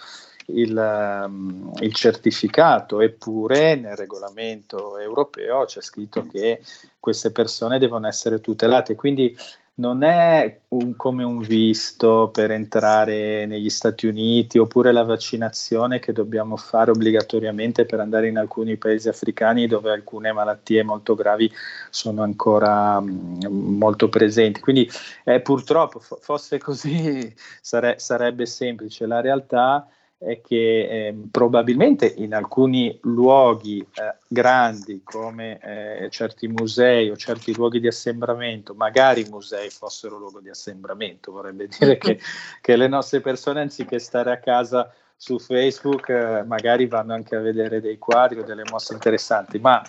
il, 0.46 1.24
um, 1.26 1.72
il, 1.80 1.94
certificato, 1.94 3.00
eppure 3.00 3.76
nel 3.76 3.96
regolamento 3.96 4.98
europeo 4.98 5.64
c'è 5.64 5.80
scritto 5.80 6.26
che 6.26 6.60
queste 7.00 7.30
persone 7.32 7.78
devono 7.78 8.06
essere 8.06 8.40
tutelate. 8.40 8.94
Quindi 8.94 9.36
non 9.76 10.04
è 10.04 10.60
un, 10.68 10.94
come 10.94 11.24
un 11.24 11.40
visto 11.40 12.30
per 12.32 12.52
entrare 12.52 13.44
negli 13.46 13.70
Stati 13.70 14.06
Uniti 14.06 14.58
oppure 14.58 14.92
la 14.92 15.02
vaccinazione 15.02 15.98
che 15.98 16.12
dobbiamo 16.12 16.56
fare 16.56 16.92
obbligatoriamente 16.92 17.84
per 17.84 17.98
andare 17.98 18.28
in 18.28 18.38
alcuni 18.38 18.76
paesi 18.76 19.08
africani 19.08 19.66
dove 19.66 19.90
alcune 19.90 20.32
malattie 20.32 20.84
molto 20.84 21.14
gravi 21.14 21.50
sono 21.90 22.22
ancora 22.22 23.00
mh, 23.00 23.46
mm, 23.48 23.76
molto 23.76 24.08
presenti. 24.08 24.60
Quindi 24.60 24.88
eh, 25.24 25.40
purtroppo 25.40 25.98
fosse 25.98 26.58
così 26.58 27.34
sare- 27.60 27.98
sarebbe 27.98 28.46
semplice. 28.46 29.06
La 29.06 29.20
realtà 29.20 29.88
è 29.88 30.03
che 30.18 31.06
eh, 31.08 31.14
probabilmente 31.30 32.06
in 32.06 32.34
alcuni 32.34 32.98
luoghi 33.02 33.80
eh, 33.80 34.16
grandi 34.26 35.02
come 35.04 35.58
eh, 35.60 36.10
certi 36.10 36.48
musei 36.48 37.10
o 37.10 37.16
certi 37.16 37.54
luoghi 37.54 37.80
di 37.80 37.86
assembramento, 37.86 38.74
magari 38.74 39.22
i 39.22 39.28
musei 39.28 39.70
fossero 39.70 40.16
luogo 40.16 40.40
di 40.40 40.48
assembramento, 40.48 41.32
vorrebbe 41.32 41.68
dire 41.68 41.96
che, 41.98 42.18
che 42.60 42.76
le 42.76 42.88
nostre 42.88 43.20
persone 43.20 43.60
anziché 43.60 43.98
stare 43.98 44.32
a 44.32 44.38
casa 44.38 44.92
su 45.16 45.38
Facebook 45.38 46.08
eh, 46.08 46.42
magari 46.44 46.86
vanno 46.86 47.14
anche 47.14 47.36
a 47.36 47.40
vedere 47.40 47.80
dei 47.80 47.98
quadri 47.98 48.40
o 48.40 48.44
delle 48.44 48.64
mosse 48.70 48.92
interessanti, 48.92 49.58
ma 49.58 49.82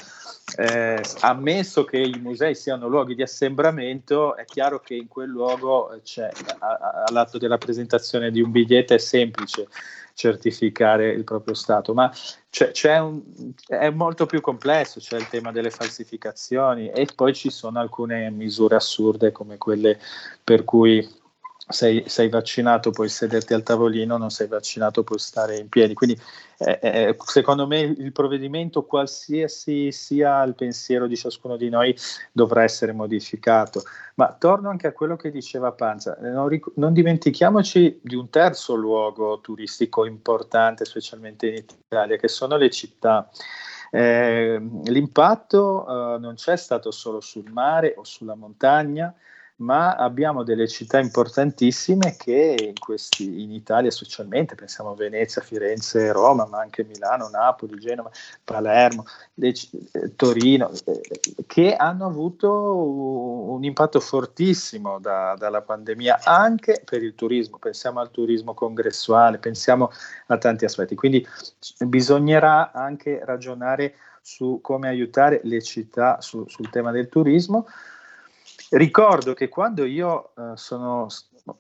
eh, 0.58 1.02
ammesso 1.22 1.84
che 1.84 1.98
i 1.98 2.20
musei 2.22 2.56
siano 2.56 2.88
luoghi 2.88 3.16
di 3.16 3.24
assembramento, 3.24 4.36
è 4.36 4.46
chiaro 4.46 4.80
che 4.80 4.94
in 4.94 5.08
quel 5.08 5.30
luogo 5.30 6.00
c'è, 6.04 6.30
all'atto 7.08 7.38
della 7.38 7.58
presentazione 7.58 8.32
di 8.32 8.42
un 8.42 8.52
biglietto 8.52 8.94
è 8.94 8.98
semplice 8.98 9.68
certificare 10.14 11.10
il 11.12 11.26
proprio 11.26 11.54
stato, 11.54 11.94
ma 11.94 12.10
c'è, 12.50 12.72
c'è 12.72 12.98
un, 13.00 13.22
è 13.68 13.90
molto 13.90 14.26
più 14.26 14.40
complesso, 14.40 15.02
c'è 15.02 15.18
il 15.18 15.28
tema 15.28 15.52
delle 15.52 15.70
falsificazioni 15.70 16.90
e 16.90 17.08
poi 17.14 17.34
ci 17.34 17.50
sono 17.50 17.80
alcune 17.80 18.30
misure 18.32 18.78
assurde 18.78 19.34
come 19.34 19.58
quelle 19.58 20.00
per 20.42 20.64
cui 20.64 21.06
sei, 21.68 22.04
sei, 22.08 22.30
vaccinato 22.30 22.92
puoi 22.92 23.10
sederti 23.10 23.54
al 23.54 23.64
tavolino, 23.64 24.18
non 24.18 24.30
sei 24.30 24.48
vaccinato 24.48 25.04
puoi 25.04 25.18
stare 25.18 25.58
in 25.58 25.68
piedi. 25.68 25.94
Quindi 25.94 26.20
eh, 26.60 26.80
eh, 26.82 27.18
secondo 27.26 27.66
me 27.66 27.80
il 27.80 28.12
provvedimento, 28.12 28.84
qualsiasi 28.84 29.92
sia 29.92 30.44
il 30.44 30.54
pensiero 30.54 31.08
di 31.08 31.18
ciascuno 31.18 31.58
di 31.58 31.70
noi, 31.70 31.96
dovrà 32.32 32.64
essere 32.64 32.92
modificato. 32.92 33.84
Ma 34.16 34.34
torno 34.34 34.70
anche 34.70 34.88
a 34.88 34.94
quello 34.94 35.16
che 35.16 35.32
diceva 35.32 35.72
Panza, 35.72 36.18
non, 36.22 36.48
ric- 36.48 36.72
non 36.76 36.94
dimentichiamoci 36.94 38.00
di 38.02 38.16
un 38.16 38.30
terzo 38.30 38.76
luogo 38.76 39.42
turistico 39.42 40.06
importante, 40.06 40.86
specialmente 40.86 41.48
in 41.48 41.56
Italia, 41.56 42.18
che 42.18 42.28
sono 42.28 42.58
le 42.58 42.70
città. 42.70 43.30
Eh, 43.92 44.62
l'impatto 44.86 46.16
eh, 46.16 46.20
non 46.20 46.36
c'è 46.36 46.58
stato 46.58 46.92
solo 46.92 47.22
sul 47.22 47.50
mare 47.50 47.94
o 47.98 48.04
sulla 48.04 48.36
montagna, 48.36 49.14
ma 49.58 49.96
abbiamo 49.96 50.44
delle 50.44 50.68
città 50.68 51.00
importantissime 51.00 52.16
che 52.18 52.56
in, 52.60 52.78
questi, 52.78 53.42
in 53.42 53.52
Italia 53.52 53.90
socialmente, 53.90 54.56
pensiamo 54.56 54.92
a 54.92 54.96
Venezia, 54.96 55.42
Firenze, 55.42 56.12
Roma, 56.12 56.46
ma 56.46 56.60
anche 56.60 56.84
Milano, 56.84 57.30
Napoli, 57.30 57.80
Genova, 57.80 58.12
Palermo, 58.44 59.06
le, 59.36 59.54
eh, 59.92 60.16
Torino, 60.16 60.72
eh, 60.86 61.02
che 61.48 61.74
hanno 61.76 62.06
avuto 62.06 62.52
un 63.54 63.64
impatto 63.64 64.02
fortissimo 64.02 65.00
da, 65.00 65.36
dalla 65.38 65.62
pandemia 65.62 66.20
anche 66.24 66.82
per 66.84 67.02
il 67.02 67.16
turismo, 67.16 67.58
pensiamo 67.58 68.02
al 68.02 68.12
turismo 68.12 68.54
congressuale, 68.54 69.38
pensiamo 69.38 69.90
a 70.28 70.38
tanti 70.38 70.66
aspetti, 70.66 70.96
quindi 70.96 71.26
bisognerà 71.86 72.72
anche 72.74 73.22
ragionare 73.24 73.96
su 74.22 74.60
come 74.62 74.90
aiutare 74.90 75.40
le 75.44 75.62
città 75.62 76.20
su, 76.20 76.46
sul 76.48 76.70
tema 76.72 76.92
del 76.92 77.08
turismo 77.08 77.68
Ricordo 78.72 79.34
che 79.34 79.50
quando 79.50 79.86
io 79.86 80.32
eh, 80.38 80.52
sono, 80.56 81.08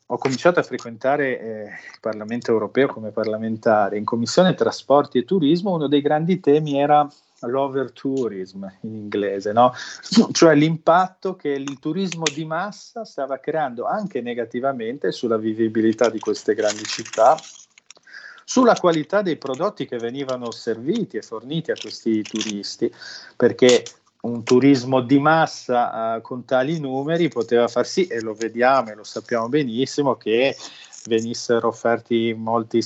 ho 0.05 0.17
cominciato 0.17 0.59
a 0.59 0.63
frequentare 0.63 1.39
eh, 1.39 1.63
il 1.63 1.99
Parlamento 2.01 2.51
europeo 2.51 2.87
come 2.87 3.11
parlamentare, 3.11 3.97
in 3.97 4.05
Commissione 4.05 4.53
Trasporti 4.53 5.19
e 5.19 5.25
Turismo, 5.25 5.73
uno 5.73 5.87
dei 5.87 6.01
grandi 6.01 6.39
temi 6.39 6.79
era 6.79 7.07
l'overtourism 7.41 8.65
in 8.81 8.95
inglese, 8.95 9.51
no? 9.51 9.73
cioè 10.31 10.55
l'impatto 10.55 11.35
che 11.35 11.49
il 11.49 11.79
turismo 11.79 12.23
di 12.33 12.45
massa 12.45 13.05
stava 13.05 13.39
creando 13.39 13.85
anche 13.85 14.21
negativamente 14.21 15.11
sulla 15.11 15.37
vivibilità 15.37 16.09
di 16.09 16.19
queste 16.19 16.53
grandi 16.53 16.83
città, 16.83 17.37
sulla 18.43 18.75
qualità 18.75 19.21
dei 19.21 19.37
prodotti 19.37 19.87
che 19.87 19.97
venivano 19.97 20.51
serviti 20.51 21.17
e 21.17 21.21
forniti 21.21 21.71
a 21.71 21.75
questi 21.79 22.21
turisti, 22.21 22.91
perché 23.35 23.83
un 24.25 24.43
turismo 24.43 25.01
di 25.01 25.19
massa 25.19 26.15
uh, 26.15 26.21
con 26.21 26.45
tali 26.45 26.79
numeri 26.79 27.29
poteva 27.29 27.67
far 27.67 27.85
sì, 27.85 28.07
e 28.07 28.21
lo 28.21 28.33
vediamo 28.33 28.89
e 28.89 28.95
lo 28.95 29.03
sappiamo 29.03 29.47
benissimo, 29.47 30.15
che 30.15 30.55
venissero 31.07 31.67
offerti 31.67 32.33
molti, 32.35 32.83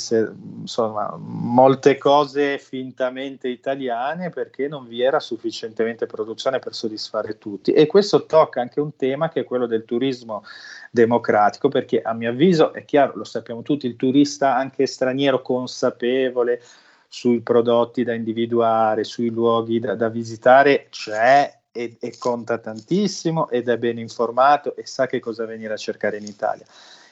insomma, 0.59 1.15
molte 1.17 1.97
cose 1.97 2.57
fintamente 2.57 3.47
italiane 3.47 4.29
perché 4.29 4.67
non 4.67 4.87
vi 4.87 5.01
era 5.01 5.19
sufficientemente 5.19 6.05
produzione 6.05 6.59
per 6.59 6.73
soddisfare 6.73 7.37
tutti. 7.37 7.71
E 7.71 7.87
questo 7.87 8.25
tocca 8.25 8.61
anche 8.61 8.81
un 8.81 8.95
tema 8.95 9.29
che 9.29 9.41
è 9.41 9.43
quello 9.45 9.65
del 9.65 9.85
turismo 9.85 10.43
democratico, 10.91 11.69
perché 11.69 12.01
a 12.01 12.13
mio 12.13 12.31
avviso 12.31 12.73
è 12.73 12.83
chiaro, 12.83 13.13
lo 13.15 13.23
sappiamo 13.23 13.61
tutti, 13.61 13.85
il 13.85 13.95
turista 13.95 14.55
anche 14.55 14.85
straniero 14.85 15.41
consapevole 15.41 16.61
sui 17.10 17.41
prodotti 17.41 18.03
da 18.03 18.14
individuare, 18.14 19.03
sui 19.03 19.30
luoghi 19.30 19.80
da, 19.80 19.95
da 19.95 20.10
visitare 20.10 20.88
c'è 20.89 21.62
e, 21.72 21.97
e, 21.99 22.18
conta 22.20 22.60
tantissimo 22.60 23.49
ed 23.49 23.68
è 23.68 23.78
ben 23.78 23.97
informato 23.97 24.76
e 24.76 24.86
sa 24.86 25.07
che 25.07 25.20
cosa 25.20 25.45
venire 25.45 25.74
a 25.74 25.78
cercare 25.78 26.18
in 26.18 26.26
Italia. 26.26 26.66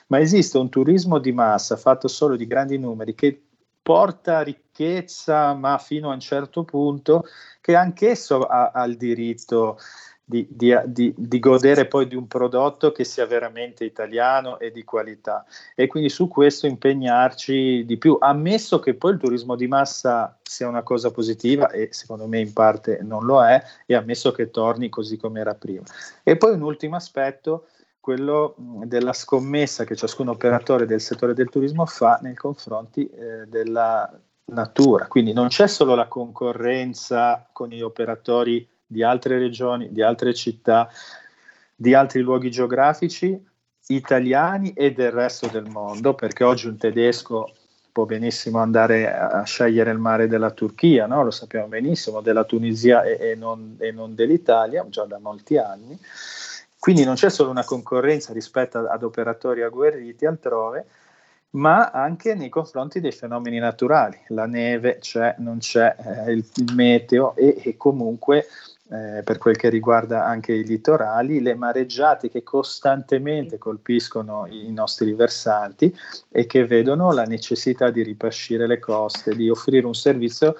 Ma 0.08 0.20
esiste 0.20 0.58
un 0.58 0.70
turismo 0.70 1.18
di 1.18 1.32
massa 1.32 1.76
fatto 1.76 2.08
solo 2.08 2.36
di 2.36 2.45
grandi 2.45 2.78
numeri 2.78 3.16
che 3.16 3.41
porta 3.82 4.41
ricchezza, 4.41 5.54
ma 5.54 5.78
fino 5.78 6.12
a 6.12 6.14
un 6.14 6.20
certo 6.20 6.64
punto, 6.64 7.26
che 7.60 7.76
anch'esso 7.76 8.43
ha, 8.43 8.72
ha 8.74 8.84
il 8.84 8.98
diritto 8.98 9.80
di, 10.30 10.45
di, 10.49 10.75
di, 10.88 11.13
di, 11.15 11.39
godere 11.39 11.86
poi 11.86 12.05
di 12.05 12.15
un 12.15 12.28
prodotto 12.28 12.91
che 12.91 13.05
sia 13.05 13.25
veramente 13.25 13.86
italiano 13.86 14.59
e 14.59 14.71
di 14.71 14.84
qualità. 14.84 15.45
E 15.73 15.88
quindi 15.88 16.09
su 16.09 16.28
questo 16.28 16.67
impegnarci 16.67 17.86
di 17.86 17.97
più, 17.97 18.17
ammesso 18.19 18.80
che 18.80 18.93
poi 18.95 19.13
il 19.13 19.19
turismo 19.19 19.55
di 19.55 19.67
massa 19.67 20.38
sia 20.43 20.67
una 20.67 20.84
cosa 20.84 21.11
positiva, 21.11 21.69
e 21.69 21.88
secondo 21.91 22.28
me 22.28 22.39
in 22.39 22.51
parte 22.51 22.99
non 23.01 23.23
lo 23.23 23.41
è, 23.45 23.63
e 23.86 23.95
ammesso 23.95 24.32
che 24.34 24.49
torni 24.49 24.89
così 24.89 25.15
come 25.15 25.39
era 25.39 25.55
prima. 25.55 25.84
E 26.23 26.36
poi 26.36 26.51
un 26.55 26.61
ultimo 26.61 26.97
aspetto 26.97 27.67
quello 28.01 28.53
della 28.57 29.13
scommessa 29.13 29.86
che 29.86 29.95
ciascun 29.95 30.28
operatore 30.28 30.86
del 30.86 30.99
settore 30.99 31.34
del 31.34 31.49
turismo 31.49 31.86
fa 31.86 32.19
nei 32.21 32.36
confronti 32.36 33.07
eh, 33.07 33.45
della 33.47 34.11
natura. 34.47 35.07
Quindi 35.07 35.32
non 35.32 35.47
c'è 35.47 35.67
solo 35.67 35.95
la 35.95 36.07
concorrenza 36.07 37.47
con 37.53 37.69
gli 37.69 37.82
operatori 37.82 38.67
di 38.88 39.04
altre 39.04 39.38
regioni, 39.38 39.92
di 39.92 40.02
altre 40.02 40.34
città, 40.34 40.90
di 41.76 41.94
altri 41.94 42.22
luoghi 42.22 42.50
geografici 42.50 43.40
italiani 43.88 44.74
e 44.74 44.94
del 44.94 45.12
resto 45.12 45.48
del 45.48 45.70
mondo, 45.70 46.16
perché 46.16 46.44
oggi 46.44 46.68
un 46.68 46.78
tedesco 46.78 47.52
può 47.92 48.06
benissimo 48.06 48.60
andare 48.60 49.12
a 49.12 49.44
scegliere 49.44 49.90
il 49.92 49.98
mare 49.98 50.28
della 50.28 50.52
Turchia, 50.52 51.08
no? 51.08 51.24
lo 51.24 51.32
sappiamo 51.32 51.68
benissimo, 51.68 52.22
della 52.22 52.44
Tunisia 52.44 53.02
e, 53.04 53.18
e, 53.20 53.36
non, 53.36 53.76
e 53.80 53.92
non 53.92 54.14
dell'Italia, 54.14 54.86
già 54.88 55.06
da 55.06 55.18
molti 55.18 55.58
anni. 55.58 56.00
Quindi 56.78 57.04
non 57.04 57.16
c'è 57.16 57.32
solo 57.32 57.50
una 57.50 57.64
concorrenza 57.66 58.34
rispetto 58.34 58.88
ad, 58.88 59.02
operatori 59.04 59.64
agguerriti 59.64 60.28
altrove, 60.28 60.86
ma 61.52 61.90
anche 61.90 62.36
nei 62.36 62.50
confronti 62.50 63.00
dei 63.00 63.12
fenomeni 63.12 63.58
naturali. 63.58 64.20
La 64.28 64.46
neve 64.46 65.00
c'è, 65.00 65.34
non 65.40 65.58
c'è, 65.58 65.96
eh, 65.98 66.32
il, 66.34 66.46
il, 66.56 66.76
meteo 66.76 67.36
e, 67.36 67.60
e 67.64 67.78
comunque 67.78 68.46
eh, 68.90 69.22
per 69.24 69.38
quel 69.38 69.58
che 69.58 69.70
riguarda 69.70 70.26
anche 70.26 70.54
i 70.54 70.64
litorali, 70.64 71.42
le 71.42 71.56
mareggiate 71.56 72.30
che 72.30 72.44
costantemente 72.44 73.58
colpiscono 73.58 74.46
i 74.48 74.72
nostri 74.72 75.14
versanti 75.14 75.94
e 76.30 76.46
che 76.46 76.66
vedono 76.66 77.12
la 77.12 77.26
necessità 77.26 77.90
di 77.90 78.02
ripascire 78.02 78.66
le 78.66 78.80
coste, 78.80 79.36
di 79.36 79.50
offrire 79.50 79.86
un 79.86 79.96
servizio 79.96 80.56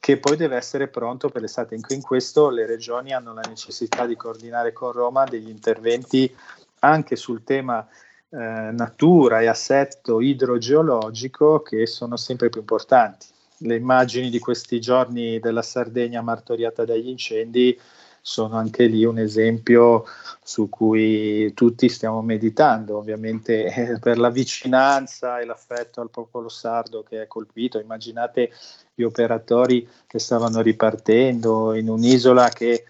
che 0.00 0.18
poi 0.18 0.36
deve 0.36 0.56
essere 0.56 0.88
pronto 0.88 1.28
per 1.28 1.42
l'estate. 1.42 1.76
In, 1.76 2.02
questo 2.02 2.50
le 2.50 2.66
regioni 2.66 3.12
hanno 3.12 3.32
la 3.32 3.44
necessità 3.46 4.06
di 4.06 4.16
coordinare 4.16 4.72
con 4.72 4.92
Roma 4.92 5.24
degli 5.24 5.48
interventi 5.48 6.34
anche 6.80 7.16
sul 7.16 7.44
tema 7.44 7.86
eh, 8.30 8.36
natura 8.36 9.40
e 9.40 9.46
assetto 9.46 10.20
idrogeologico 10.20 11.62
che 11.62 11.86
sono 11.86 12.16
sempre 12.16 12.48
più 12.48 12.60
importanti. 12.60 13.26
Le 13.60 13.74
immagini 13.76 14.30
di 14.30 14.38
questi 14.38 14.80
giorni 14.80 15.38
della 15.40 15.62
Sardegna 15.62 16.22
martoriata 16.22 16.84
dagli 16.84 17.08
incendi 17.08 17.78
sono 18.20 18.56
anche 18.56 18.84
lì 18.86 19.04
un 19.04 19.18
esempio 19.18 20.04
su 20.42 20.68
cui 20.68 21.52
tutti 21.54 21.88
stiamo 21.88 22.20
meditando, 22.20 22.98
ovviamente 22.98 23.64
eh, 23.72 23.98
per 23.98 24.18
la 24.18 24.28
vicinanza 24.28 25.40
e 25.40 25.44
l'affetto 25.44 26.00
al 26.00 26.10
popolo 26.10 26.48
sardo 26.48 27.02
che 27.02 27.22
è 27.22 27.26
colpito. 27.26 27.78
Immaginate 27.78 28.50
gli 28.94 29.02
operatori 29.02 29.88
che 30.06 30.18
stavano 30.18 30.60
ripartendo 30.60 31.74
in 31.74 31.88
un'isola 31.88 32.48
che 32.50 32.84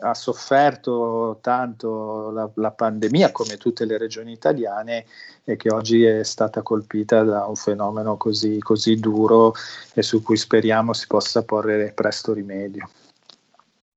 ha 0.00 0.14
sofferto 0.14 1.38
tanto 1.40 2.30
la, 2.30 2.50
la, 2.54 2.72
pandemia 2.72 3.30
come 3.30 3.56
tutte 3.56 3.84
le 3.84 3.96
regioni 3.96 4.32
italiane 4.32 5.06
e 5.44 5.56
che 5.56 5.72
oggi 5.72 6.02
è 6.02 6.24
stata 6.24 6.62
colpita 6.62 7.22
da 7.22 7.46
un 7.46 7.54
fenomeno 7.54 8.16
così, 8.16 8.58
così 8.58 8.98
duro 8.98 9.54
e 9.92 10.02
su 10.02 10.22
cui 10.22 10.36
speriamo 10.36 10.92
si 10.92 11.06
possa 11.06 11.44
porre 11.44 11.92
presto 11.92 12.32
rimedio. 12.32 12.90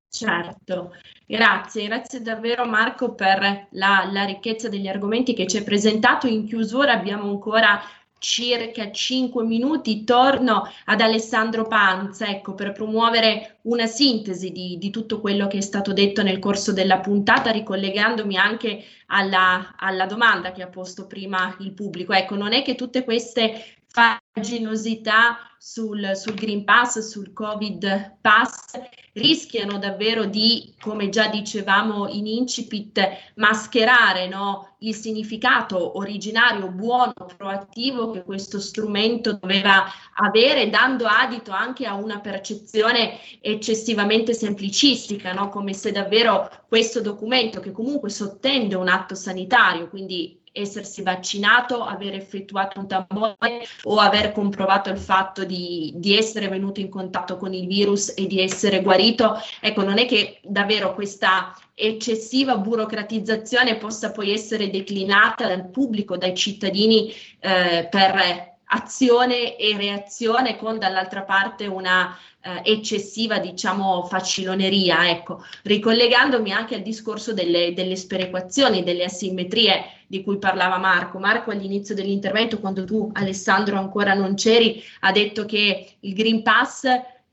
Certo, 0.10 0.94
grazie, 1.26 1.88
grazie 1.88 2.22
davvero 2.22 2.66
Marco 2.66 3.14
per 3.14 3.68
la, 3.72 4.08
la 4.12 4.24
ricchezza 4.24 4.70
degli 4.70 4.88
argomenti 4.88 5.34
che 5.34 5.48
ci 5.48 5.58
hai 5.58 5.64
presentato. 5.64 6.28
In 6.28 6.46
chiusura 6.46 6.94
abbiamo 6.94 7.30
ancora 7.30 7.80
circa 8.20 8.92
5 8.92 9.44
minuti 9.44 10.04
torno 10.04 10.64
ad 10.86 11.02
Alessandro 11.02 11.68
Panza 11.68 12.28
ecco, 12.28 12.54
per 12.54 12.72
promuovere 12.72 13.58
una 13.64 13.86
sintesi 13.86 14.52
di, 14.52 14.78
di, 14.78 14.90
tutto 14.90 15.20
quello 15.20 15.48
che 15.48 15.58
è 15.58 15.62
stato 15.62 15.94
detto 15.94 16.24
nel 16.24 16.40
corso 16.40 16.74
della 16.74 17.00
puntata, 17.00 17.52
ricollegandomi 17.52 18.38
anche 18.38 18.84
alla, 19.08 19.76
alla 19.78 20.06
domanda 20.06 20.52
che 20.52 20.64
ha 20.64 20.68
posto 20.68 21.06
prima 21.08 21.56
il 21.60 21.74
pubblico. 21.74 22.14
Ecco, 22.14 22.36
non 22.36 22.54
è 22.54 22.64
che 22.64 22.76
tutte 22.76 23.04
queste 23.04 23.77
faginosità 23.98 25.40
sul, 25.58 26.12
sul, 26.16 26.36
Green 26.36 26.64
Pass, 26.64 27.00
sul 27.00 27.34
Covid 27.34 28.18
Pass, 28.22 28.80
rischiano 29.14 29.80
davvero 29.80 30.26
di, 30.26 30.76
come 30.80 31.10
già 31.10 31.28
dicevamo 31.28 32.08
in 32.08 32.28
incipit, 32.28 33.02
mascherare 33.38 34.28
no, 34.28 34.76
il 34.82 34.94
significato 34.94 35.98
originario, 35.98 36.70
buono, 36.70 37.14
proattivo 37.36 38.12
che 38.12 38.24
questo 38.24 38.60
strumento 38.60 39.34
doveva 39.34 39.86
avere, 40.14 40.70
dando 40.70 41.08
adito 41.08 41.50
anche 41.50 41.88
a 41.88 41.96
una 41.96 42.20
percezione 42.20 43.20
eccessivamente 43.42 44.36
semplicistica, 44.36 45.34
no? 45.34 45.50
come 45.50 45.74
se 45.74 45.92
davvero 45.92 46.48
questo 46.68 47.02
documento, 47.02 47.60
che 47.60 47.72
comunque 47.72 48.12
sottende 48.12 48.76
un 48.76 48.90
atto 48.90 49.16
sanitario, 49.16 49.90
quindi 49.90 50.40
essersi 50.60 51.02
vaccinato, 51.02 51.84
aver 51.84 52.16
effettuato 52.16 52.80
un 52.80 52.88
tampone 52.88 53.66
o 53.84 54.00
aver 54.00 54.32
comprovato 54.32 54.90
il 54.90 54.98
fatto 54.98 55.44
di, 55.44 55.94
di, 55.96 56.18
essere 56.18 56.48
venuto 56.48 56.80
in 56.80 56.90
contatto 56.90 57.38
con 57.38 57.54
il 57.54 57.68
virus 57.68 58.14
e 58.16 58.28
di 58.28 58.42
essere 58.42 58.82
guarito. 58.82 59.36
Ecco, 59.60 59.84
non 59.84 59.98
è 59.98 60.06
che 60.06 60.40
davvero 60.44 60.94
questa 60.94 61.54
eccessiva 61.74 62.58
burocratizzazione 62.58 63.78
possa 63.78 64.12
poi 64.12 64.32
essere 64.32 64.70
declinata 64.70 65.48
dal 65.48 65.70
pubblico, 65.70 66.18
dai 66.18 66.36
cittadini 66.36 67.14
eh, 67.40 67.88
per 67.90 68.56
azione 68.68 69.56
e 69.56 69.78
reazione 69.78 70.58
con 70.58 70.78
dall'altra 70.78 71.24
parte 71.24 71.68
una 71.68 72.18
eh, 72.42 72.62
eccessiva 72.64 73.40
diciamo 73.40 74.04
faciloneria 74.06 75.10
ecco 75.10 75.44
ricollegandomi 75.64 76.52
anche 76.52 76.76
al 76.76 76.82
discorso 76.82 77.34
delle, 77.34 77.74
delle 77.74 77.96
sperequazioni 77.96 78.84
delle 78.84 79.06
asimmetrie 79.06 79.97
di 80.08 80.24
cui 80.24 80.38
parlava 80.38 80.78
Marco 80.78 81.20
Marco 81.20 81.52
all'inizio 81.52 81.94
dell'intervento 81.94 82.60
quando 82.60 82.86
tu 82.86 83.10
Alessandro 83.14 83.78
ancora 83.78 84.14
non 84.14 84.36
c'eri 84.36 84.82
ha 85.02 85.12
detto 85.12 85.46
che 85.46 85.98
il 86.00 86.14
Green 86.14 86.42
Pass 86.44 86.86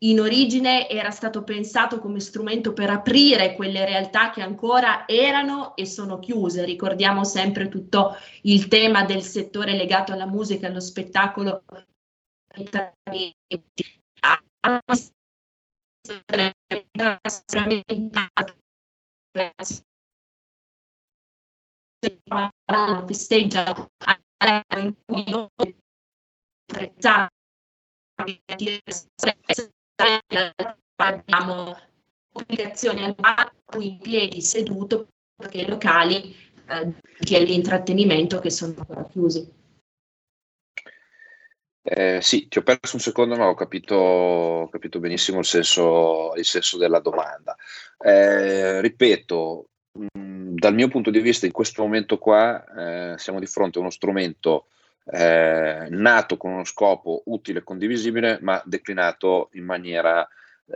in 0.04 0.20
origine 0.20 0.88
era 0.88 1.10
stato 1.10 1.44
pensato 1.44 1.98
come 1.98 2.20
strumento 2.20 2.72
per 2.72 2.90
aprire 2.90 3.54
quelle 3.54 3.84
realtà 3.84 4.30
che 4.30 4.42
ancora 4.42 5.06
erano 5.08 5.74
e 5.76 5.86
sono 5.86 6.18
chiuse. 6.18 6.64
Ricordiamo 6.64 7.24
sempre 7.24 7.68
tutto 7.68 8.14
il 8.42 8.68
tema 8.68 9.04
del 9.04 9.22
settore 9.22 9.74
legato 9.74 10.12
alla 10.12 10.26
musica 10.26 10.66
allo 10.66 10.80
spettacolo 10.80 11.62
festeggia 23.06 23.88
in 24.76 24.94
cui 25.04 25.52
abbiamo 30.96 31.76
pubblicazioni 32.32 33.04
al 33.04 33.14
bar 33.14 33.52
in 33.78 33.98
piedi 33.98 34.40
seduto 34.40 35.08
perché 35.36 35.62
i 35.62 35.68
locali 35.68 36.34
eh, 36.66 36.94
l'intrattenimento 37.44 38.38
che 38.40 38.50
sono 38.50 38.74
ancora 38.76 39.06
chiusi. 39.06 39.62
Eh, 41.86 42.20
sì, 42.22 42.48
ti 42.48 42.58
ho 42.58 42.62
perso 42.62 42.96
un 42.96 43.02
secondo, 43.02 43.36
ma 43.36 43.48
ho 43.48 43.54
capito, 43.54 43.94
ho 43.94 44.68
capito 44.70 45.00
benissimo 45.00 45.40
il 45.40 45.44
senso, 45.44 46.32
il 46.34 46.44
senso, 46.46 46.78
della 46.78 47.00
domanda. 47.00 47.54
Eh, 47.98 48.80
ripeto, 48.80 49.66
mh, 49.98 50.18
mm, 50.18 50.33
dal 50.64 50.74
mio 50.74 50.88
punto 50.88 51.10
di 51.10 51.20
vista, 51.20 51.44
in 51.44 51.52
questo 51.52 51.82
momento 51.82 52.16
qua 52.16 52.64
eh, 52.64 53.18
siamo 53.18 53.38
di 53.38 53.44
fronte 53.44 53.76
a 53.76 53.82
uno 53.82 53.90
strumento 53.90 54.68
eh, 55.04 55.88
nato 55.90 56.38
con 56.38 56.52
uno 56.52 56.64
scopo 56.64 57.20
utile 57.26 57.58
e 57.58 57.62
condivisibile, 57.62 58.38
ma 58.40 58.62
declinato 58.64 59.50
in 59.52 59.64
maniera, 59.64 60.26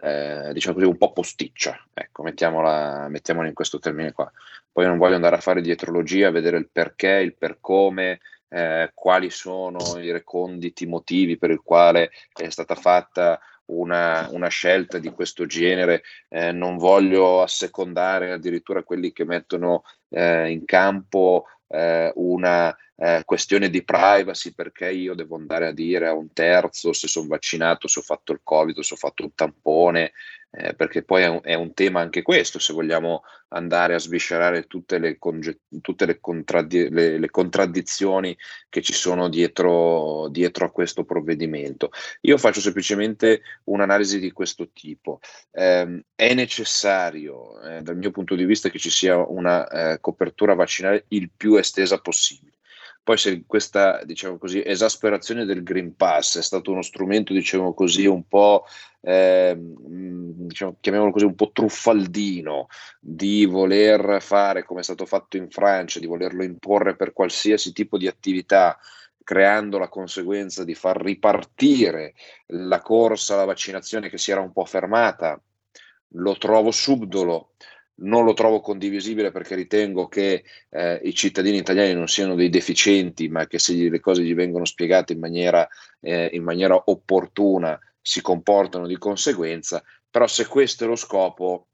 eh, 0.02 0.50
diciamo 0.52 0.74
così, 0.74 0.86
un 0.86 0.98
po' 0.98 1.12
posticcia. 1.12 1.82
Ecco, 1.94 2.22
mettiamola, 2.22 3.08
mettiamola 3.08 3.48
in 3.48 3.54
questo 3.54 3.78
termine 3.78 4.12
qua. 4.12 4.30
Poi 4.70 4.84
non 4.84 4.98
voglio 4.98 5.14
andare 5.14 5.36
a 5.36 5.40
fare 5.40 5.62
dietrologia, 5.62 6.28
a 6.28 6.32
vedere 6.32 6.58
il 6.58 6.68
perché, 6.70 7.12
il 7.22 7.34
per 7.34 7.56
come, 7.58 8.20
eh, 8.50 8.90
quali 8.92 9.30
sono 9.30 9.78
i 9.98 10.10
reconditi 10.12 10.84
motivi 10.84 11.38
per 11.38 11.48
il 11.48 11.62
quale 11.64 12.10
è 12.34 12.50
stata 12.50 12.74
fatta 12.74 13.40
una, 13.68 14.28
una 14.30 14.48
scelta 14.48 14.98
di 14.98 15.10
questo 15.10 15.46
genere. 15.46 16.02
Eh, 16.28 16.52
non 16.52 16.76
voglio 16.76 17.42
assecondare 17.42 18.32
addirittura 18.32 18.82
quelli 18.82 19.12
che 19.12 19.24
mettono 19.24 19.82
eh, 20.10 20.50
in 20.50 20.64
campo 20.64 21.46
eh, 21.68 22.12
una 22.16 22.74
eh, 23.00 23.22
questione 23.24 23.70
di 23.70 23.84
privacy 23.84 24.52
perché 24.52 24.90
io 24.90 25.14
devo 25.14 25.36
andare 25.36 25.68
a 25.68 25.72
dire 25.72 26.08
a 26.08 26.14
un 26.14 26.32
terzo 26.32 26.92
se 26.92 27.06
sono 27.06 27.28
vaccinato, 27.28 27.86
se 27.86 28.00
ho 28.00 28.02
fatto 28.02 28.32
il 28.32 28.40
covid, 28.42 28.80
se 28.80 28.94
ho 28.94 28.96
fatto 28.96 29.22
un 29.22 29.34
tampone, 29.34 30.12
eh, 30.50 30.74
perché 30.74 31.04
poi 31.04 31.22
è 31.22 31.26
un, 31.28 31.40
è 31.42 31.54
un, 31.54 31.74
tema 31.74 32.00
anche 32.00 32.22
questo, 32.22 32.58
se 32.58 32.72
vogliamo 32.72 33.22
andare 33.48 33.94
a 33.94 33.98
sviscerare 33.98 34.64
tutte 34.66 34.98
le, 34.98 35.16
conge- 35.18 35.60
tutte 35.80 36.06
le, 36.06 36.18
contraddi- 36.18 36.88
le, 36.90 37.18
le 37.18 37.30
contraddizioni 37.30 38.36
che 38.68 38.82
ci 38.82 38.92
sono 38.94 39.28
dietro, 39.28 40.28
dietro, 40.30 40.64
a 40.64 40.70
questo 40.70 41.04
provvedimento. 41.04 41.90
Io 42.22 42.36
faccio 42.38 42.60
semplicemente 42.60 43.42
un'analisi 43.64 44.18
di 44.18 44.32
questo 44.32 44.70
tipo. 44.72 45.20
Eh, 45.52 46.04
è 46.14 46.34
necessario, 46.34 47.60
eh, 47.62 47.82
dal 47.82 47.96
mio 47.96 48.10
punto 48.10 48.34
di 48.34 48.44
vista, 48.44 48.70
che 48.70 48.78
ci 48.78 48.90
sia 48.90 49.16
una 49.18 49.68
eh, 49.68 50.00
copertura 50.00 50.54
vaccinale 50.54 51.04
il 51.08 51.30
più 51.36 51.56
estesa 51.56 52.00
possibile. 52.00 52.57
Poi 53.08 53.16
se 53.16 53.44
questa, 53.46 54.04
diciamo 54.04 54.36
così, 54.36 54.62
esasperazione 54.62 55.46
del 55.46 55.62
Green 55.62 55.96
Pass 55.96 56.36
è 56.36 56.42
stato 56.42 56.72
uno 56.72 56.82
strumento, 56.82 57.32
diciamo 57.32 57.72
così, 57.72 58.04
un 58.04 58.28
po', 58.28 58.66
eh, 59.00 59.56
diciamo, 59.56 60.76
chiamiamolo 60.78 61.12
così, 61.12 61.24
un 61.24 61.34
po' 61.34 61.50
truffaldino, 61.50 62.66
di 63.00 63.46
voler 63.46 64.20
fare 64.20 64.62
come 64.62 64.80
è 64.80 64.82
stato 64.82 65.06
fatto 65.06 65.38
in 65.38 65.48
Francia, 65.48 66.00
di 66.00 66.06
volerlo 66.06 66.42
imporre 66.42 66.96
per 66.96 67.14
qualsiasi 67.14 67.72
tipo 67.72 67.96
di 67.96 68.06
attività, 68.06 68.78
creando 69.24 69.78
la 69.78 69.88
conseguenza 69.88 70.62
di 70.62 70.74
far 70.74 71.00
ripartire 71.00 72.12
la 72.48 72.82
corsa 72.82 73.32
alla 73.32 73.46
vaccinazione 73.46 74.10
che 74.10 74.18
si 74.18 74.32
era 74.32 74.42
un 74.42 74.52
po' 74.52 74.66
fermata, 74.66 75.40
lo 76.08 76.36
trovo 76.36 76.70
subdolo 76.70 77.52
non 78.00 78.24
lo 78.24 78.34
trovo 78.34 78.60
condivisibile 78.60 79.30
perché 79.30 79.54
ritengo 79.54 80.08
che 80.08 80.44
eh, 80.70 81.00
i 81.02 81.14
cittadini 81.14 81.58
italiani 81.58 81.94
non 81.94 82.08
siano 82.08 82.34
dei 82.34 82.48
deficienti, 82.48 83.28
ma 83.28 83.46
che 83.46 83.58
se 83.58 83.74
le 83.74 84.00
cose 84.00 84.22
gli 84.22 84.34
vengono 84.34 84.64
spiegate 84.64 85.12
in 85.12 85.18
maniera, 85.18 85.66
eh, 86.00 86.30
in 86.32 86.42
maniera 86.42 86.80
opportuna 86.86 87.78
si 88.00 88.20
comportano 88.20 88.86
di 88.86 88.96
conseguenza, 88.96 89.82
però 90.10 90.26
se 90.26 90.46
questo 90.46 90.84
è 90.84 90.86
lo 90.86 90.96
scopo 90.96 91.68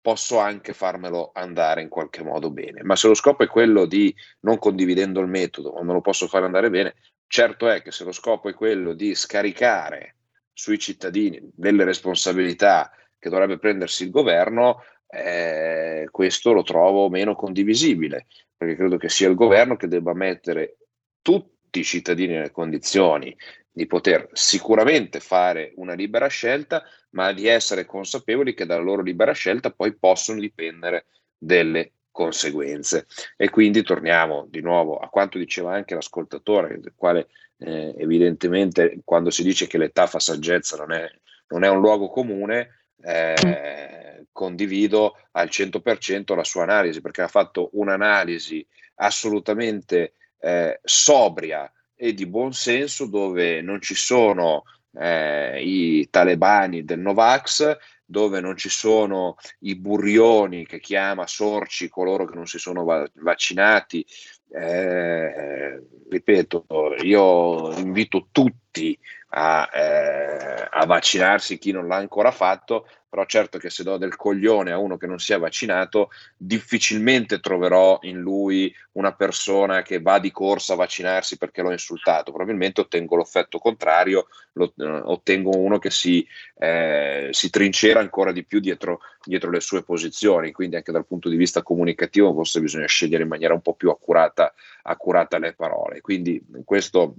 posso 0.00 0.38
anche 0.38 0.74
farmelo 0.74 1.30
andare 1.32 1.80
in 1.80 1.88
qualche 1.88 2.22
modo 2.22 2.50
bene, 2.50 2.82
ma 2.82 2.94
se 2.94 3.08
lo 3.08 3.14
scopo 3.14 3.42
è 3.42 3.46
quello 3.46 3.86
di 3.86 4.14
non 4.40 4.58
condividendo 4.58 5.20
il 5.20 5.28
metodo, 5.28 5.72
ma 5.72 5.82
me 5.82 5.94
lo 5.94 6.02
posso 6.02 6.28
fare 6.28 6.44
andare 6.44 6.68
bene, 6.68 6.96
certo 7.26 7.70
è 7.70 7.80
che 7.80 7.90
se 7.90 8.04
lo 8.04 8.12
scopo 8.12 8.50
è 8.50 8.54
quello 8.54 8.92
di 8.92 9.14
scaricare 9.14 10.16
sui 10.52 10.78
cittadini 10.78 11.40
delle 11.54 11.84
responsabilità 11.84 12.90
che 13.18 13.30
dovrebbe 13.30 13.58
prendersi 13.58 14.04
il 14.04 14.10
governo, 14.10 14.82
eh, 15.06 16.08
questo 16.10 16.52
lo 16.52 16.62
trovo 16.62 17.08
meno 17.08 17.34
condivisibile, 17.34 18.26
perché 18.56 18.76
credo 18.76 18.96
che 18.96 19.08
sia 19.08 19.28
il 19.28 19.34
governo 19.34 19.76
che 19.76 19.88
debba 19.88 20.14
mettere 20.14 20.76
tutti 21.22 21.80
i 21.80 21.84
cittadini 21.84 22.34
nelle 22.34 22.50
condizioni 22.50 23.36
di 23.70 23.86
poter 23.86 24.28
sicuramente 24.32 25.18
fare 25.18 25.72
una 25.76 25.94
libera 25.94 26.28
scelta, 26.28 26.84
ma 27.10 27.32
di 27.32 27.48
essere 27.48 27.84
consapevoli 27.84 28.54
che 28.54 28.66
dalla 28.66 28.82
loro 28.82 29.02
libera 29.02 29.32
scelta 29.32 29.70
poi 29.70 29.96
possono 29.96 30.38
dipendere 30.38 31.06
delle 31.36 31.92
conseguenze. 32.12 33.06
E 33.36 33.50
quindi 33.50 33.82
torniamo 33.82 34.46
di 34.48 34.60
nuovo 34.60 34.98
a 34.98 35.08
quanto 35.08 35.38
diceva 35.38 35.74
anche 35.74 35.94
l'ascoltatore, 35.94 36.78
del 36.78 36.92
quale 36.94 37.26
eh, 37.58 37.94
evidentemente 37.98 39.00
quando 39.04 39.30
si 39.30 39.42
dice 39.42 39.66
che 39.66 39.78
l'età 39.78 40.06
fa 40.06 40.20
saggezza 40.20 40.76
non 40.76 40.92
è, 40.92 41.10
non 41.48 41.64
è 41.64 41.68
un 41.68 41.80
luogo 41.80 42.08
comune, 42.08 42.83
eh, 43.04 44.26
condivido 44.32 45.16
al 45.32 45.48
100% 45.48 46.34
la 46.34 46.44
sua 46.44 46.62
analisi, 46.62 47.00
perché 47.00 47.22
ha 47.22 47.28
fatto 47.28 47.70
un'analisi 47.72 48.66
assolutamente 48.96 50.14
eh, 50.40 50.80
sobria 50.82 51.70
e 51.94 52.14
di 52.14 52.26
buon 52.26 52.52
senso 52.52 53.06
dove 53.06 53.60
non 53.60 53.80
ci 53.80 53.94
sono 53.94 54.64
eh, 54.96 55.62
i 55.62 56.08
talebani 56.10 56.84
del 56.84 57.00
Novax, 57.00 57.76
dove 58.04 58.40
non 58.40 58.56
ci 58.56 58.68
sono 58.68 59.36
i 59.60 59.76
burrioni 59.76 60.66
che 60.66 60.78
chiama 60.80 61.26
sorci 61.26 61.88
coloro 61.88 62.26
che 62.26 62.34
non 62.34 62.46
si 62.46 62.58
sono 62.58 62.84
va- 62.84 63.08
vaccinati. 63.14 64.04
Eh, 64.50 65.82
ripeto, 66.10 66.66
io 67.02 67.72
invito 67.78 68.28
tutti 68.30 68.62
a, 69.36 69.68
eh, 69.72 70.68
a, 70.70 70.86
vaccinarsi 70.86 71.58
chi 71.58 71.72
non 71.72 71.88
l'ha 71.88 71.96
ancora 71.96 72.30
fatto, 72.30 72.86
però 73.08 73.26
certo 73.26 73.58
che 73.58 73.70
se 73.70 73.82
do 73.82 73.96
del 73.96 74.16
coglione 74.16 74.70
a 74.70 74.78
uno 74.78 74.96
che 74.96 75.06
non 75.06 75.18
si 75.18 75.32
è 75.32 75.38
vaccinato, 75.38 76.10
difficilmente 76.36 77.40
troverò 77.40 77.98
in 78.02 78.18
lui 78.18 78.72
una 78.92 79.12
persona 79.12 79.82
che 79.82 80.00
va 80.00 80.20
di 80.20 80.30
corsa 80.30 80.74
a 80.74 80.76
vaccinarsi 80.76 81.36
perché 81.36 81.62
l'ho 81.62 81.72
insultato, 81.72 82.30
probabilmente 82.30 82.80
ottengo 82.80 83.16
l'effetto 83.16 83.58
contrario, 83.58 84.28
lo, 84.52 84.72
eh, 84.76 84.84
ottengo 84.84 85.56
uno 85.56 85.78
che 85.78 85.90
si, 85.90 86.26
eh, 86.58 87.28
si, 87.32 87.50
trincera 87.50 87.98
ancora 87.98 88.30
di 88.30 88.44
più 88.44 88.60
dietro, 88.60 89.00
dietro 89.24 89.50
le 89.50 89.60
sue 89.60 89.82
posizioni, 89.82 90.52
quindi 90.52 90.76
anche 90.76 90.92
dal 90.92 91.06
punto 91.06 91.28
di 91.28 91.36
vista 91.36 91.62
comunicativo 91.62 92.32
forse 92.32 92.60
bisogna 92.60 92.86
scegliere 92.86 93.24
in 93.24 93.28
maniera 93.28 93.54
un 93.54 93.62
po' 93.62 93.74
più 93.74 93.90
accurata, 93.90 94.52
accurata 94.82 95.38
le 95.38 95.54
parole. 95.54 96.00
Quindi 96.00 96.44
questo 96.64 97.16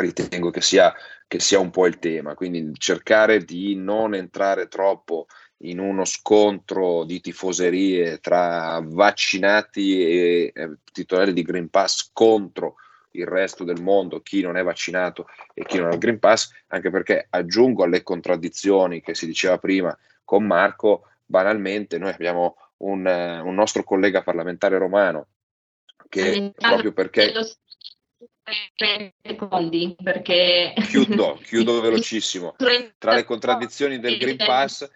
ritengo 0.00 0.50
che 0.50 0.60
sia, 0.60 0.92
che 1.26 1.40
sia 1.40 1.58
un 1.58 1.70
po' 1.70 1.86
il 1.86 1.98
tema, 1.98 2.34
quindi 2.34 2.72
cercare 2.78 3.44
di 3.44 3.74
non 3.74 4.14
entrare 4.14 4.68
troppo 4.68 5.26
in 5.62 5.80
uno 5.80 6.04
scontro 6.04 7.04
di 7.04 7.20
tifoserie 7.20 8.18
tra 8.18 8.80
vaccinati 8.84 10.02
e 10.02 10.52
eh, 10.54 10.76
titolari 10.92 11.32
di 11.32 11.42
Green 11.42 11.68
Pass 11.68 12.10
contro 12.12 12.76
il 13.12 13.26
resto 13.26 13.64
del 13.64 13.80
mondo, 13.80 14.20
chi 14.20 14.42
non 14.42 14.56
è 14.56 14.62
vaccinato 14.62 15.26
e 15.54 15.64
chi 15.64 15.78
non 15.78 15.88
ha 15.88 15.94
il 15.94 15.98
Green 15.98 16.18
Pass, 16.18 16.52
anche 16.68 16.90
perché 16.90 17.26
aggiungo 17.30 17.82
alle 17.82 18.02
contraddizioni 18.02 19.00
che 19.00 19.14
si 19.14 19.26
diceva 19.26 19.58
prima 19.58 19.96
con 20.24 20.44
Marco, 20.44 21.08
banalmente 21.24 21.98
noi 21.98 22.12
abbiamo 22.12 22.56
un, 22.78 23.04
un 23.06 23.54
nostro 23.54 23.82
collega 23.82 24.22
parlamentare 24.22 24.78
romano 24.78 25.26
che 26.08 26.52
proprio 26.56 26.92
perché 26.92 27.32
secondi 29.22 29.96
perché 30.02 30.74
chiudo, 30.88 31.38
chiudo 31.42 31.80
velocissimo. 31.80 32.54
Tra 32.98 33.14
le 33.14 33.24
contraddizioni 33.24 33.98
del 33.98 34.18
Green 34.18 34.36
Pass 34.36 34.88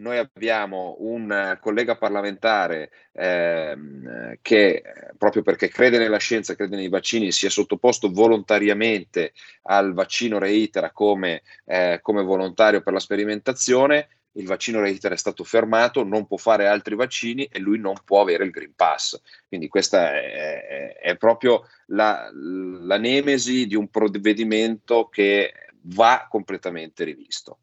noi 0.00 0.16
abbiamo 0.16 0.96
un 1.00 1.58
collega 1.60 1.96
parlamentare 1.96 2.90
ehm, 3.12 4.36
che 4.42 4.82
proprio 5.16 5.42
perché 5.42 5.68
crede 5.68 5.98
nella 5.98 6.18
scienza, 6.18 6.54
crede 6.54 6.76
nei 6.76 6.88
vaccini, 6.88 7.32
si 7.32 7.46
è 7.46 7.50
sottoposto 7.50 8.10
volontariamente 8.10 9.32
al 9.62 9.92
vaccino 9.94 10.38
Reitera 10.38 10.92
come, 10.92 11.42
eh, 11.64 11.98
come 12.00 12.22
volontario 12.22 12.80
per 12.80 12.92
la 12.92 13.00
sperimentazione 13.00 14.08
il 14.32 14.46
vaccino 14.46 14.80
Reiter 14.80 15.12
è 15.12 15.16
stato 15.16 15.44
fermato, 15.44 16.04
non 16.04 16.26
può 16.26 16.36
fare 16.36 16.66
altri 16.66 16.94
vaccini 16.94 17.44
e 17.44 17.58
lui 17.58 17.78
non 17.78 17.94
può 18.04 18.20
avere 18.20 18.44
il 18.44 18.50
Green 18.50 18.74
Pass. 18.74 19.20
Quindi 19.46 19.68
questa 19.68 20.12
è, 20.12 20.96
è 20.96 21.16
proprio 21.16 21.66
la, 21.86 22.30
la 22.32 22.98
nemesi 22.98 23.66
di 23.66 23.74
un 23.74 23.88
provvedimento 23.88 25.08
che 25.08 25.52
va 25.82 26.26
completamente 26.28 27.04
rivisto. 27.04 27.58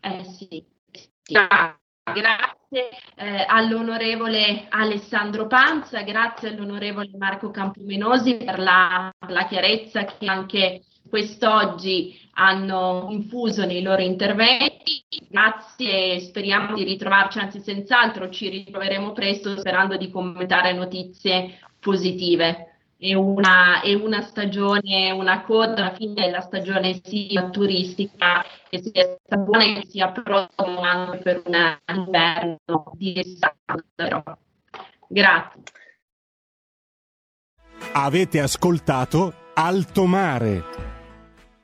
Eh 0.00 0.24
sì. 0.24 0.64
sì. 1.22 1.36
Ah, 1.36 1.78
Grazie 2.04 2.88
eh, 3.14 3.44
all'onorevole 3.46 4.66
Alessandro 4.70 5.46
Panza, 5.46 6.02
grazie 6.02 6.48
all'onorevole 6.48 7.10
Marco 7.16 7.52
Campomenosi 7.52 8.38
per 8.38 8.58
la, 8.58 9.08
la 9.28 9.46
chiarezza 9.46 10.04
che 10.04 10.26
anche 10.26 10.82
quest'oggi 11.08 12.18
hanno 12.32 13.06
infuso 13.10 13.64
nei 13.64 13.82
loro 13.82 14.02
interventi. 14.02 15.04
Grazie, 15.28 16.18
speriamo 16.18 16.74
di 16.74 16.82
ritrovarci, 16.82 17.38
anzi 17.38 17.60
senz'altro 17.60 18.30
ci 18.30 18.48
ritroveremo 18.48 19.12
presto 19.12 19.56
sperando 19.56 19.96
di 19.96 20.10
commentare 20.10 20.72
notizie 20.72 21.60
positive. 21.78 22.71
È 23.02 23.14
una, 23.14 23.80
è 23.80 23.94
una 23.94 24.20
stagione, 24.20 25.10
una 25.10 25.42
coda 25.42 25.74
alla 25.74 25.94
fine 25.96 26.14
della 26.14 26.40
stagione 26.40 27.00
sia 27.02 27.50
turistica 27.50 28.44
che 28.70 28.80
sia 28.80 29.18
buona 29.38 29.64
e 29.64 29.80
che 29.80 29.86
sia 29.88 30.12
pronta 30.12 30.52
anche 30.64 31.18
per 31.18 31.42
un 31.44 31.76
inverno 31.96 32.92
di 32.92 33.18
estate. 33.18 34.22
Grazie. 35.08 35.62
Avete 37.94 38.38
ascoltato 38.38 39.34
Alto 39.54 40.06
Mare 40.06 40.91